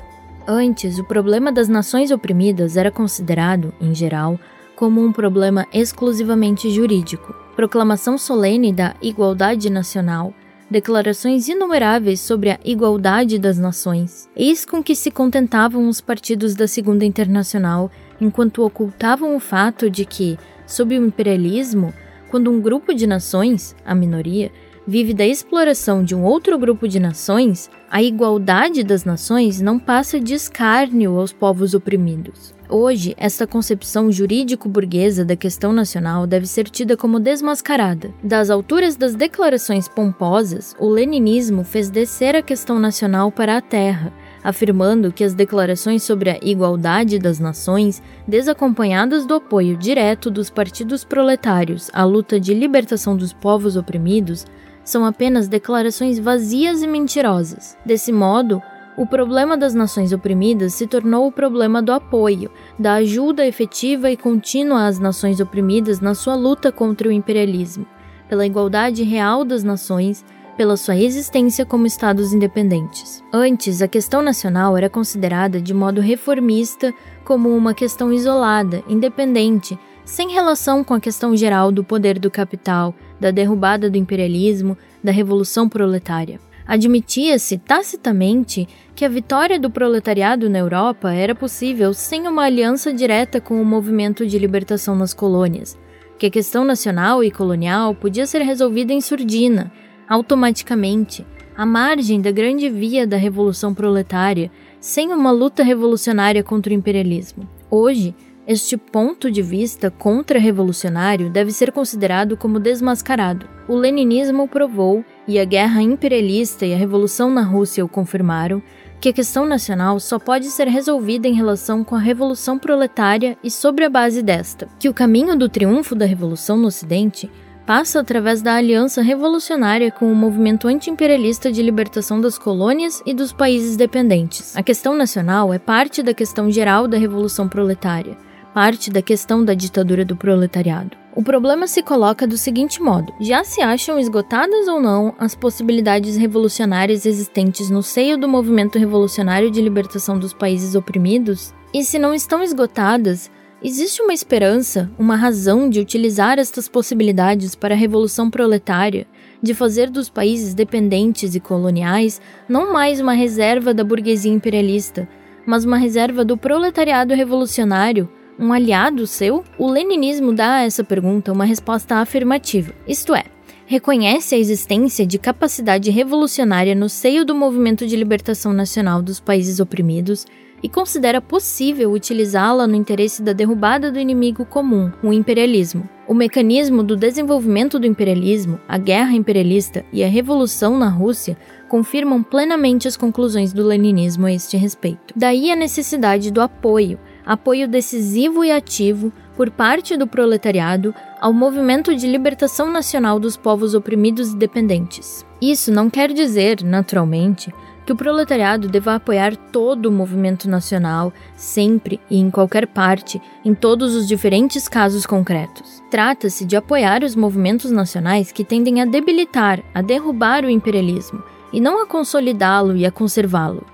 Antes, 0.47 0.99
o 0.99 1.05
problema 1.05 1.53
das 1.53 1.69
nações 1.69 2.11
oprimidas 2.11 2.77
era 2.77 2.91
considerado, 2.91 3.73
em 3.81 3.95
geral, 3.95 4.39
como 4.75 5.05
um 5.05 5.13
problema 5.13 5.67
exclusivamente 5.73 6.71
jurídico. 6.71 7.35
Proclamação 7.57 8.17
solene 8.17 8.73
da 8.73 8.95
igualdade 9.03 9.69
nacional, 9.69 10.33
declarações 10.71 11.49
inumeráveis 11.49 12.21
sobre 12.21 12.51
a 12.51 12.61
igualdade 12.65 13.39
das 13.39 13.59
nações, 13.59 14.29
eis 14.37 14.65
com 14.65 14.83
que 14.83 14.95
se 14.95 15.11
contentavam 15.11 15.89
os 15.89 16.01
partidos 16.01 16.55
da 16.55 16.69
Segunda 16.69 17.05
Internacional, 17.05 17.91
enquanto 18.21 18.65
ocultavam 18.65 19.37
o 19.37 19.41
fato 19.41 19.89
de 19.91 20.05
que, 20.05 20.39
sob 20.67 20.99
o 20.99 21.07
imperialismo, 21.07 21.93
quando 22.31 22.51
um 22.51 22.61
grupo 22.61 22.95
de 22.95 23.07
nações, 23.07 23.75
a 23.85 23.95
minoria, 23.95 24.51
vive 24.87 25.13
da 25.13 25.27
exploração 25.27 26.03
de 26.03 26.15
um 26.15 26.25
outro 26.25 26.59
grupo 26.59 26.89
de 26.89 26.99
nações, 26.99 27.71
a 27.91 28.03
igualdade 28.03 28.83
das 28.83 29.05
nações 29.05 29.61
não 29.61 29.79
passa 29.79 30.19
de 30.19 30.33
escárnio 30.33 31.19
aos 31.19 31.31
povos 31.31 31.75
oprimidos. 31.75 32.55
Hoje, 32.71 33.15
esta 33.17 33.47
concepção 33.47 34.13
jurídico-burguesa 34.13 35.25
da 35.25 35.35
questão 35.37 35.73
nacional 35.73 36.27
deve 36.27 36.47
ser 36.47 36.69
tida 36.69 36.99
como 36.99 37.19
desmascarada. 37.19 38.13
Das 38.23 38.51
alturas 38.51 38.95
das 38.95 39.15
declarações 39.15 39.89
pomposas, 39.89 40.77
o 40.79 40.87
leninismo 40.87 41.65
fez 41.65 41.89
descer 41.89 42.37
a 42.37 42.43
questão 42.43 42.79
nacional 42.79 43.33
para 43.33 43.57
a 43.57 43.63
terra, 43.63 44.13
afirmando 44.43 45.13
que 45.13 45.25
as 45.25 45.35
declarações 45.35 46.03
sobre 46.03 46.31
a 46.31 46.39
igualdade 46.43 47.19
das 47.19 47.39
nações, 47.39 48.03
desacompanhadas 48.27 49.27
do 49.27 49.35
apoio 49.35 49.77
direto 49.77 50.31
dos 50.31 50.51
partidos 50.51 51.05
proletários 51.05 51.91
à 51.93 52.05
luta 52.05 52.39
de 52.39 52.55
libertação 52.55 53.17
dos 53.17 53.33
povos 53.33 53.77
oprimidos, 53.77 54.45
são 54.85 55.05
apenas 55.05 55.49
declarações 55.49 56.19
vazias 56.19 56.83
e 56.83 56.87
mentirosas. 56.87 57.77
Desse 57.85 58.11
modo, 58.13 58.63
o 58.97 59.07
problema 59.07 59.57
das 59.57 59.75
nações 59.75 60.13
oprimidas 60.13 60.75
se 60.75 60.87
tornou 60.87 61.29
o 61.29 61.33
problema 61.33 61.81
do 61.81 61.93
apoio, 61.93 62.51
da 62.77 62.95
ajuda 62.95 63.47
efetiva 63.47 64.11
e 64.11 64.17
contínua 64.17 64.87
às 64.87 64.99
nações 64.99 65.39
oprimidas 65.39 66.01
na 66.01 66.15
sua 66.15 66.35
luta 66.35 66.73
contra 66.73 67.09
o 67.09 67.13
imperialismo, 67.13 67.87
pela 68.29 68.45
igualdade 68.45 69.05
real 69.05 69.45
das 69.45 69.63
nações, 69.63 70.25
pela 70.59 70.77
sua 70.77 70.97
existência 70.97 71.65
como 71.65 71.87
estados 71.87 72.33
independentes. 72.33 73.23
Antes, 73.33 73.81
a 73.81 73.87
questão 73.87 74.21
nacional 74.21 74.77
era 74.77 74.91
considerada 74.91 75.61
de 75.61 75.73
modo 75.73 76.01
reformista 76.01 76.93
como 77.25 77.57
uma 77.57 77.73
questão 77.73 78.13
isolada, 78.13 78.83
independente, 78.89 79.79
sem 80.05 80.33
relação 80.33 80.83
com 80.83 80.95
a 80.95 81.01
questão 81.01 81.37
geral 81.37 81.71
do 81.71 81.85
poder 81.85 82.19
do 82.19 82.29
capital, 82.29 82.93
da 83.21 83.31
derrubada 83.31 83.89
do 83.89 83.97
imperialismo, 83.97 84.77
da 85.03 85.13
revolução 85.13 85.69
proletária. 85.69 86.41
Admitia-se 86.67 87.57
tacitamente 87.59 88.67
que 88.97 89.05
a 89.05 89.09
vitória 89.09 89.61
do 89.61 89.71
proletariado 89.71 90.51
na 90.51 90.59
Europa 90.59 91.13
era 91.13 91.37
possível 91.37 91.95
sem 91.95 92.27
uma 92.27 92.43
aliança 92.43 92.93
direta 92.93 93.41
com 93.41 93.63
o 93.63 93.65
movimento 93.65 94.27
de 94.27 94.37
libertação 94.41 94.97
nas 94.97 95.15
colônias, 95.15 95.79
que 96.19 96.27
a 96.27 96.31
questão 96.31 96.65
nacional 96.65 97.23
e 97.23 97.31
colonial 97.31 97.95
podia 97.95 98.27
ser 98.27 98.43
resolvida 98.43 98.93
em 98.93 99.01
surdina, 99.01 99.71
automaticamente, 100.09 101.27
à 101.57 101.67
margem 101.67 102.21
da 102.21 102.31
grande 102.31 102.69
via 102.69 103.07
da 103.07 103.17
revolução 103.17 103.75
proletária, 103.75 104.51
sem 104.81 105.13
uma 105.13 105.31
luta 105.31 105.63
revolucionária 105.63 106.43
contra 106.43 106.73
o 106.73 106.77
imperialismo. 106.77 107.49
Hoje, 107.71 108.15
este 108.47 108.79
ponto 108.79 109.31
de 109.31 109.43
vista 109.43 109.91
contra-revolucionário 109.91 111.29
deve 111.29 111.53
ser 111.53 111.71
considerado 111.71 112.35
como 112.35 112.59
desmascarado. 112.59 113.47
O 113.69 113.75
leninismo 113.75 114.49
provou 114.49 115.05
e 115.27 115.39
a 115.39 115.45
guerra 115.45 115.83
imperialista 115.83 116.65
e 116.65 116.73
a 116.73 116.77
revolução 116.77 117.29
na 117.29 117.43
Rússia 117.43 117.85
o 117.85 117.89
confirmaram, 117.89 118.63
que 119.01 119.11
a 119.11 119.13
questão 119.13 119.45
nacional 119.45 120.01
só 120.01 120.19
pode 120.19 120.47
ser 120.47 120.67
resolvida 120.67 121.29
em 121.29 121.35
relação 121.35 121.85
com 121.85 121.95
a 121.95 122.01
revolução 122.01 122.59
proletária 122.59 123.37
e 123.45 123.51
sobre 123.51 123.85
a 123.85 123.91
base 123.91 124.23
desta, 124.23 124.67
que 124.79 124.89
o 124.89 124.95
caminho 124.95 125.37
do 125.37 125.49
triunfo 125.49 125.95
da 125.95 126.07
revolução 126.07 126.57
no 126.57 126.69
Ocidente 126.69 127.31
passa 127.69 128.01
através 128.01 128.41
da 128.41 128.55
aliança 128.55 129.03
revolucionária 129.03 129.91
com 129.91 130.11
o 130.11 130.17
movimento 130.17 130.67
anti-imperialista 130.67 131.53
de 131.53 131.61
libertação 131.63 132.19
das 132.19 132.39
colônias 132.39 133.03
e 133.05 133.13
dos 133.13 133.31
países 133.31 133.77
dependentes. 133.77 134.57
A 134.57 134.63
questão 134.63 134.97
nacional 134.97 135.53
é 135.53 135.59
parte 135.59 136.03
da 136.03 136.15
questão 136.15 136.51
geral 136.51 136.89
da 136.89 136.97
revolução 136.97 137.47
proletária, 137.47 138.17
parte 138.55 138.91
da 138.91 139.03
questão 139.03 139.45
da 139.45 139.53
ditadura 139.53 140.03
do 140.03 140.17
proletariado. 140.17 140.97
O 141.15 141.23
problema 141.23 141.67
se 141.67 141.83
coloca 141.83 142.27
do 142.27 142.39
seguinte 142.39 142.81
modo: 142.81 143.13
já 143.21 143.45
se 143.45 143.61
acham 143.61 143.99
esgotadas 143.99 144.67
ou 144.67 144.81
não 144.81 145.15
as 145.19 145.35
possibilidades 145.35 146.17
revolucionárias 146.17 147.05
existentes 147.05 147.69
no 147.69 147.83
seio 147.83 148.17
do 148.17 148.27
movimento 148.27 148.79
revolucionário 148.79 149.51
de 149.51 149.61
libertação 149.61 150.19
dos 150.19 150.33
países 150.33 150.75
oprimidos? 150.75 151.53
E 151.75 151.85
se 151.85 151.99
não 151.99 152.15
estão 152.15 152.43
esgotadas, 152.43 153.31
existe 153.63 154.03
uma 154.03 154.13
esperança, 154.13 154.91
uma 154.99 155.17
razão 155.17 155.69
de 155.69 155.81
utilizar 155.81 156.39
estas 156.39 156.69
possibilidades 156.69 157.55
para 157.55 157.75
a 157.75 157.79
revolução 157.79 158.31
proletária, 158.31 159.07
de 159.43 159.55
fazer 159.55 159.91
dos 159.91 160.09
países 160.09 160.55
dependentes 160.55 161.35
e 161.35 161.41
coloniais 161.41 162.21
não 162.49 162.73
mais 162.73 163.01
uma 163.01 163.13
reserva 163.13 163.75
da 163.75 163.85
burguesia 163.85 164.33
imperialista, 164.33 165.09
mas 165.47 165.65
uma 165.65 165.79
reserva 165.79 166.25
do 166.25 166.37
proletariado 166.37 167.15
revolucionário 167.15 168.09
um 168.39 168.53
aliado 168.53 169.05
seu? 169.07 169.43
O 169.59 169.69
leninismo 169.69 170.33
dá 170.33 170.57
a 170.57 170.63
essa 170.63 170.85
pergunta 170.85 171.33
uma 171.33 171.45
resposta 171.45 171.97
afirmativa, 171.97 172.73
isto 172.87 173.15
é, 173.15 173.25
reconhece 173.67 174.35
a 174.35 174.39
existência 174.39 175.05
de 175.05 175.19
capacidade 175.19 175.91
revolucionária 175.91 176.75
no 176.75 176.89
seio 176.89 177.25
do 177.25 177.35
movimento 177.35 177.87
de 177.87 177.97
libertação 177.97 178.53
nacional 178.53 179.03
dos 179.03 179.19
países 179.19 179.59
oprimidos 179.59 180.25
e 180.63 180.69
considera 180.69 181.21
possível 181.21 181.93
utilizá-la 181.93 182.67
no 182.67 182.75
interesse 182.75 183.23
da 183.23 183.33
derrubada 183.33 183.91
do 183.91 183.99
inimigo 183.99 184.45
comum, 184.45 184.91
o 185.03 185.13
imperialismo. 185.13 185.89
O 186.07 186.15
mecanismo 186.15 186.83
do 186.83 186.97
desenvolvimento 186.97 187.79
do 187.79 187.87
imperialismo, 187.87 188.59
a 188.67 188.79
guerra 188.79 189.13
imperialista 189.13 189.85
e 189.93 190.03
a 190.03 190.09
revolução 190.09 190.79
na 190.79 190.89
Rússia 190.89 191.37
confirmam 191.69 192.23
plenamente 192.23 192.89
as 192.89 192.97
conclusões 192.97 193.53
do 193.53 193.63
leninismo 193.63 194.27
a 194.27 194.33
este 194.33 194.57
respeito. 194.57 195.13
Daí 195.15 195.51
a 195.51 195.57
necessidade 195.57 196.31
do 196.31 196.41
apoio, 196.41 196.99
apoio 197.27 197.69
decisivo 197.69 198.43
e 198.43 198.51
ativo 198.51 199.13
por 199.37 199.51
parte 199.51 199.99
do 199.99 200.07
proletariado 200.07 200.95
ao 201.21 201.33
movimento 201.33 201.95
de 201.95 202.09
libertação 202.09 202.73
nacional 202.73 203.21
dos 203.21 203.37
povos 203.37 203.75
oprimidos 203.75 204.33
e 204.33 204.37
dependentes. 204.37 205.27
Isso 205.41 205.71
não 205.71 205.91
quer 205.91 206.13
dizer, 206.13 206.65
naturalmente, 206.65 207.53
que 207.89 207.93
o 207.95 207.97
proletariado 207.97 208.69
deva 208.69 208.97
apoiar 208.97 209.35
todo 209.35 209.87
o 209.87 209.91
movimento 209.91 210.47
nacional, 210.47 211.11
sempre 211.35 211.99
e 212.11 212.19
em 212.19 212.31
qualquer 212.31 212.67
parte, 212.67 213.19
em 213.43 213.55
todos 213.55 213.95
os 213.95 214.07
diferentes 214.07 214.69
casos 214.69 215.07
concretos. 215.07 215.83
Trata-se 215.91 216.45
de 216.45 216.55
apoiar 216.55 217.03
os 217.03 217.17
movimentos 217.17 217.71
nacionais 217.71 218.31
que 218.31 218.45
tendem 218.45 218.83
a 218.83 218.85
debilitar, 218.85 219.65
a 219.75 219.81
derrubar 219.81 220.45
o 220.45 220.51
imperialismo, 220.51 221.23
e 221.51 221.63
não 221.63 221.83
a 221.83 221.87
consolidá-lo 221.87 222.77
e 222.77 222.85
a 222.85 222.91
conservá-lo. 222.91 223.65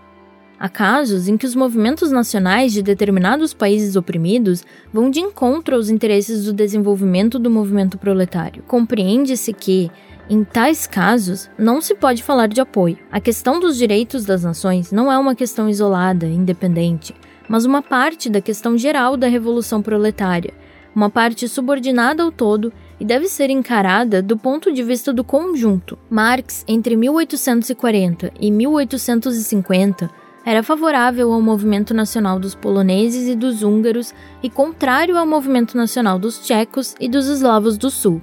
Há 0.61 0.69
casos 0.69 1.27
em 1.27 1.37
que 1.37 1.45
os 1.45 1.57
movimentos 1.57 2.13
nacionais 2.13 2.73
de 2.73 2.83
determinados 2.83 3.53
países 3.53 3.97
oprimidos 3.97 4.63
vão 4.93 5.11
de 5.11 5.19
encontro 5.19 5.75
aos 5.75 5.89
interesses 5.89 6.45
do 6.45 6.53
desenvolvimento 6.53 7.37
do 7.37 7.51
movimento 7.51 7.99
proletário. 7.99 8.63
Compreende-se 8.69 9.53
que, 9.53 9.91
em 10.29 10.43
tais 10.43 10.87
casos, 10.87 11.51
não 11.59 11.81
se 11.81 11.95
pode 11.95 12.23
falar 12.23 12.49
de 12.49 12.61
apoio. 12.61 12.99
A 13.13 13.21
questão 13.21 13.61
dos 13.61 13.77
direitos 13.77 14.25
das 14.25 14.43
nações 14.43 14.91
não 14.91 15.13
é 15.13 15.19
uma 15.19 15.35
questão 15.35 15.69
isolada, 15.69 16.27
independente, 16.27 17.15
mas 17.49 17.65
uma 17.65 17.83
parte 17.83 18.31
da 18.31 18.41
questão 18.41 18.79
geral 18.79 19.17
da 19.17 19.27
revolução 19.27 19.83
proletária, 19.83 20.55
uma 20.95 21.11
parte 21.11 21.49
subordinada 21.49 22.23
ao 22.23 22.33
todo 22.33 22.73
e 22.99 23.05
deve 23.05 23.29
ser 23.29 23.51
encarada 23.51 24.23
do 24.23 24.37
ponto 24.37 24.73
de 24.73 24.83
vista 24.83 25.13
do 25.13 25.25
conjunto. 25.25 25.99
Marx, 26.09 26.65
entre 26.67 26.97
1840 26.97 28.33
e 28.41 28.51
1850, 28.51 30.09
era 30.47 30.63
favorável 30.63 31.33
ao 31.33 31.41
movimento 31.41 31.93
nacional 31.95 32.39
dos 32.39 32.55
poloneses 32.55 33.29
e 33.29 33.35
dos 33.35 33.63
húngaros 33.63 34.15
e 34.43 34.51
contrário 34.51 35.17
ao 35.17 35.27
movimento 35.27 35.77
nacional 35.77 36.19
dos 36.19 36.39
tchecos 36.39 36.95
e 37.01 37.09
dos 37.09 37.27
eslavos 37.27 37.77
do 37.77 37.91
sul. 37.91 38.23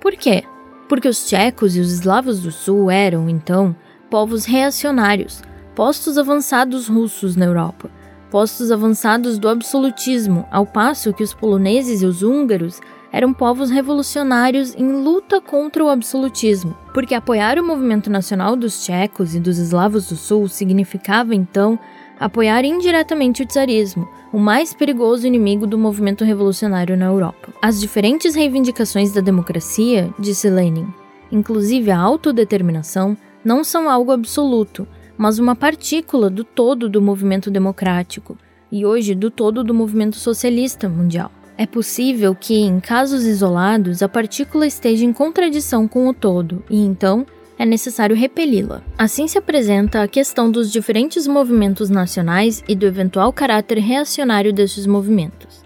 Por 0.00 0.12
quê? 0.12 0.44
Porque 0.88 1.08
os 1.08 1.26
tchecos 1.26 1.76
e 1.76 1.80
os 1.80 1.92
eslavos 1.92 2.40
do 2.40 2.50
sul 2.50 2.90
eram, 2.90 3.28
então, 3.28 3.76
povos 4.10 4.44
reacionários, 4.44 5.42
postos 5.74 6.16
avançados 6.16 6.88
russos 6.88 7.36
na 7.36 7.44
Europa, 7.44 7.90
postos 8.30 8.72
avançados 8.72 9.38
do 9.38 9.48
absolutismo, 9.48 10.46
ao 10.50 10.66
passo 10.66 11.12
que 11.12 11.22
os 11.22 11.34
poloneses 11.34 12.02
e 12.02 12.06
os 12.06 12.22
húngaros 12.22 12.80
eram 13.12 13.32
povos 13.32 13.70
revolucionários 13.70 14.74
em 14.74 15.02
luta 15.02 15.40
contra 15.40 15.84
o 15.84 15.88
absolutismo, 15.88 16.76
porque 16.92 17.14
apoiar 17.14 17.58
o 17.58 17.64
movimento 17.64 18.10
nacional 18.10 18.54
dos 18.54 18.84
tchecos 18.84 19.34
e 19.34 19.40
dos 19.40 19.58
eslavos 19.58 20.08
do 20.08 20.16
sul 20.16 20.48
significava 20.48 21.34
então 21.34 21.78
apoiar 22.18 22.64
indiretamente 22.64 23.42
o 23.42 23.46
czarismo, 23.46 24.08
o 24.32 24.38
mais 24.38 24.74
perigoso 24.74 25.26
inimigo 25.26 25.66
do 25.66 25.78
movimento 25.78 26.24
revolucionário 26.24 26.96
na 26.96 27.06
Europa. 27.06 27.52
As 27.62 27.80
diferentes 27.80 28.34
reivindicações 28.34 29.12
da 29.12 29.20
democracia, 29.20 30.12
disse 30.18 30.50
Lenin, 30.50 30.86
inclusive 31.30 31.90
a 31.90 31.98
autodeterminação, 31.98 33.16
não 33.44 33.62
são 33.62 33.88
algo 33.88 34.12
absoluto, 34.12 34.86
mas 35.16 35.38
uma 35.38 35.56
partícula 35.56 36.28
do 36.28 36.44
todo 36.44 36.88
do 36.88 37.00
movimento 37.00 37.50
democrático 37.50 38.36
e 38.70 38.84
hoje 38.84 39.14
do 39.14 39.30
todo 39.30 39.64
do 39.64 39.74
movimento 39.74 40.16
socialista 40.16 40.88
mundial. 40.88 41.32
É 41.56 41.66
possível 41.66 42.36
que, 42.36 42.54
em 42.54 42.78
casos 42.78 43.24
isolados, 43.24 44.00
a 44.00 44.08
partícula 44.08 44.64
esteja 44.64 45.04
em 45.04 45.12
contradição 45.12 45.88
com 45.88 46.06
o 46.06 46.14
todo 46.14 46.62
e 46.70 46.78
então 46.78 47.26
é 47.58 47.66
necessário 47.66 48.14
repeli-la. 48.14 48.82
Assim 48.96 49.26
se 49.26 49.36
apresenta 49.36 50.02
a 50.02 50.08
questão 50.08 50.50
dos 50.50 50.70
diferentes 50.70 51.26
movimentos 51.26 51.90
nacionais 51.90 52.62
e 52.68 52.74
do 52.74 52.86
eventual 52.86 53.32
caráter 53.32 53.78
reacionário 53.78 54.52
desses 54.52 54.86
movimentos. 54.86 55.64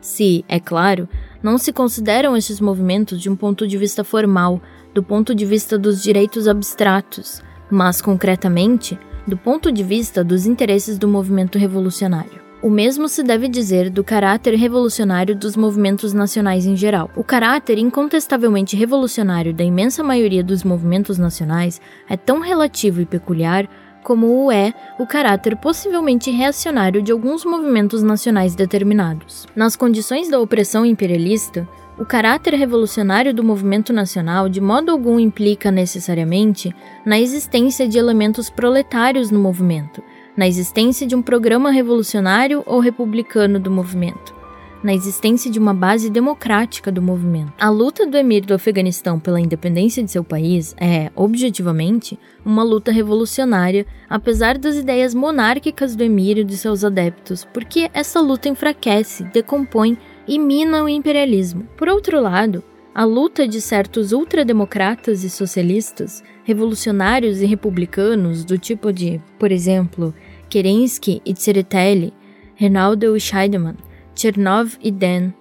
Se, 0.00 0.44
é 0.48 0.60
claro, 0.60 1.08
não 1.42 1.56
se 1.56 1.72
consideram 1.72 2.36
esses 2.36 2.60
movimentos 2.60 3.20
de 3.20 3.30
um 3.30 3.36
ponto 3.36 3.66
de 3.66 3.78
vista 3.78 4.04
formal, 4.04 4.60
do 4.92 5.02
ponto 5.02 5.34
de 5.34 5.46
vista 5.46 5.78
dos 5.78 6.02
direitos 6.02 6.46
abstratos, 6.46 7.42
mas 7.70 8.02
concretamente 8.02 8.98
do 9.26 9.36
ponto 9.36 9.70
de 9.70 9.82
vista 9.82 10.24
dos 10.24 10.46
interesses 10.46 10.98
do 10.98 11.06
movimento 11.06 11.58
revolucionário. 11.58 12.49
O 12.62 12.68
mesmo 12.68 13.08
se 13.08 13.22
deve 13.22 13.48
dizer 13.48 13.88
do 13.88 14.04
caráter 14.04 14.54
revolucionário 14.54 15.34
dos 15.34 15.56
movimentos 15.56 16.12
nacionais 16.12 16.66
em 16.66 16.76
geral. 16.76 17.10
O 17.16 17.24
caráter 17.24 17.78
incontestavelmente 17.78 18.76
revolucionário 18.76 19.54
da 19.54 19.64
imensa 19.64 20.02
maioria 20.02 20.44
dos 20.44 20.62
movimentos 20.62 21.16
nacionais 21.16 21.80
é 22.06 22.18
tão 22.18 22.38
relativo 22.38 23.00
e 23.00 23.06
peculiar 23.06 23.66
como 24.02 24.44
o 24.44 24.52
é 24.52 24.74
o 24.98 25.06
caráter 25.06 25.56
possivelmente 25.56 26.30
reacionário 26.30 27.00
de 27.00 27.10
alguns 27.10 27.46
movimentos 27.46 28.02
nacionais 28.02 28.54
determinados. 28.54 29.46
Nas 29.56 29.74
condições 29.74 30.28
da 30.28 30.38
opressão 30.38 30.84
imperialista, 30.84 31.66
o 31.98 32.04
caráter 32.04 32.54
revolucionário 32.54 33.32
do 33.32 33.44
movimento 33.44 33.90
nacional 33.90 34.50
de 34.50 34.60
modo 34.60 34.90
algum 34.90 35.18
implica 35.18 35.70
necessariamente 35.70 36.74
na 37.06 37.18
existência 37.18 37.88
de 37.88 37.98
elementos 37.98 38.48
proletários 38.48 39.30
no 39.30 39.38
movimento, 39.38 40.02
na 40.40 40.48
existência 40.48 41.06
de 41.06 41.14
um 41.14 41.20
programa 41.20 41.70
revolucionário 41.70 42.62
ou 42.64 42.80
republicano 42.80 43.60
do 43.60 43.70
movimento 43.70 44.34
na 44.82 44.94
existência 44.94 45.50
de 45.50 45.58
uma 45.58 45.74
base 45.74 46.08
democrática 46.08 46.90
do 46.90 47.02
movimento. 47.02 47.52
A 47.60 47.68
luta 47.68 48.06
do 48.06 48.16
emir 48.16 48.46
do 48.46 48.54
Afeganistão 48.54 49.20
pela 49.20 49.38
independência 49.38 50.02
de 50.02 50.10
seu 50.10 50.24
país 50.24 50.74
é, 50.80 51.10
objetivamente, 51.14 52.18
uma 52.42 52.62
luta 52.62 52.90
revolucionária, 52.90 53.84
apesar 54.08 54.56
das 54.56 54.76
ideias 54.76 55.14
monárquicas 55.14 55.94
do 55.94 56.02
emir 56.02 56.38
e 56.38 56.44
de 56.44 56.56
seus 56.56 56.82
adeptos, 56.82 57.44
porque 57.52 57.90
essa 57.92 58.22
luta 58.22 58.48
enfraquece, 58.48 59.24
decompõe 59.24 59.98
e 60.26 60.38
mina 60.38 60.82
o 60.82 60.88
imperialismo. 60.88 61.68
Por 61.76 61.90
outro 61.90 62.18
lado, 62.18 62.64
a 62.94 63.04
luta 63.04 63.46
de 63.46 63.60
certos 63.60 64.12
ultrademocratas 64.12 65.22
e 65.22 65.30
socialistas, 65.30 66.24
revolucionários 66.42 67.40
e 67.40 67.46
republicanos, 67.46 68.44
do 68.44 68.58
tipo 68.58 68.92
de, 68.92 69.20
por 69.38 69.52
exemplo, 69.52 70.12
Kerensky 70.50 71.22
e 71.24 71.32
Tseretelli, 71.32 72.12
Reinaldo 72.54 73.16
e 73.16 73.20
Scheidemann, 73.20 73.76
Chernov 74.14 74.76
e 74.82 74.90
Den, 74.90 75.32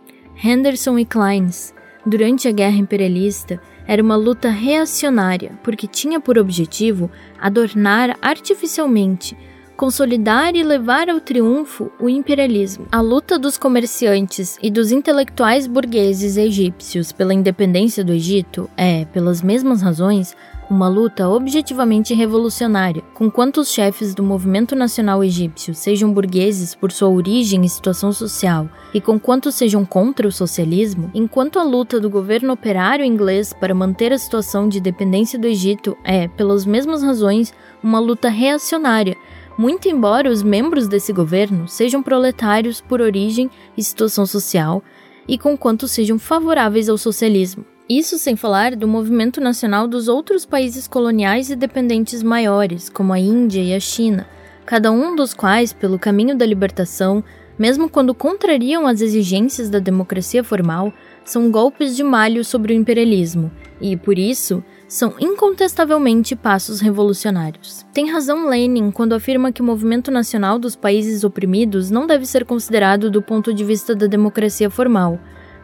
Henderson 0.42 0.98
e 1.00 1.04
Kleins, 1.04 1.74
durante 2.06 2.48
a 2.48 2.52
Guerra 2.52 2.78
Imperialista, 2.78 3.60
era 3.86 4.02
uma 4.02 4.16
luta 4.16 4.50
reacionária, 4.50 5.52
porque 5.64 5.88
tinha 5.88 6.20
por 6.20 6.38
objetivo 6.38 7.12
adornar 7.40 8.18
artificialmente, 8.22 9.36
consolidar 9.76 10.56
e 10.56 10.64
levar 10.64 11.10
ao 11.10 11.20
triunfo 11.20 11.92
o 12.00 12.08
imperialismo. 12.08 12.86
A 12.92 13.02
luta 13.02 13.40
dos 13.40 13.58
comerciantes 13.58 14.58
e 14.62 14.70
dos 14.70 14.92
intelectuais 14.92 15.68
burgueses 15.68 16.38
egípcios 16.38 17.12
pela 17.12 17.34
independência 17.34 18.04
do 18.04 18.14
Egito 18.14 18.70
é, 18.78 19.06
pelas 19.06 19.42
mesmas 19.42 19.82
razões, 19.82 20.36
uma 20.70 20.88
luta 20.88 21.28
objetivamente 21.28 22.14
revolucionária, 22.14 23.02
com 23.14 23.30
quantos 23.30 23.72
chefes 23.72 24.14
do 24.14 24.22
movimento 24.22 24.76
nacional 24.76 25.24
egípcio 25.24 25.74
sejam 25.74 26.14
burgueses 26.14 26.76
por 26.76 26.92
sua 26.92 27.10
origem 27.10 27.66
e 27.66 27.70
situação 27.70 28.14
social, 28.14 28.70
e 28.94 29.02
com 29.02 29.20
quantos 29.20 29.56
sejam 29.56 29.84
contra 29.84 30.28
o 30.28 30.32
socialismo, 30.32 31.10
enquanto 31.14 31.58
a 31.58 31.64
luta 31.64 32.00
do 32.00 32.10
governo 32.10 32.54
operário 32.54 33.04
inglês 33.04 33.52
para 33.52 33.74
manter 33.74 34.14
a 34.14 34.18
situação 34.18 34.70
de 34.70 34.80
dependência 34.80 35.40
do 35.40 35.48
Egito 35.48 35.98
é, 36.04 36.28
pelas 36.28 36.66
mesmas 36.66 37.02
razões, 37.02 37.52
uma 37.82 38.00
luta 38.00 38.30
reacionária, 38.30 39.18
muito 39.58 39.90
embora 39.90 40.30
os 40.30 40.44
membros 40.44 40.88
desse 40.88 41.12
governo 41.12 41.68
sejam 41.68 42.04
proletários 42.04 42.80
por 42.80 43.02
origem 43.02 43.50
e 43.76 43.84
situação 43.84 44.26
social, 44.26 44.84
e 45.28 45.38
com 45.38 45.58
quantos 45.58 45.92
sejam 45.92 46.18
favoráveis 46.18 46.90
ao 46.90 46.98
socialismo. 46.98 47.66
Isso 47.90 48.20
sem 48.20 48.36
falar 48.36 48.76
do 48.76 48.88
movimento 48.88 49.42
nacional 49.42 49.88
dos 49.88 50.08
outros 50.08 50.46
países 50.46 50.88
coloniais 50.88 51.50
e 51.50 51.56
dependentes 51.56 52.22
maiores, 52.22 52.88
como 52.88 53.12
a 53.12 53.18
Índia 53.18 53.64
e 53.64 53.74
a 53.74 53.80
China, 53.80 54.28
cada 54.64 54.92
um 54.92 55.16
dos 55.16 55.34
quais, 55.34 55.74
pelo 55.74 55.98
caminho 55.98 56.38
da 56.38 56.46
libertação, 56.46 57.24
mesmo 57.58 57.90
quando 57.90 58.14
contrariam 58.14 58.86
as 58.86 59.02
exigências 59.02 59.72
da 59.72 59.80
democracia 59.80 60.44
formal, 60.44 60.94
são 61.26 61.50
golpes 61.50 61.96
de 61.96 62.04
malho 62.04 62.46
sobre 62.46 62.74
o 62.74 62.76
imperialismo 62.76 63.52
e, 63.82 63.98
por 63.98 64.20
isso, 64.20 64.64
são 64.88 65.16
incontestavelmente 65.20 66.36
passos 66.36 66.80
revolucionários. 66.80 67.84
Tem 67.92 68.12
razão 68.12 68.48
Lenin 68.48 68.92
quando 68.92 69.14
afirma 69.14 69.52
que 69.52 69.64
o 69.64 69.66
movimento 69.66 70.12
nacional 70.12 70.60
dos 70.60 70.76
países 70.76 71.24
oprimidos 71.24 71.90
não 71.90 72.06
deve 72.06 72.28
ser 72.28 72.46
considerado 72.46 73.10
do 73.10 73.22
ponto 73.22 73.52
de 73.52 73.64
vista 73.64 73.96
da 73.96 74.06
democracia 74.06 74.70
formal, 74.70 75.20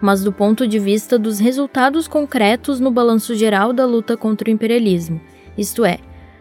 mas 0.06 0.24
do 0.24 0.32
ponto 0.32 0.68
de 0.68 0.78
vista 0.78 1.18
dos 1.18 1.40
resultados 1.40 2.08
concretos 2.08 2.80
no 2.80 2.92
balanço 2.92 3.34
geral 3.34 3.74
da 3.74 3.88
luta 3.88 4.16
contra 4.16 4.48
o 4.48 4.54
imperialismo, 4.54 5.20
isto 5.58 5.84
é, 5.84 5.98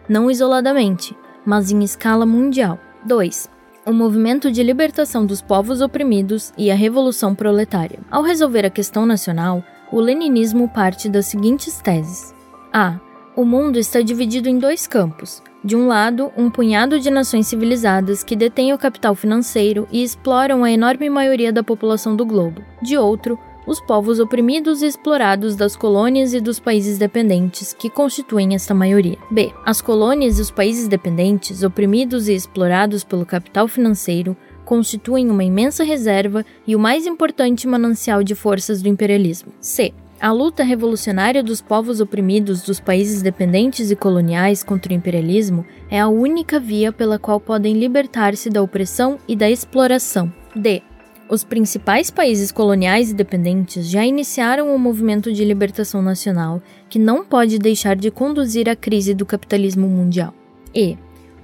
não 0.07 0.29
isoladamente, 0.29 1.17
mas 1.43 1.71
em 1.71 1.83
escala 1.83 2.27
mundial. 2.27 2.77
2. 3.03 3.49
O 3.83 3.91
movimento 3.91 4.51
de 4.51 4.61
libertação 4.61 5.25
dos 5.25 5.41
povos 5.41 5.81
oprimidos 5.81 6.53
e 6.55 6.69
a 6.69 6.75
revolução 6.75 7.33
proletária. 7.33 7.97
Ao 8.11 8.21
resolver 8.21 8.67
a 8.67 8.69
questão 8.69 9.03
nacional, 9.03 9.63
o 9.91 9.99
leninismo 9.99 10.69
parte 10.69 11.09
das 11.09 11.25
seguintes 11.25 11.81
teses: 11.81 12.35
A. 12.71 12.99
O 13.35 13.43
mundo 13.43 13.79
está 13.79 13.99
dividido 13.99 14.47
em 14.47 14.59
dois 14.59 14.85
campos. 14.85 15.41
De 15.63 15.75
um 15.75 15.87
lado, 15.87 16.31
um 16.37 16.51
punhado 16.51 16.99
de 16.99 17.09
nações 17.09 17.47
civilizadas 17.47 18.23
que 18.23 18.35
detêm 18.35 18.73
o 18.73 18.77
capital 18.77 19.15
financeiro 19.15 19.87
e 19.91 20.03
exploram 20.03 20.63
a 20.63 20.71
enorme 20.71 21.09
maioria 21.09 21.51
da 21.51 21.63
população 21.63 22.15
do 22.15 22.23
globo. 22.23 22.61
De 22.83 22.95
outro, 22.95 23.39
os 23.65 23.79
povos 23.79 24.19
oprimidos 24.19 24.81
e 24.81 24.87
explorados 24.87 25.55
das 25.55 25.75
colônias 25.75 26.33
e 26.33 26.39
dos 26.39 26.59
países 26.59 26.97
dependentes, 26.97 27.73
que 27.73 27.89
constituem 27.89 28.55
esta 28.55 28.73
maioria. 28.73 29.17
B. 29.31 29.51
As 29.65 29.81
colônias 29.81 30.37
e 30.37 30.41
os 30.41 30.51
países 30.51 30.87
dependentes, 30.87 31.63
oprimidos 31.63 32.27
e 32.27 32.33
explorados 32.33 33.03
pelo 33.03 33.25
capital 33.25 33.67
financeiro, 33.67 34.35
constituem 34.63 35.29
uma 35.29 35.43
imensa 35.43 35.83
reserva 35.83 36.45
e 36.65 36.75
o 36.75 36.79
mais 36.79 37.05
importante 37.05 37.67
manancial 37.67 38.23
de 38.23 38.35
forças 38.35 38.81
do 38.81 38.89
imperialismo. 38.89 39.51
C. 39.59 39.93
A 40.19 40.31
luta 40.31 40.63
revolucionária 40.63 41.43
dos 41.43 41.61
povos 41.61 41.99
oprimidos 41.99 42.63
dos 42.63 42.79
países 42.79 43.21
dependentes 43.21 43.91
e 43.91 43.95
coloniais 43.95 44.63
contra 44.63 44.91
o 44.91 44.95
imperialismo 44.95 45.65
é 45.89 45.99
a 45.99 46.07
única 46.07 46.59
via 46.59 46.91
pela 46.91 47.19
qual 47.19 47.39
podem 47.39 47.77
libertar-se 47.77 48.49
da 48.49 48.61
opressão 48.61 49.19
e 49.27 49.35
da 49.35 49.49
exploração. 49.49 50.33
D. 50.55 50.81
Os 51.27 51.43
principais 51.43 52.11
países 52.11 52.51
coloniais 52.51 53.09
e 53.09 53.13
dependentes 53.15 53.87
já 53.87 54.05
iniciaram 54.05 54.69
o 54.69 54.75
um 54.75 54.77
movimento 54.77 55.33
de 55.33 55.43
libertação 55.43 55.99
nacional 55.99 56.61
que 56.87 56.99
não 56.99 57.25
pode 57.25 57.57
deixar 57.57 57.95
de 57.95 58.11
conduzir 58.11 58.69
à 58.69 58.75
crise 58.75 59.11
do 59.15 59.25
capitalismo 59.25 59.87
mundial. 59.87 60.31
E 60.73 60.95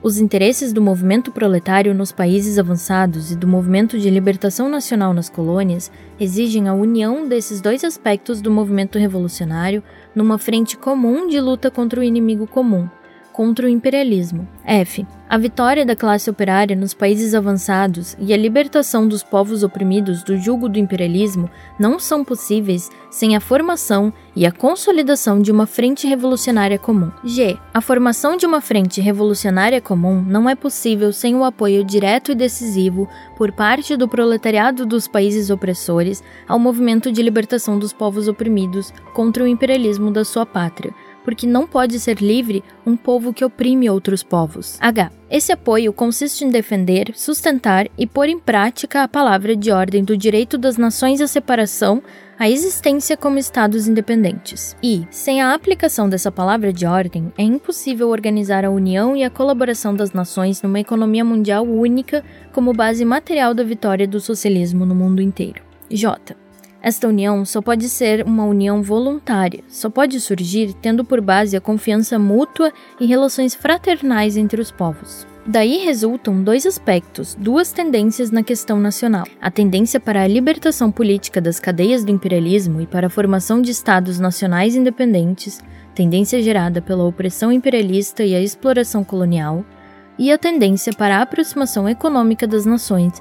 os 0.03 0.19
interesses 0.19 0.71
do 0.71 0.82
movimento 0.84 1.32
proletário 1.32 1.95
nos 1.95 2.11
países 2.11 2.59
avançados 2.59 3.32
e 3.32 3.36
do 3.36 3.47
movimento 3.47 3.97
de 3.97 4.09
libertação 4.09 4.69
nacional 4.69 5.15
nas 5.15 5.29
colônias 5.29 5.91
exigem 6.19 6.67
a 6.67 6.73
união 6.73 7.27
desses 7.27 7.59
dois 7.59 7.84
aspectos 7.84 8.39
do 8.39 8.51
movimento 8.51 8.99
revolucionário 8.99 9.84
numa 10.13 10.38
frente 10.38 10.77
comum 10.77 11.27
de 11.27 11.39
luta 11.39 11.71
contra 11.71 11.99
o 11.99 12.03
inimigo 12.03 12.45
comum, 12.45 12.87
contra 13.32 13.66
o 13.66 13.70
imperialismo. 13.70 14.47
F. 14.66 15.05
A 15.29 15.37
vitória 15.37 15.86
da 15.86 15.95
classe 15.95 16.29
operária 16.29 16.75
nos 16.75 16.93
países 16.93 17.33
avançados 17.33 18.17
e 18.20 18.33
a 18.33 18.37
libertação 18.37 19.08
dos 19.08 19.24
povos 19.24 19.63
oprimidos 19.63 20.24
do 20.24 20.37
jugo 20.37 20.67
do 20.67 20.78
imperialismo 20.78 21.49
não 21.79 21.97
são 21.97 22.21
possíveis 22.21 22.89
sem 23.09 23.36
a 23.36 23.39
formação 23.39 24.12
e 24.36 24.45
a 24.45 24.51
consolidação 24.51 25.41
de 25.41 25.49
uma 25.49 25.66
frente 25.66 26.05
revolucionária 26.05 26.78
comum. 26.78 27.12
G. 27.24 27.58
A 27.74 27.79
formação 27.79 28.36
de 28.36 28.45
uma 28.45 28.59
frente 28.59 28.99
revolucionária 28.99 29.79
comum 29.79 30.21
não 30.21 30.49
é 30.49 30.55
possível 30.55 31.13
sem 31.13 31.33
o 31.33 31.45
apoio 31.45 31.83
direto 31.86 32.33
e 32.33 32.36
decisivo 32.36 33.08
por 33.37 33.53
parte 33.53 33.95
do 33.95 34.09
proletariado 34.09 34.86
dos 34.86 35.08
países 35.08 35.49
opressores 35.49 36.21
ao 36.45 36.59
movimento 36.59 37.09
de 37.09 37.24
libertação 37.24 37.79
dos 37.79 37.93
povos 37.93 38.28
oprimidos 38.28 38.93
contra 39.13 39.45
o 39.45 39.47
imperialismo 39.47 40.12
da 40.12 40.25
sua 40.25 40.45
pátria 40.45 40.93
porque 41.23 41.47
não 41.47 41.67
pode 41.67 41.99
ser 41.99 42.17
livre 42.21 42.63
um 42.85 42.95
povo 42.95 43.33
que 43.33 43.45
oprime 43.45 43.89
outros 43.89 44.23
povos. 44.23 44.77
H. 44.79 45.11
Esse 45.29 45.51
apoio 45.51 45.93
consiste 45.93 46.43
em 46.43 46.49
defender, 46.49 47.11
sustentar 47.15 47.87
e 47.97 48.05
pôr 48.05 48.27
em 48.27 48.37
prática 48.37 49.03
a 49.03 49.07
palavra 49.07 49.55
de 49.55 49.71
ordem 49.71 50.03
do 50.03 50.17
direito 50.17 50.57
das 50.57 50.77
nações 50.77 51.21
à 51.21 51.27
separação, 51.27 52.03
à 52.37 52.49
existência 52.49 53.15
como 53.15 53.37
estados 53.37 53.87
independentes. 53.87 54.75
E, 54.83 55.07
sem 55.09 55.41
a 55.41 55.53
aplicação 55.53 56.09
dessa 56.09 56.31
palavra 56.31 56.73
de 56.73 56.85
ordem, 56.85 57.31
é 57.37 57.43
impossível 57.43 58.09
organizar 58.09 58.65
a 58.65 58.69
união 58.69 59.15
e 59.15 59.23
a 59.23 59.29
colaboração 59.29 59.95
das 59.95 60.11
nações 60.11 60.61
numa 60.61 60.79
economia 60.79 61.23
mundial 61.23 61.63
única 61.63 62.25
como 62.51 62.73
base 62.73 63.05
material 63.05 63.53
da 63.53 63.63
vitória 63.63 64.07
do 64.07 64.19
socialismo 64.19 64.85
no 64.85 64.95
mundo 64.95 65.21
inteiro. 65.21 65.61
J. 65.89 66.35
Esta 66.82 67.08
união 67.08 67.45
só 67.45 67.62
pode 67.62 67.87
ser 67.87 68.25
uma 68.25 68.43
união 68.43 68.82
voluntária, 68.82 69.63
só 69.67 69.87
pode 69.87 70.20
surgir 70.20 70.74
tendo 70.82 71.05
por 71.05 71.21
base 71.21 71.55
a 71.55 71.62
confiança 71.62 72.17
mútua 72.17 72.74
e 72.99 73.05
relações 73.05 73.53
fraternais 73.53 74.36
entre 74.36 74.59
os 74.59 74.71
povos. 74.71 75.28
Daí 75.45 75.86
resultam 75.86 76.43
dois 76.43 76.66
aspectos, 76.66 77.36
duas 77.36 77.71
tendências 77.71 78.32
na 78.32 78.41
questão 78.41 78.79
nacional: 78.79 79.25
a 79.39 79.51
tendência 79.51 79.99
para 79.99 80.24
a 80.24 80.28
libertação 80.28 80.91
política 80.91 81.39
das 81.39 81.59
cadeias 81.59 82.03
do 82.03 82.12
imperialismo 82.12 82.82
e 82.82 82.87
para 82.87 83.08
a 83.08 83.09
formação 83.12 83.62
de 83.62 83.70
estados 83.71 84.20
nacionais 84.20 84.75
independentes, 84.75 85.59
tendência 85.93 86.41
gerada 86.41 86.82
pela 86.82 87.05
opressão 87.05 87.51
imperialista 87.51 88.24
e 88.24 88.36
a 88.36 88.41
exploração 88.41 89.03
colonial, 89.03 89.63
e 90.17 90.32
a 90.32 90.37
tendência 90.37 90.93
para 90.93 91.17
a 91.17 91.21
aproximação 91.21 91.89
econômica 91.89 92.45
das 92.45 92.66
nações 92.66 93.13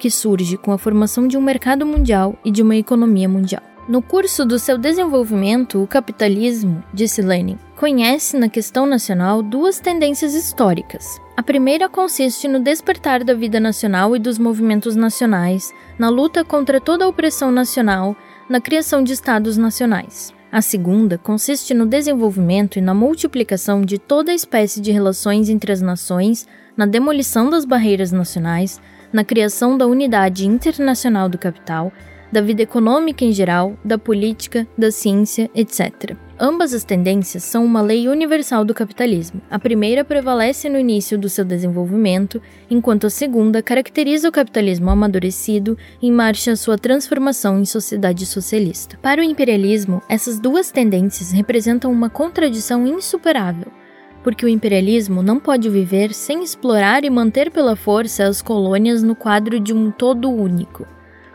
que 0.00 0.10
surge 0.10 0.56
com 0.56 0.72
a 0.72 0.78
formação 0.78 1.28
de 1.28 1.36
um 1.36 1.42
mercado 1.42 1.84
mundial 1.84 2.34
e 2.42 2.50
de 2.50 2.62
uma 2.62 2.74
economia 2.74 3.28
mundial. 3.28 3.62
No 3.86 4.00
curso 4.00 4.46
do 4.46 4.58
seu 4.58 4.78
desenvolvimento, 4.78 5.82
o 5.82 5.86
capitalismo, 5.86 6.82
disse 6.94 7.20
Lenin, 7.20 7.58
conhece 7.76 8.38
na 8.38 8.48
questão 8.48 8.86
nacional 8.86 9.42
duas 9.42 9.78
tendências 9.78 10.32
históricas. 10.32 11.20
A 11.36 11.42
primeira 11.42 11.88
consiste 11.88 12.48
no 12.48 12.60
despertar 12.60 13.24
da 13.24 13.34
vida 13.34 13.60
nacional 13.60 14.16
e 14.16 14.18
dos 14.18 14.38
movimentos 14.38 14.96
nacionais, 14.96 15.72
na 15.98 16.08
luta 16.08 16.44
contra 16.44 16.80
toda 16.80 17.04
a 17.04 17.08
opressão 17.08 17.50
nacional, 17.50 18.16
na 18.48 18.60
criação 18.60 19.02
de 19.02 19.12
estados 19.12 19.58
nacionais. 19.58 20.32
A 20.52 20.62
segunda 20.62 21.18
consiste 21.18 21.74
no 21.74 21.84
desenvolvimento 21.84 22.78
e 22.78 22.82
na 22.82 22.94
multiplicação 22.94 23.82
de 23.82 23.98
toda 23.98 24.32
espécie 24.32 24.80
de 24.80 24.90
relações 24.92 25.48
entre 25.48 25.72
as 25.72 25.82
nações, 25.82 26.46
na 26.76 26.86
demolição 26.86 27.50
das 27.50 27.64
barreiras 27.64 28.10
nacionais, 28.10 28.80
na 29.12 29.24
criação 29.24 29.76
da 29.76 29.86
unidade 29.86 30.46
internacional 30.46 31.28
do 31.28 31.38
capital, 31.38 31.92
da 32.32 32.40
vida 32.40 32.62
econômica 32.62 33.24
em 33.24 33.32
geral, 33.32 33.76
da 33.84 33.98
política, 33.98 34.66
da 34.78 34.90
ciência, 34.90 35.50
etc. 35.54 36.16
Ambas 36.38 36.72
as 36.72 36.84
tendências 36.84 37.42
são 37.42 37.64
uma 37.64 37.82
lei 37.82 38.08
universal 38.08 38.64
do 38.64 38.72
capitalismo. 38.72 39.42
A 39.50 39.58
primeira 39.58 40.04
prevalece 40.04 40.70
no 40.70 40.78
início 40.78 41.18
do 41.18 41.28
seu 41.28 41.44
desenvolvimento, 41.44 42.40
enquanto 42.70 43.06
a 43.06 43.10
segunda 43.10 43.62
caracteriza 43.62 44.28
o 44.28 44.32
capitalismo 44.32 44.88
amadurecido 44.88 45.76
em 46.00 46.10
marcha 46.10 46.52
a 46.52 46.56
sua 46.56 46.78
transformação 46.78 47.60
em 47.60 47.66
sociedade 47.66 48.24
socialista. 48.24 48.96
Para 49.02 49.20
o 49.20 49.24
imperialismo, 49.24 50.00
essas 50.08 50.38
duas 50.38 50.70
tendências 50.70 51.30
representam 51.30 51.92
uma 51.92 52.08
contradição 52.08 52.86
insuperável 52.86 53.79
porque 54.22 54.44
o 54.44 54.48
imperialismo 54.48 55.22
não 55.22 55.38
pode 55.38 55.68
viver 55.68 56.12
sem 56.12 56.42
explorar 56.42 57.04
e 57.04 57.10
manter 57.10 57.50
pela 57.50 57.76
força 57.76 58.24
as 58.24 58.42
colônias 58.42 59.02
no 59.02 59.14
quadro 59.14 59.58
de 59.58 59.72
um 59.72 59.90
todo 59.90 60.30
único, 60.30 60.86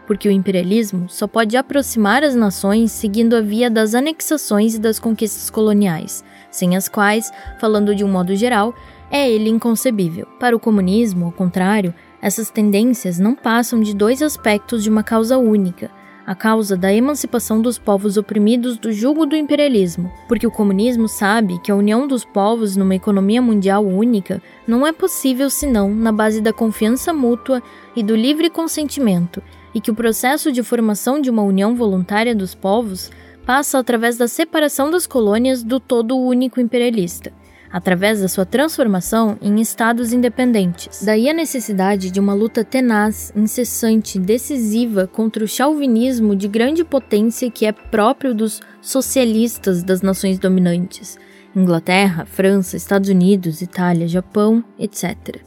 porque 0.05 0.27
o 0.27 0.31
imperialismo 0.31 1.09
só 1.09 1.27
pode 1.27 1.57
aproximar 1.57 2.23
as 2.23 2.35
nações 2.35 2.91
seguindo 2.91 3.35
a 3.35 3.41
via 3.41 3.69
das 3.69 3.95
anexações 3.95 4.75
e 4.75 4.79
das 4.79 4.99
conquistas 4.99 5.49
coloniais, 5.49 6.23
sem 6.51 6.75
as 6.75 6.87
quais, 6.87 7.31
falando 7.59 7.95
de 7.95 8.03
um 8.03 8.07
modo 8.07 8.35
geral, 8.35 8.73
é 9.11 9.29
ele 9.29 9.49
inconcebível. 9.49 10.27
Para 10.39 10.55
o 10.55 10.59
comunismo, 10.59 11.25
ao 11.25 11.31
contrário, 11.31 11.93
essas 12.21 12.49
tendências 12.49 13.19
não 13.19 13.35
passam 13.35 13.79
de 13.79 13.95
dois 13.95 14.21
aspectos 14.21 14.83
de 14.83 14.89
uma 14.89 15.03
causa 15.03 15.37
única 15.37 15.91
a 16.25 16.33
causa 16.33 16.75
da 16.75 16.91
emancipação 16.91 17.61
dos 17.61 17.77
povos 17.77 18.17
oprimidos 18.17 18.77
do 18.77 18.91
jugo 18.91 19.25
do 19.25 19.35
imperialismo, 19.35 20.11
porque 20.27 20.47
o 20.47 20.51
comunismo 20.51 21.07
sabe 21.07 21.59
que 21.59 21.71
a 21.71 21.75
união 21.75 22.07
dos 22.07 22.25
povos 22.25 22.75
numa 22.75 22.95
economia 22.95 23.41
mundial 23.41 23.85
única 23.85 24.41
não 24.67 24.87
é 24.87 24.91
possível 24.91 25.49
senão 25.49 25.93
na 25.93 26.11
base 26.11 26.41
da 26.41 26.51
confiança 26.51 27.13
mútua 27.13 27.61
e 27.95 28.01
do 28.01 28.15
livre 28.15 28.49
consentimento, 28.49 29.41
e 29.73 29.79
que 29.79 29.91
o 29.91 29.95
processo 29.95 30.51
de 30.51 30.63
formação 30.63 31.21
de 31.21 31.29
uma 31.29 31.43
união 31.43 31.75
voluntária 31.75 32.33
dos 32.33 32.55
povos 32.55 33.11
passa 33.45 33.77
através 33.77 34.17
da 34.17 34.27
separação 34.27 34.89
das 34.89 35.05
colônias 35.05 35.61
do 35.61 35.79
todo 35.79 36.17
único 36.17 36.59
imperialista 36.59 37.31
através 37.75 38.21
da 38.21 38.29
sua 38.29 38.45
transformação 38.45 39.37
em 39.41 39.59
estados 39.59 40.13
independentes. 40.13 41.03
Daí 41.03 41.29
a 41.29 41.33
necessidade 41.33 42.09
de 42.09 42.21
uma 42.21 42.33
luta 42.33 42.63
tenaz, 42.63 43.33
incessante, 43.35 44.17
decisiva 44.17 45.05
contra 45.07 45.43
o 45.43 45.47
chauvinismo 45.47 46.37
de 46.37 46.47
grande 46.47 46.85
potência 46.85 47.51
que 47.51 47.65
é 47.65 47.73
próprio 47.73 48.33
dos 48.33 48.61
socialistas 48.81 49.83
das 49.83 50.01
nações 50.01 50.39
dominantes. 50.39 51.17
Inglaterra, 51.53 52.23
França, 52.23 52.77
Estados 52.77 53.09
Unidos, 53.09 53.61
Itália, 53.61 54.07
Japão, 54.07 54.63
etc. 54.79 55.41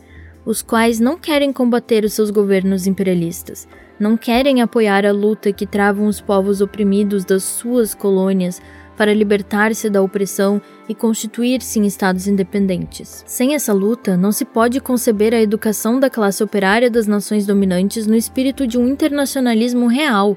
Os 0.44 0.60
quais 0.60 1.00
não 1.00 1.16
querem 1.16 1.50
combater 1.50 2.04
os 2.04 2.12
seus 2.12 2.28
governos 2.28 2.86
imperialistas, 2.86 3.66
não 3.98 4.18
querem 4.18 4.60
apoiar 4.60 5.06
a 5.06 5.12
luta 5.12 5.50
que 5.50 5.66
travam 5.66 6.06
os 6.06 6.20
povos 6.20 6.60
oprimidos 6.60 7.24
das 7.24 7.42
suas 7.42 7.94
colônias 7.94 8.60
para 8.98 9.14
libertar-se 9.14 9.88
da 9.88 10.02
opressão 10.02 10.60
e 10.88 10.94
constituir-se 10.94 11.78
em 11.78 11.86
estados 11.86 12.26
independentes. 12.26 13.22
Sem 13.28 13.54
essa 13.54 13.72
luta, 13.72 14.16
não 14.16 14.32
se 14.32 14.44
pode 14.44 14.80
conceber 14.80 15.32
a 15.32 15.40
educação 15.40 16.00
da 16.00 16.10
classe 16.10 16.42
operária 16.42 16.90
das 16.90 17.06
nações 17.06 17.46
dominantes 17.46 18.08
no 18.08 18.16
espírito 18.16 18.66
de 18.66 18.76
um 18.76 18.88
internacionalismo 18.88 19.86
real, 19.86 20.36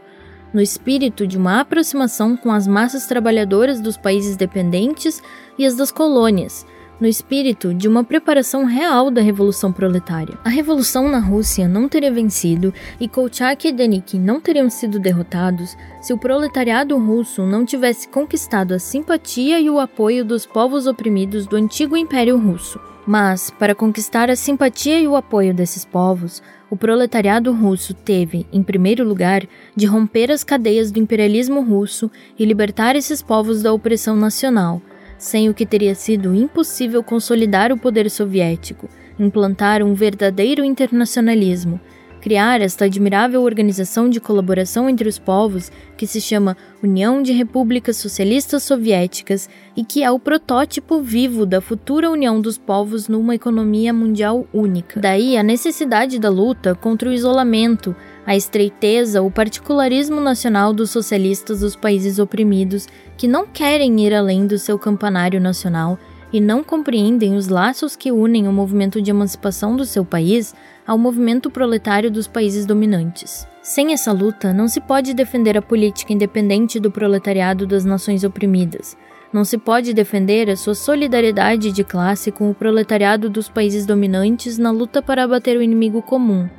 no 0.53 0.61
espírito 0.61 1.25
de 1.25 1.39
uma 1.39 1.61
aproximação 1.61 2.37
com 2.37 2.51
as 2.51 2.67
massas 2.67 3.07
trabalhadoras 3.07 3.81
dos 3.81 3.97
países 3.97 4.37
dependentes 4.37 5.23
e 5.57 5.65
as 5.65 5.75
das 5.75 5.91
colônias, 5.91 6.63
no 7.01 7.07
espírito 7.07 7.73
de 7.73 7.87
uma 7.87 8.03
preparação 8.03 8.63
real 8.63 9.09
da 9.09 9.21
Revolução 9.21 9.73
Proletária. 9.73 10.37
A 10.45 10.49
Revolução 10.49 11.09
na 11.09 11.17
Rússia 11.17 11.67
não 11.67 11.89
teria 11.89 12.11
vencido 12.11 12.71
e 12.99 13.07
Kolchak 13.07 13.67
e 13.67 13.71
Denikin 13.71 14.19
não 14.19 14.39
teriam 14.39 14.69
sido 14.69 14.99
derrotados 14.99 15.75
se 15.99 16.13
o 16.13 16.17
proletariado 16.17 16.95
russo 16.99 17.43
não 17.43 17.65
tivesse 17.65 18.07
conquistado 18.07 18.75
a 18.75 18.79
simpatia 18.79 19.59
e 19.59 19.67
o 19.67 19.79
apoio 19.79 20.23
dos 20.23 20.45
povos 20.45 20.85
oprimidos 20.85 21.47
do 21.47 21.55
antigo 21.55 21.97
Império 21.97 22.37
Russo. 22.37 22.79
Mas, 23.07 23.49
para 23.49 23.73
conquistar 23.73 24.29
a 24.29 24.35
simpatia 24.35 24.99
e 24.99 25.07
o 25.07 25.15
apoio 25.15 25.55
desses 25.55 25.83
povos, 25.83 26.41
o 26.69 26.77
proletariado 26.77 27.51
russo 27.51 27.95
teve, 27.95 28.45
em 28.53 28.61
primeiro 28.61 29.03
lugar, 29.03 29.41
de 29.75 29.87
romper 29.87 30.31
as 30.31 30.43
cadeias 30.43 30.91
do 30.91 30.99
imperialismo 30.99 31.61
russo 31.61 32.11
e 32.37 32.45
libertar 32.45 32.95
esses 32.95 33.19
povos 33.23 33.63
da 33.63 33.73
opressão 33.73 34.15
nacional 34.15 34.79
sem 35.21 35.47
o 35.49 35.53
que 35.53 35.67
teria 35.67 35.93
sido 35.93 36.33
impossível 36.33 37.03
consolidar 37.03 37.71
o 37.71 37.77
poder 37.77 38.09
soviético, 38.09 38.89
implantar 39.19 39.83
um 39.83 39.93
verdadeiro 39.93 40.65
internacionalismo, 40.65 41.79
criar 42.19 42.59
esta 42.59 42.85
admirável 42.85 43.43
organização 43.43 44.09
de 44.09 44.19
colaboração 44.19 44.89
entre 44.89 45.07
os 45.07 45.19
povos 45.19 45.71
que 45.95 46.07
se 46.07 46.19
chama 46.19 46.57
União 46.81 47.21
de 47.21 47.33
Repúblicas 47.33 47.97
Socialistas 47.97 48.63
Soviéticas 48.63 49.47
e 49.77 49.85
que 49.85 50.03
é 50.03 50.09
o 50.09 50.17
protótipo 50.17 50.99
vivo 51.03 51.45
da 51.45 51.61
futura 51.61 52.09
união 52.09 52.41
dos 52.41 52.57
povos 52.57 53.07
numa 53.07 53.35
economia 53.35 53.93
mundial 53.93 54.47
única. 54.51 54.99
Daí 54.99 55.37
a 55.37 55.43
necessidade 55.43 56.17
da 56.17 56.29
luta 56.29 56.73
contra 56.73 57.07
o 57.07 57.13
isolamento, 57.13 57.95
a 58.25 58.35
estreiteza, 58.35 59.21
o 59.21 59.31
particularismo 59.31 60.21
nacional 60.21 60.73
dos 60.73 60.91
socialistas 60.91 61.61
dos 61.61 61.75
países 61.75 62.19
oprimidos 62.19 62.87
que 63.17 63.27
não 63.27 63.47
querem 63.47 63.99
ir 64.01 64.13
além 64.13 64.45
do 64.45 64.57
seu 64.57 64.77
campanário 64.77 65.41
nacional 65.41 65.97
e 66.31 66.39
não 66.39 66.63
compreendem 66.63 67.35
os 67.35 67.47
laços 67.47 67.95
que 67.95 68.11
unem 68.11 68.47
o 68.47 68.53
movimento 68.53 69.01
de 69.01 69.11
emancipação 69.11 69.75
do 69.75 69.85
seu 69.85 70.05
país 70.05 70.55
ao 70.87 70.97
movimento 70.97 71.49
proletário 71.49 72.09
dos 72.09 72.27
países 72.27 72.65
dominantes. 72.65 73.47
Sem 73.61 73.93
essa 73.93 74.11
luta, 74.11 74.53
não 74.53 74.67
se 74.67 74.79
pode 74.79 75.13
defender 75.13 75.57
a 75.57 75.61
política 75.61 76.13
independente 76.13 76.79
do 76.79 76.89
proletariado 76.89 77.67
das 77.67 77.85
nações 77.85 78.23
oprimidas. 78.23 78.97
Não 79.31 79.45
se 79.45 79.57
pode 79.57 79.93
defender 79.93 80.49
a 80.49 80.57
sua 80.57 80.75
solidariedade 80.75 81.71
de 81.71 81.83
classe 81.83 82.31
com 82.31 82.49
o 82.49 82.55
proletariado 82.55 83.29
dos 83.29 83.47
países 83.47 83.85
dominantes 83.85 84.57
na 84.57 84.71
luta 84.71 85.01
para 85.01 85.23
abater 85.23 85.57
o 85.57 85.61
inimigo 85.61 86.01
comum, 86.01 86.49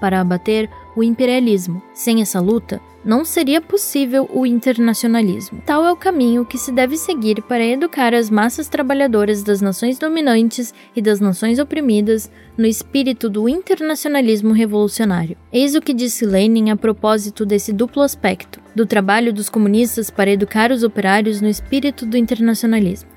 para 0.00 0.20
abater 0.20 0.68
o 0.96 1.02
imperialismo. 1.02 1.82
Sem 1.94 2.20
essa 2.22 2.40
luta, 2.40 2.80
não 3.04 3.24
seria 3.24 3.60
possível 3.60 4.28
o 4.32 4.44
internacionalismo. 4.44 5.62
Tal 5.64 5.84
é 5.84 5.92
o 5.92 5.96
caminho 5.96 6.44
que 6.44 6.58
se 6.58 6.70
deve 6.70 6.96
seguir 6.96 7.42
para 7.42 7.64
educar 7.64 8.14
as 8.14 8.28
massas 8.28 8.68
trabalhadoras 8.68 9.42
das 9.42 9.60
nações 9.60 9.98
dominantes 9.98 10.74
e 10.94 11.00
das 11.00 11.20
nações 11.20 11.58
oprimidas 11.58 12.30
no 12.56 12.66
espírito 12.66 13.30
do 13.30 13.48
internacionalismo 13.48 14.52
revolucionário. 14.52 15.36
Eis 15.52 15.74
o 15.74 15.80
que 15.80 15.94
disse 15.94 16.26
Lenin 16.26 16.70
a 16.70 16.76
propósito 16.76 17.46
desse 17.46 17.72
duplo 17.72 18.02
aspecto 18.02 18.60
do 18.74 18.84
trabalho 18.84 19.32
dos 19.32 19.48
comunistas 19.48 20.10
para 20.10 20.30
educar 20.30 20.70
os 20.70 20.82
operários 20.82 21.40
no 21.40 21.48
espírito 21.48 22.04
do 22.04 22.16
internacionalismo. 22.16 23.08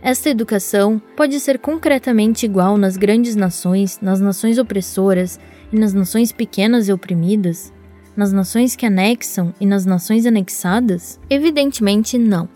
Esta 0.00 0.30
educação 0.30 1.02
pode 1.16 1.40
ser 1.40 1.58
concretamente 1.58 2.46
igual 2.46 2.78
nas 2.78 2.96
grandes 2.96 3.34
nações, 3.34 3.98
nas 4.00 4.20
nações 4.20 4.56
opressoras 4.56 5.40
e 5.72 5.78
nas 5.78 5.92
nações 5.92 6.32
pequenas 6.32 6.88
e 6.88 6.92
oprimidas? 6.92 7.72
nas 8.18 8.32
nações 8.32 8.74
que 8.74 8.84
anexam 8.84 9.54
e 9.60 9.64
nas 9.64 9.86
nações 9.86 10.26
anexadas? 10.26 11.20
Evidentemente 11.30 12.18
não. 12.18 12.48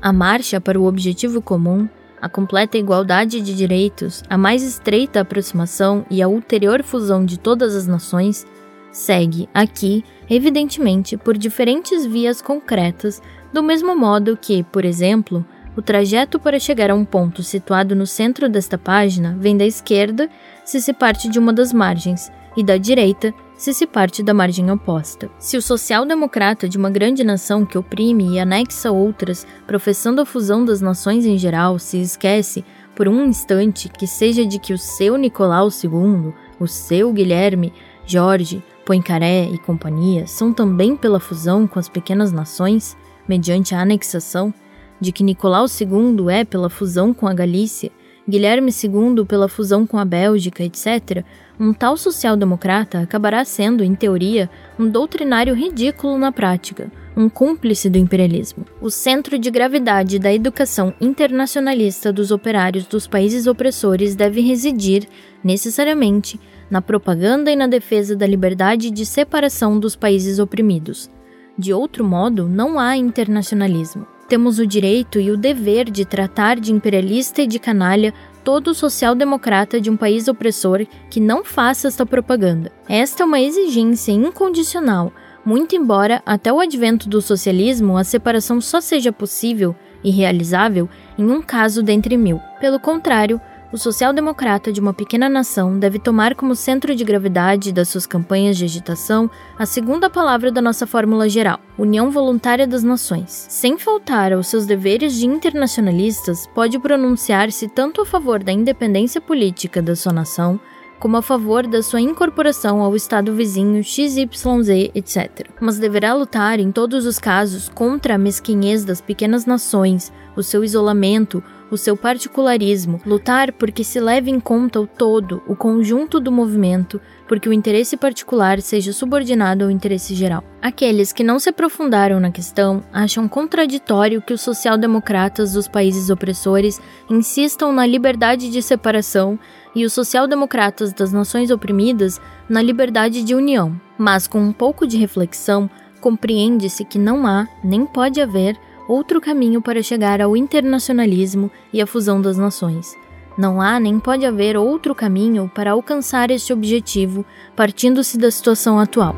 A 0.00 0.12
marcha 0.12 0.60
para 0.60 0.78
o 0.78 0.86
objetivo 0.86 1.42
comum, 1.42 1.88
a 2.22 2.28
completa 2.28 2.78
igualdade 2.78 3.40
de 3.40 3.52
direitos, 3.52 4.22
a 4.30 4.38
mais 4.38 4.62
estreita 4.62 5.20
aproximação 5.20 6.06
e 6.08 6.22
a 6.22 6.28
ulterior 6.28 6.84
fusão 6.84 7.24
de 7.24 7.36
todas 7.36 7.74
as 7.74 7.88
nações 7.88 8.46
segue 8.92 9.48
aqui, 9.52 10.04
evidentemente, 10.30 11.16
por 11.16 11.36
diferentes 11.36 12.06
vias 12.06 12.40
concretas, 12.40 13.20
do 13.52 13.60
mesmo 13.60 13.96
modo 13.96 14.38
que, 14.40 14.62
por 14.62 14.84
exemplo, 14.84 15.44
o 15.76 15.82
trajeto 15.82 16.38
para 16.38 16.60
chegar 16.60 16.92
a 16.92 16.94
um 16.94 17.04
ponto 17.04 17.42
situado 17.42 17.96
no 17.96 18.06
centro 18.06 18.48
desta 18.48 18.78
página 18.78 19.36
vem 19.36 19.56
da 19.56 19.66
esquerda 19.66 20.30
se 20.64 20.80
se 20.80 20.92
parte 20.92 21.28
de 21.28 21.40
uma 21.40 21.52
das 21.52 21.72
margens 21.72 22.30
e 22.58 22.62
da 22.64 22.76
direita 22.76 23.32
se 23.56 23.72
se 23.72 23.86
parte 23.86 24.20
da 24.20 24.34
margem 24.34 24.68
oposta. 24.68 25.30
Se 25.38 25.56
o 25.56 25.62
social-democrata 25.62 26.68
de 26.68 26.76
uma 26.76 26.90
grande 26.90 27.22
nação 27.22 27.64
que 27.64 27.78
oprime 27.78 28.34
e 28.34 28.40
anexa 28.40 28.90
outras, 28.90 29.46
professando 29.64 30.20
a 30.20 30.26
fusão 30.26 30.64
das 30.64 30.80
nações 30.80 31.24
em 31.24 31.38
geral, 31.38 31.78
se 31.78 32.00
esquece, 32.00 32.64
por 32.96 33.06
um 33.06 33.24
instante, 33.24 33.88
que 33.88 34.08
seja 34.08 34.44
de 34.44 34.58
que 34.58 34.72
o 34.72 34.78
seu 34.78 35.16
Nicolau 35.16 35.68
II, 35.68 36.34
o 36.58 36.66
seu 36.66 37.12
Guilherme, 37.12 37.72
Jorge, 38.04 38.60
Poincaré 38.84 39.44
e 39.44 39.58
companhia 39.58 40.26
são 40.26 40.52
também 40.52 40.96
pela 40.96 41.20
fusão 41.20 41.64
com 41.64 41.78
as 41.78 41.88
pequenas 41.88 42.32
nações, 42.32 42.96
mediante 43.28 43.72
a 43.72 43.82
anexação, 43.82 44.52
de 45.00 45.12
que 45.12 45.22
Nicolau 45.22 45.66
II 45.66 46.28
é 46.28 46.44
pela 46.44 46.68
fusão 46.68 47.14
com 47.14 47.28
a 47.28 47.34
Galícia, 47.34 47.92
Guilherme 48.28 48.70
II 48.70 49.24
pela 49.24 49.48
fusão 49.48 49.86
com 49.86 49.96
a 49.96 50.04
Bélgica, 50.04 50.62
etc., 50.62 51.24
um 51.60 51.72
tal 51.72 51.96
social-democrata 51.96 53.00
acabará 53.00 53.44
sendo, 53.44 53.82
em 53.82 53.94
teoria, 53.94 54.48
um 54.78 54.88
doutrinário 54.88 55.54
ridículo 55.54 56.16
na 56.16 56.30
prática, 56.30 56.90
um 57.16 57.28
cúmplice 57.28 57.90
do 57.90 57.98
imperialismo. 57.98 58.64
O 58.80 58.90
centro 58.90 59.38
de 59.38 59.50
gravidade 59.50 60.18
da 60.18 60.32
educação 60.32 60.94
internacionalista 61.00 62.12
dos 62.12 62.30
operários 62.30 62.86
dos 62.86 63.08
países 63.08 63.48
opressores 63.48 64.14
deve 64.14 64.40
residir, 64.40 65.08
necessariamente, 65.42 66.38
na 66.70 66.80
propaganda 66.80 67.50
e 67.50 67.56
na 67.56 67.66
defesa 67.66 68.14
da 68.14 68.26
liberdade 68.26 68.90
de 68.90 69.04
separação 69.04 69.80
dos 69.80 69.96
países 69.96 70.38
oprimidos. 70.38 71.10
De 71.58 71.72
outro 71.72 72.04
modo, 72.04 72.46
não 72.46 72.78
há 72.78 72.96
internacionalismo. 72.96 74.06
Temos 74.28 74.58
o 74.58 74.66
direito 74.66 75.18
e 75.18 75.30
o 75.30 75.36
dever 75.36 75.90
de 75.90 76.04
tratar 76.04 76.60
de 76.60 76.70
imperialista 76.70 77.42
e 77.42 77.46
de 77.46 77.58
canalha 77.58 78.12
todo 78.48 78.72
social-democrata 78.72 79.78
de 79.78 79.90
um 79.90 79.96
país 79.98 80.26
opressor 80.26 80.86
que 81.10 81.20
não 81.20 81.44
faça 81.44 81.86
esta 81.86 82.06
propaganda. 82.06 82.72
Esta 82.88 83.22
é 83.22 83.26
uma 83.26 83.38
exigência 83.38 84.10
incondicional, 84.10 85.12
muito 85.44 85.76
embora 85.76 86.22
até 86.24 86.50
o 86.50 86.58
advento 86.58 87.10
do 87.10 87.20
socialismo 87.20 87.98
a 87.98 88.04
separação 88.04 88.58
só 88.58 88.80
seja 88.80 89.12
possível 89.12 89.76
e 90.02 90.10
realizável 90.10 90.88
em 91.18 91.30
um 91.30 91.42
caso 91.42 91.82
dentre 91.82 92.16
mil. 92.16 92.40
Pelo 92.58 92.80
contrário, 92.80 93.38
o 93.70 93.76
social-democrata 93.76 94.72
de 94.72 94.80
uma 94.80 94.94
pequena 94.94 95.28
nação 95.28 95.78
deve 95.78 95.98
tomar 95.98 96.34
como 96.34 96.54
centro 96.54 96.94
de 96.94 97.04
gravidade 97.04 97.70
das 97.70 97.88
suas 97.88 98.06
campanhas 98.06 98.56
de 98.56 98.64
agitação 98.64 99.30
a 99.58 99.66
segunda 99.66 100.08
palavra 100.08 100.50
da 100.50 100.62
nossa 100.62 100.86
fórmula 100.86 101.28
geral, 101.28 101.60
União 101.76 102.10
Voluntária 102.10 102.66
das 102.66 102.82
Nações. 102.82 103.46
Sem 103.50 103.76
faltar 103.76 104.32
aos 104.32 104.46
seus 104.46 104.64
deveres 104.64 105.14
de 105.14 105.26
internacionalistas, 105.26 106.46
pode 106.46 106.78
pronunciar-se 106.78 107.68
tanto 107.68 108.00
a 108.00 108.06
favor 108.06 108.42
da 108.42 108.52
independência 108.52 109.20
política 109.20 109.82
da 109.82 109.94
sua 109.94 110.14
nação, 110.14 110.58
como 110.98 111.16
a 111.16 111.22
favor 111.22 111.66
da 111.66 111.82
sua 111.82 112.00
incorporação 112.00 112.80
ao 112.80 112.96
Estado 112.96 113.34
vizinho 113.34 113.84
XYZ, 113.84 114.90
etc. 114.94 115.46
Mas 115.60 115.78
deverá 115.78 116.14
lutar 116.14 116.58
em 116.58 116.72
todos 116.72 117.06
os 117.06 117.18
casos 117.18 117.68
contra 117.68 118.14
a 118.14 118.18
mesquinhez 118.18 118.84
das 118.84 119.00
pequenas 119.00 119.46
nações, 119.46 120.12
o 120.34 120.42
seu 120.42 120.64
isolamento, 120.64 121.42
o 121.70 121.76
seu 121.76 121.96
particularismo, 121.96 123.00
lutar 123.04 123.52
porque 123.52 123.84
se 123.84 124.00
leve 124.00 124.30
em 124.30 124.40
conta 124.40 124.80
o 124.80 124.86
todo, 124.86 125.42
o 125.46 125.54
conjunto 125.54 126.18
do 126.18 126.32
movimento, 126.32 127.00
porque 127.26 127.48
o 127.48 127.52
interesse 127.52 127.96
particular 127.96 128.60
seja 128.60 128.92
subordinado 128.92 129.64
ao 129.64 129.70
interesse 129.70 130.14
geral. 130.14 130.42
Aqueles 130.62 131.12
que 131.12 131.22
não 131.22 131.38
se 131.38 131.50
aprofundaram 131.50 132.18
na 132.18 132.30
questão 132.30 132.82
acham 132.92 133.28
contraditório 133.28 134.22
que 134.22 134.32
os 134.32 134.40
social-democratas 134.40 135.52
dos 135.52 135.68
países 135.68 136.10
opressores 136.10 136.80
insistam 137.10 137.72
na 137.72 137.86
liberdade 137.86 138.50
de 138.50 138.62
separação 138.62 139.38
e 139.74 139.84
os 139.84 139.92
social-democratas 139.92 140.92
das 140.92 141.12
nações 141.12 141.50
oprimidas 141.50 142.20
na 142.48 142.62
liberdade 142.62 143.22
de 143.22 143.34
união. 143.34 143.78
Mas 143.96 144.26
com 144.26 144.40
um 144.40 144.52
pouco 144.52 144.86
de 144.86 144.96
reflexão, 144.96 145.68
compreende-se 146.00 146.84
que 146.84 146.98
não 146.98 147.26
há, 147.26 147.46
nem 147.62 147.84
pode 147.84 148.20
haver, 148.20 148.56
outro 148.88 149.20
caminho 149.20 149.60
para 149.60 149.82
chegar 149.82 150.20
ao 150.20 150.36
internacionalismo 150.36 151.50
e 151.72 151.80
à 151.80 151.86
fusão 151.86 152.20
das 152.20 152.38
nações. 152.38 152.96
Não 153.36 153.60
há 153.60 153.78
nem 153.78 154.00
pode 154.00 154.26
haver 154.26 154.56
outro 154.56 154.94
caminho 154.94 155.48
para 155.54 155.70
alcançar 155.70 156.30
este 156.30 156.52
objetivo 156.52 157.24
partindo-se 157.54 158.18
da 158.18 158.30
situação 158.30 158.80
atual. 158.80 159.14